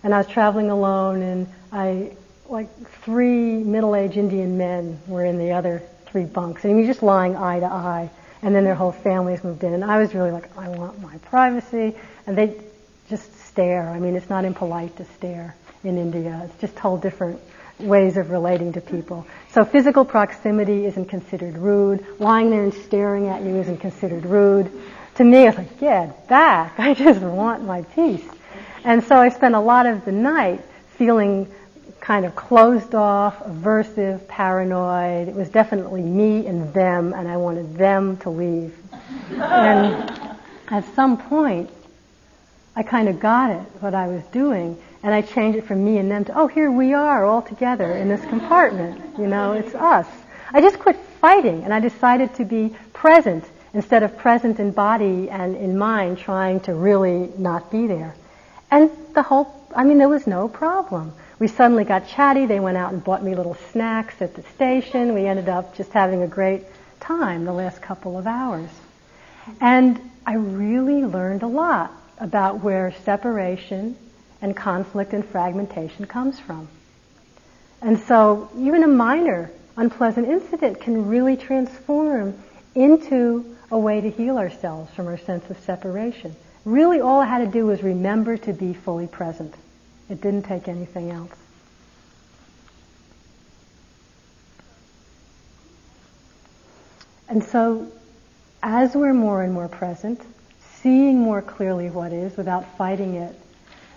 And 0.02 0.12
I 0.12 0.18
was 0.18 0.26
traveling 0.26 0.70
alone, 0.70 1.22
and 1.22 1.46
I, 1.70 2.16
like 2.48 2.68
three 3.02 3.62
middle-aged 3.62 4.16
Indian 4.16 4.58
men 4.58 4.98
were 5.06 5.24
in 5.24 5.38
the 5.38 5.52
other 5.52 5.84
three 6.06 6.24
bunks, 6.24 6.64
and 6.64 6.76
you're 6.78 6.88
just 6.88 7.04
lying 7.04 7.36
eye 7.36 7.60
to 7.60 7.66
eye. 7.66 8.10
And 8.42 8.52
then 8.52 8.64
their 8.64 8.74
whole 8.74 8.90
families 8.90 9.44
moved 9.44 9.62
in, 9.62 9.72
and 9.72 9.84
I 9.84 9.98
was 9.98 10.16
really 10.16 10.32
like, 10.32 10.50
I 10.58 10.68
want 10.70 11.00
my 11.00 11.16
privacy, 11.18 11.94
and 12.26 12.36
they 12.36 12.60
just 13.08 13.32
stare. 13.46 13.88
I 13.88 14.00
mean, 14.00 14.16
it's 14.16 14.28
not 14.28 14.44
impolite 14.44 14.96
to 14.96 15.04
stare 15.16 15.54
in 15.84 15.98
India. 15.98 16.42
It's 16.44 16.60
just 16.60 16.78
whole 16.78 16.96
different 16.96 17.40
ways 17.78 18.16
of 18.16 18.30
relating 18.30 18.72
to 18.72 18.80
people. 18.80 19.26
So 19.52 19.64
physical 19.64 20.04
proximity 20.04 20.86
isn't 20.86 21.06
considered 21.06 21.56
rude. 21.56 22.04
Lying 22.18 22.50
there 22.50 22.64
and 22.64 22.74
staring 22.74 23.28
at 23.28 23.42
you 23.42 23.56
isn't 23.56 23.78
considered 23.78 24.26
rude. 24.26 24.70
To 25.16 25.24
me, 25.24 25.46
it's 25.46 25.58
like, 25.58 25.78
get 25.78 26.28
back. 26.28 26.74
I 26.78 26.94
just 26.94 27.20
want 27.20 27.64
my 27.64 27.82
peace. 27.82 28.24
And 28.84 29.02
so 29.04 29.16
I 29.16 29.28
spent 29.28 29.54
a 29.54 29.60
lot 29.60 29.86
of 29.86 30.04
the 30.04 30.12
night 30.12 30.60
feeling 30.96 31.52
kind 32.00 32.24
of 32.24 32.34
closed 32.34 32.94
off, 32.94 33.38
aversive, 33.40 34.26
paranoid. 34.28 35.28
It 35.28 35.34
was 35.34 35.48
definitely 35.48 36.02
me 36.02 36.46
and 36.46 36.72
them, 36.72 37.12
and 37.12 37.28
I 37.28 37.36
wanted 37.36 37.76
them 37.76 38.16
to 38.18 38.30
leave. 38.30 38.76
and 39.30 40.36
at 40.68 40.84
some 40.94 41.18
point, 41.18 41.70
I 42.76 42.82
kind 42.82 43.08
of 43.08 43.18
got 43.18 43.50
it, 43.50 43.62
what 43.80 43.94
I 43.94 44.06
was 44.06 44.22
doing, 44.26 44.80
and 45.02 45.14
I 45.14 45.22
changed 45.22 45.58
it 45.58 45.66
from 45.66 45.84
me 45.84 45.98
and 45.98 46.10
them 46.10 46.24
to, 46.26 46.38
oh, 46.38 46.46
here 46.46 46.70
we 46.70 46.92
are 46.94 47.24
all 47.24 47.42
together 47.42 47.92
in 47.92 48.08
this 48.08 48.24
compartment. 48.26 49.18
You 49.18 49.26
know, 49.26 49.52
it's 49.52 49.74
us. 49.74 50.06
I 50.52 50.60
just 50.60 50.78
quit 50.78 50.96
fighting, 51.20 51.64
and 51.64 51.72
I 51.72 51.80
decided 51.80 52.34
to 52.36 52.44
be 52.44 52.74
present 52.92 53.44
instead 53.74 54.02
of 54.02 54.16
present 54.16 54.58
in 54.58 54.72
body 54.72 55.28
and 55.30 55.56
in 55.56 55.78
mind 55.78 56.18
trying 56.18 56.60
to 56.60 56.74
really 56.74 57.30
not 57.38 57.70
be 57.70 57.86
there. 57.86 58.14
And 58.70 58.90
the 59.14 59.22
whole, 59.22 59.54
I 59.74 59.84
mean, 59.84 59.98
there 59.98 60.08
was 60.08 60.26
no 60.26 60.48
problem. 60.48 61.12
We 61.38 61.48
suddenly 61.48 61.84
got 61.84 62.08
chatty. 62.08 62.46
They 62.46 62.60
went 62.60 62.76
out 62.76 62.92
and 62.92 63.02
bought 63.02 63.22
me 63.22 63.34
little 63.34 63.56
snacks 63.72 64.20
at 64.20 64.34
the 64.34 64.42
station. 64.54 65.14
We 65.14 65.26
ended 65.26 65.48
up 65.48 65.76
just 65.76 65.92
having 65.92 66.22
a 66.22 66.26
great 66.26 66.64
time 67.00 67.44
the 67.44 67.52
last 67.52 67.80
couple 67.80 68.18
of 68.18 68.26
hours. 68.26 68.70
And 69.60 70.00
I 70.26 70.34
really 70.34 71.04
learned 71.04 71.42
a 71.42 71.46
lot 71.46 71.92
about 72.18 72.60
where 72.60 72.92
separation 73.04 73.96
and 74.40 74.56
conflict 74.56 75.12
and 75.12 75.24
fragmentation 75.24 76.06
comes 76.06 76.38
from. 76.38 76.68
And 77.80 77.98
so 77.98 78.50
even 78.56 78.82
a 78.82 78.88
minor 78.88 79.50
unpleasant 79.76 80.28
incident 80.28 80.80
can 80.80 81.08
really 81.08 81.36
transform 81.36 82.38
into 82.74 83.56
a 83.70 83.78
way 83.78 84.00
to 84.00 84.10
heal 84.10 84.38
ourselves 84.38 84.92
from 84.94 85.06
our 85.06 85.18
sense 85.18 85.48
of 85.50 85.58
separation. 85.60 86.34
Really 86.64 87.00
all 87.00 87.20
I 87.20 87.26
had 87.26 87.38
to 87.38 87.46
do 87.46 87.66
was 87.66 87.82
remember 87.82 88.36
to 88.38 88.52
be 88.52 88.74
fully 88.74 89.06
present. 89.06 89.54
It 90.08 90.20
didn't 90.20 90.42
take 90.42 90.68
anything 90.68 91.10
else. 91.10 91.32
And 97.28 97.44
so 97.44 97.92
as 98.62 98.94
we're 98.94 99.14
more 99.14 99.42
and 99.42 99.52
more 99.52 99.68
present, 99.68 100.20
seeing 100.82 101.18
more 101.18 101.42
clearly 101.42 101.90
what 101.90 102.12
is 102.12 102.36
without 102.36 102.76
fighting 102.76 103.14
it, 103.14 103.38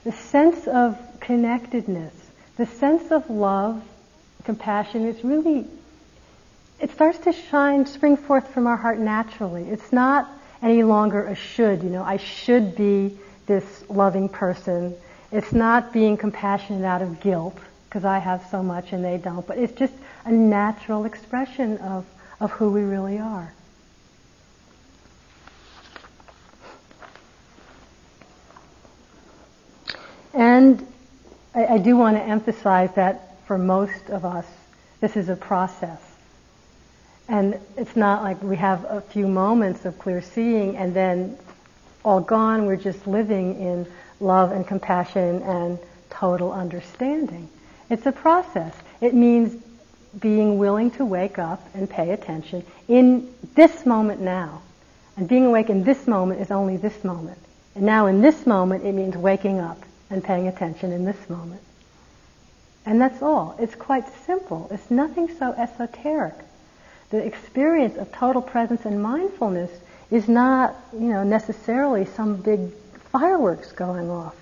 the 0.03 0.11
sense 0.11 0.67
of 0.67 0.97
connectedness, 1.19 2.13
the 2.57 2.65
sense 2.65 3.11
of 3.11 3.29
love, 3.29 3.81
compassion 4.43 5.05
is 5.05 5.23
really, 5.23 5.65
it 6.79 6.91
starts 6.91 7.19
to 7.19 7.33
shine, 7.33 7.85
spring 7.85 8.17
forth 8.17 8.47
from 8.53 8.67
our 8.67 8.77
heart 8.77 8.99
naturally. 8.99 9.63
It's 9.63 9.93
not 9.93 10.29
any 10.61 10.83
longer 10.83 11.25
a 11.27 11.35
should, 11.35 11.83
you 11.83 11.89
know, 11.89 12.03
I 12.03 12.17
should 12.17 12.75
be 12.75 13.17
this 13.45 13.83
loving 13.89 14.29
person. 14.29 14.95
It's 15.31 15.53
not 15.53 15.93
being 15.93 16.17
compassionate 16.17 16.83
out 16.83 17.01
of 17.01 17.19
guilt, 17.19 17.57
because 17.87 18.05
I 18.05 18.19
have 18.19 18.45
so 18.49 18.63
much 18.63 18.93
and 18.93 19.03
they 19.03 19.17
don't, 19.17 19.45
but 19.45 19.57
it's 19.57 19.73
just 19.73 19.93
a 20.25 20.31
natural 20.31 21.05
expression 21.05 21.77
of, 21.79 22.05
of 22.39 22.51
who 22.51 22.71
we 22.71 22.81
really 22.81 23.19
are. 23.19 23.53
And 30.41 30.83
I, 31.53 31.65
I 31.67 31.77
do 31.77 31.95
want 31.95 32.17
to 32.17 32.23
emphasize 32.23 32.91
that 32.95 33.45
for 33.45 33.59
most 33.59 34.09
of 34.09 34.25
us, 34.25 34.45
this 34.99 35.15
is 35.15 35.29
a 35.29 35.35
process. 35.35 35.99
And 37.27 37.59
it's 37.77 37.95
not 37.95 38.23
like 38.23 38.41
we 38.41 38.55
have 38.55 38.83
a 38.85 39.01
few 39.01 39.27
moments 39.27 39.85
of 39.85 39.99
clear 39.99 40.19
seeing 40.19 40.77
and 40.77 40.95
then 40.95 41.37
all 42.03 42.21
gone. 42.21 42.65
We're 42.65 42.75
just 42.75 43.05
living 43.05 43.61
in 43.61 43.85
love 44.19 44.51
and 44.51 44.65
compassion 44.65 45.43
and 45.43 45.77
total 46.09 46.51
understanding. 46.51 47.47
It's 47.91 48.07
a 48.07 48.11
process. 48.11 48.73
It 48.99 49.13
means 49.13 49.63
being 50.19 50.57
willing 50.57 50.89
to 50.91 51.05
wake 51.05 51.37
up 51.37 51.63
and 51.75 51.87
pay 51.87 52.09
attention 52.09 52.65
in 52.87 53.31
this 53.53 53.85
moment 53.85 54.21
now. 54.21 54.63
And 55.17 55.27
being 55.27 55.45
awake 55.45 55.69
in 55.69 55.83
this 55.83 56.07
moment 56.07 56.41
is 56.41 56.49
only 56.49 56.77
this 56.77 57.03
moment. 57.03 57.37
And 57.75 57.85
now 57.85 58.07
in 58.07 58.21
this 58.21 58.47
moment, 58.47 58.85
it 58.85 58.93
means 58.93 59.15
waking 59.15 59.59
up 59.59 59.77
and 60.11 60.23
paying 60.23 60.47
attention 60.47 60.91
in 60.91 61.05
this 61.05 61.29
moment. 61.29 61.61
And 62.85 62.99
that's 62.99 63.21
all. 63.21 63.55
It's 63.59 63.75
quite 63.75 64.05
simple. 64.25 64.67
It's 64.71 64.91
nothing 64.91 65.29
so 65.37 65.53
esoteric. 65.53 66.33
The 67.09 67.25
experience 67.25 67.97
of 67.97 68.11
total 68.11 68.41
presence 68.41 68.85
and 68.85 69.01
mindfulness 69.01 69.71
is 70.09 70.27
not, 70.27 70.75
you 70.93 71.07
know, 71.07 71.23
necessarily 71.23 72.05
some 72.05 72.37
big 72.37 72.71
fireworks 73.11 73.71
going 73.71 74.09
off. 74.09 74.35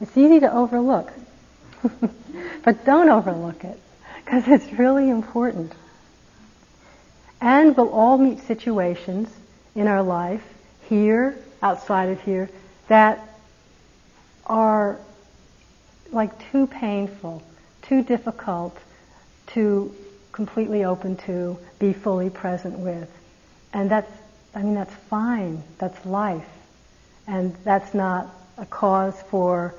It's 0.00 0.16
easy 0.16 0.40
to 0.40 0.52
overlook. 0.52 1.12
but 2.64 2.84
don't 2.84 3.08
overlook 3.08 3.64
it, 3.64 3.78
because 4.24 4.48
it's 4.48 4.72
really 4.72 5.08
important. 5.08 5.72
And 7.40 7.76
we'll 7.76 7.90
all 7.90 8.18
meet 8.18 8.40
situations 8.40 9.28
in 9.74 9.86
our 9.86 10.02
life, 10.02 10.42
here, 10.88 11.36
outside 11.62 12.10
of 12.10 12.20
here, 12.22 12.48
that 12.88 13.26
are 14.46 14.98
like 16.14 16.50
too 16.50 16.66
painful, 16.66 17.42
too 17.82 18.02
difficult 18.02 18.76
to 19.48 19.94
completely 20.32 20.84
open 20.84 21.16
to, 21.16 21.58
be 21.78 21.92
fully 21.92 22.30
present 22.30 22.78
with. 22.78 23.10
And 23.72 23.90
that's, 23.90 24.10
I 24.54 24.62
mean, 24.62 24.74
that's 24.74 24.94
fine. 25.10 25.62
That's 25.78 26.04
life. 26.06 26.48
And 27.26 27.54
that's 27.64 27.94
not 27.94 28.28
a 28.56 28.66
cause 28.66 29.14
for 29.30 29.74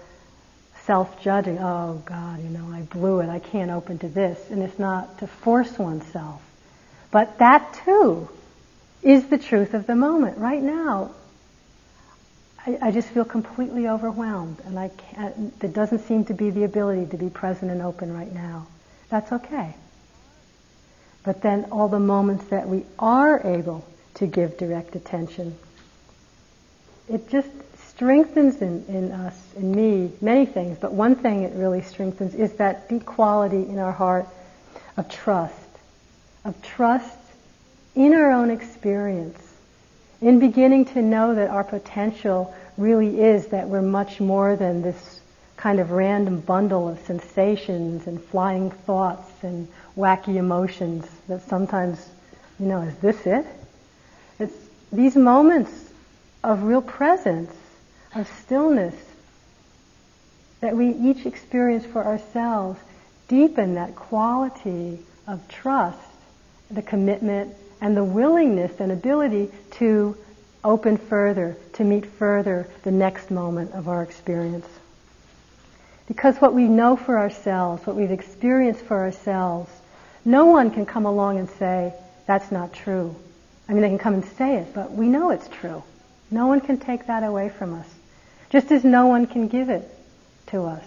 self-judging. 0.83 1.57
Oh 1.59 2.01
God, 2.05 2.43
you 2.43 2.49
know, 2.49 2.71
I 2.71 2.81
blew 2.81 3.19
it. 3.21 3.29
I 3.29 3.39
can't 3.39 3.71
open 3.71 3.99
to 3.99 4.07
this. 4.07 4.39
And 4.49 4.61
it's 4.61 4.77
not 4.77 5.19
to 5.19 5.27
force 5.27 5.77
oneself. 5.79 6.41
But 7.11 7.39
that 7.39 7.81
too 7.85 8.29
is 9.01 9.27
the 9.27 9.37
truth 9.37 9.73
of 9.73 9.87
the 9.87 9.95
moment. 9.95 10.37
Right 10.37 10.61
now, 10.61 11.11
I, 12.65 12.77
I 12.81 12.91
just 12.91 13.09
feel 13.09 13.25
completely 13.25 13.87
overwhelmed, 13.87 14.57
and 14.65 14.79
I 14.79 14.89
can't, 14.89 15.59
there 15.59 15.69
doesn't 15.69 15.99
seem 16.07 16.25
to 16.25 16.33
be 16.33 16.49
the 16.49 16.63
ability 16.63 17.07
to 17.07 17.17
be 17.17 17.29
present 17.29 17.71
and 17.71 17.81
open 17.81 18.13
right 18.13 18.33
now. 18.33 18.67
That's 19.09 19.31
okay. 19.31 19.75
But 21.23 21.41
then 21.41 21.65
all 21.71 21.87
the 21.87 21.99
moments 21.99 22.45
that 22.45 22.67
we 22.67 22.85
are 22.97 23.39
able 23.45 23.85
to 24.15 24.27
give 24.27 24.57
direct 24.57 24.95
attention, 24.95 25.55
it 27.07 27.29
just 27.29 27.49
strengthens 27.89 28.61
in, 28.61 28.85
in 28.87 29.11
us, 29.11 29.39
in 29.55 29.73
me, 29.73 30.11
many 30.21 30.45
things, 30.45 30.77
but 30.79 30.91
one 30.91 31.15
thing 31.15 31.43
it 31.43 31.53
really 31.55 31.81
strengthens 31.81 32.35
is 32.35 32.53
that 32.53 32.89
deep 32.89 33.05
quality 33.05 33.63
in 33.69 33.79
our 33.79 33.91
heart 33.91 34.27
of 34.97 35.07
trust, 35.09 35.53
of 36.43 36.59
trust 36.61 37.17
in 37.95 38.13
our 38.13 38.31
own 38.31 38.49
experience, 38.49 39.44
in 40.25 40.39
beginning 40.39 40.85
to 40.85 41.03
know 41.03 41.35
that 41.35 41.51
our 41.51 41.63
potential 41.63 42.51
really 42.77 43.21
is 43.21 43.45
that 43.49 43.67
we're 43.69 43.79
much 43.79 44.19
more 44.19 44.55
than 44.55 44.81
this 44.81 45.19
kind 45.55 45.79
of 45.79 45.91
random 45.91 46.39
bundle 46.39 46.89
of 46.89 46.99
sensations 47.01 48.07
and 48.07 48.19
flying 48.19 48.71
thoughts 48.71 49.31
and 49.43 49.67
wacky 49.95 50.37
emotions 50.37 51.05
that 51.27 51.47
sometimes, 51.47 52.09
you 52.59 52.65
know, 52.65 52.81
is 52.81 52.95
this 52.95 53.27
it? 53.27 53.45
It's 54.39 54.55
these 54.91 55.15
moments 55.15 55.71
of 56.43 56.63
real 56.63 56.81
presence, 56.81 57.53
of 58.15 58.27
stillness, 58.27 58.95
that 60.61 60.75
we 60.75 60.89
each 60.89 61.27
experience 61.27 61.85
for 61.85 62.03
ourselves 62.03 62.79
deepen 63.27 63.75
that 63.75 63.95
quality 63.95 64.97
of 65.27 65.47
trust, 65.49 65.99
the 66.71 66.81
commitment 66.81 67.55
and 67.81 67.95
the 67.95 68.03
willingness 68.03 68.79
and 68.79 68.91
ability 68.91 69.49
to 69.71 70.17
open 70.63 70.97
further, 70.97 71.55
to 71.73 71.83
meet 71.83 72.05
further 72.05 72.67
the 72.83 72.91
next 72.91 73.29
moment 73.29 73.71
of 73.73 73.87
our 73.87 74.01
experience. 74.01 74.67
Because 76.07 76.37
what 76.37 76.53
we 76.53 76.63
know 76.63 76.95
for 76.95 77.17
ourselves, 77.17 77.85
what 77.85 77.95
we've 77.95 78.11
experienced 78.11 78.81
for 78.81 78.97
ourselves, 78.97 79.71
no 80.23 80.45
one 80.45 80.71
can 80.71 80.85
come 80.85 81.05
along 81.05 81.39
and 81.39 81.49
say, 81.49 81.93
that's 82.25 82.51
not 82.51 82.73
true. 82.73 83.15
I 83.67 83.73
mean, 83.73 83.81
they 83.81 83.89
can 83.89 83.97
come 83.97 84.13
and 84.15 84.25
say 84.25 84.57
it, 84.57 84.73
but 84.73 84.91
we 84.91 85.07
know 85.07 85.31
it's 85.31 85.47
true. 85.47 85.83
No 86.31 86.47
one 86.47 86.61
can 86.61 86.77
take 86.77 87.07
that 87.07 87.23
away 87.23 87.49
from 87.49 87.73
us. 87.73 87.87
Just 88.49 88.71
as 88.71 88.83
no 88.83 89.07
one 89.07 89.27
can 89.27 89.47
give 89.47 89.69
it 89.69 89.87
to 90.47 90.63
us. 90.65 90.83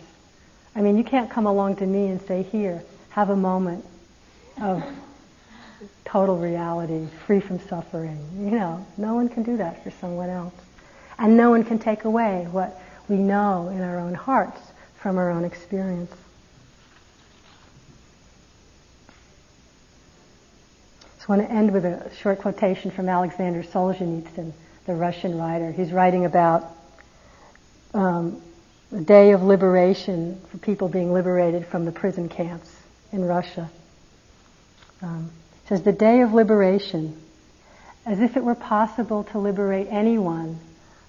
I 0.74 0.80
mean, 0.80 0.96
you 0.96 1.04
can't 1.04 1.30
come 1.30 1.46
along 1.46 1.76
to 1.76 1.86
me 1.86 2.08
and 2.08 2.20
say, 2.22 2.42
here, 2.42 2.82
have 3.10 3.30
a 3.30 3.36
moment 3.36 3.84
of 4.60 4.84
total 6.04 6.38
reality, 6.38 7.06
free 7.26 7.40
from 7.40 7.60
suffering. 7.68 8.18
You 8.38 8.50
know, 8.50 8.86
no 8.96 9.14
one 9.14 9.28
can 9.28 9.42
do 9.42 9.56
that 9.58 9.82
for 9.84 9.90
someone 9.90 10.30
else. 10.30 10.54
And 11.18 11.36
no 11.36 11.50
one 11.50 11.64
can 11.64 11.78
take 11.78 12.04
away 12.04 12.46
what 12.50 12.80
we 13.08 13.16
know 13.16 13.68
in 13.68 13.82
our 13.82 13.98
own 13.98 14.14
hearts 14.14 14.60
from 15.00 15.18
our 15.18 15.30
own 15.30 15.44
experience. 15.44 16.12
So 21.18 21.26
I 21.28 21.36
want 21.36 21.48
to 21.48 21.54
end 21.54 21.72
with 21.72 21.84
a 21.84 22.10
short 22.20 22.38
quotation 22.38 22.90
from 22.90 23.08
Alexander 23.08 23.62
Solzhenitsyn, 23.62 24.52
the 24.86 24.94
Russian 24.94 25.36
writer. 25.38 25.72
He's 25.72 25.92
writing 25.92 26.24
about 26.24 26.64
um, 27.94 28.40
the 28.90 29.00
day 29.00 29.32
of 29.32 29.42
liberation 29.42 30.40
for 30.50 30.58
people 30.58 30.88
being 30.88 31.12
liberated 31.12 31.66
from 31.66 31.84
the 31.84 31.92
prison 31.92 32.28
camps 32.28 32.74
in 33.12 33.24
Russia. 33.24 33.70
Um, 35.02 35.30
says, 35.68 35.82
the 35.82 35.92
day 35.92 36.22
of 36.22 36.32
liberation, 36.32 37.20
as 38.06 38.20
if 38.20 38.36
it 38.36 38.44
were 38.44 38.54
possible 38.54 39.24
to 39.24 39.38
liberate 39.38 39.86
anyone 39.90 40.58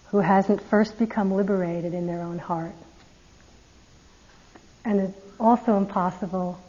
who 0.08 0.18
hasn't 0.18 0.62
first 0.64 1.00
become 1.00 1.32
liberated 1.32 1.94
in 1.94 2.08
their 2.08 2.22
own 2.22 2.38
heart. 2.38 2.74
And 4.84 5.00
it's 5.00 5.20
also 5.40 5.78
impossible 5.78 6.60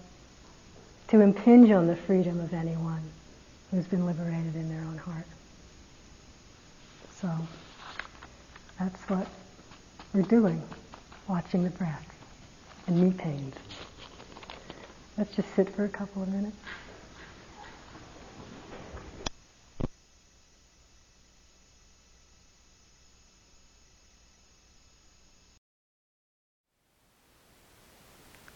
to 1.09 1.20
impinge 1.20 1.70
on 1.70 1.86
the 1.86 1.97
freedom 1.97 2.38
of 2.41 2.53
anyone 2.55 3.03
who's 3.70 3.86
been 3.86 4.07
liberated 4.07 4.55
in 4.55 4.68
their 4.68 4.82
own 4.82 4.99
heart. 4.99 5.26
So 7.20 7.30
that's 8.78 9.01
what 9.09 9.26
we're 10.14 10.22
doing, 10.22 10.62
watching 11.28 11.64
the 11.64 11.70
breath 11.70 12.07
and 12.86 13.01
knee 13.01 13.12
pains. 13.12 13.55
Let's 15.18 15.34
just 15.34 15.55
sit 15.55 15.68
for 15.70 15.84
a 15.84 15.88
couple 15.88 16.22
of 16.22 16.28
minutes. 16.28 16.57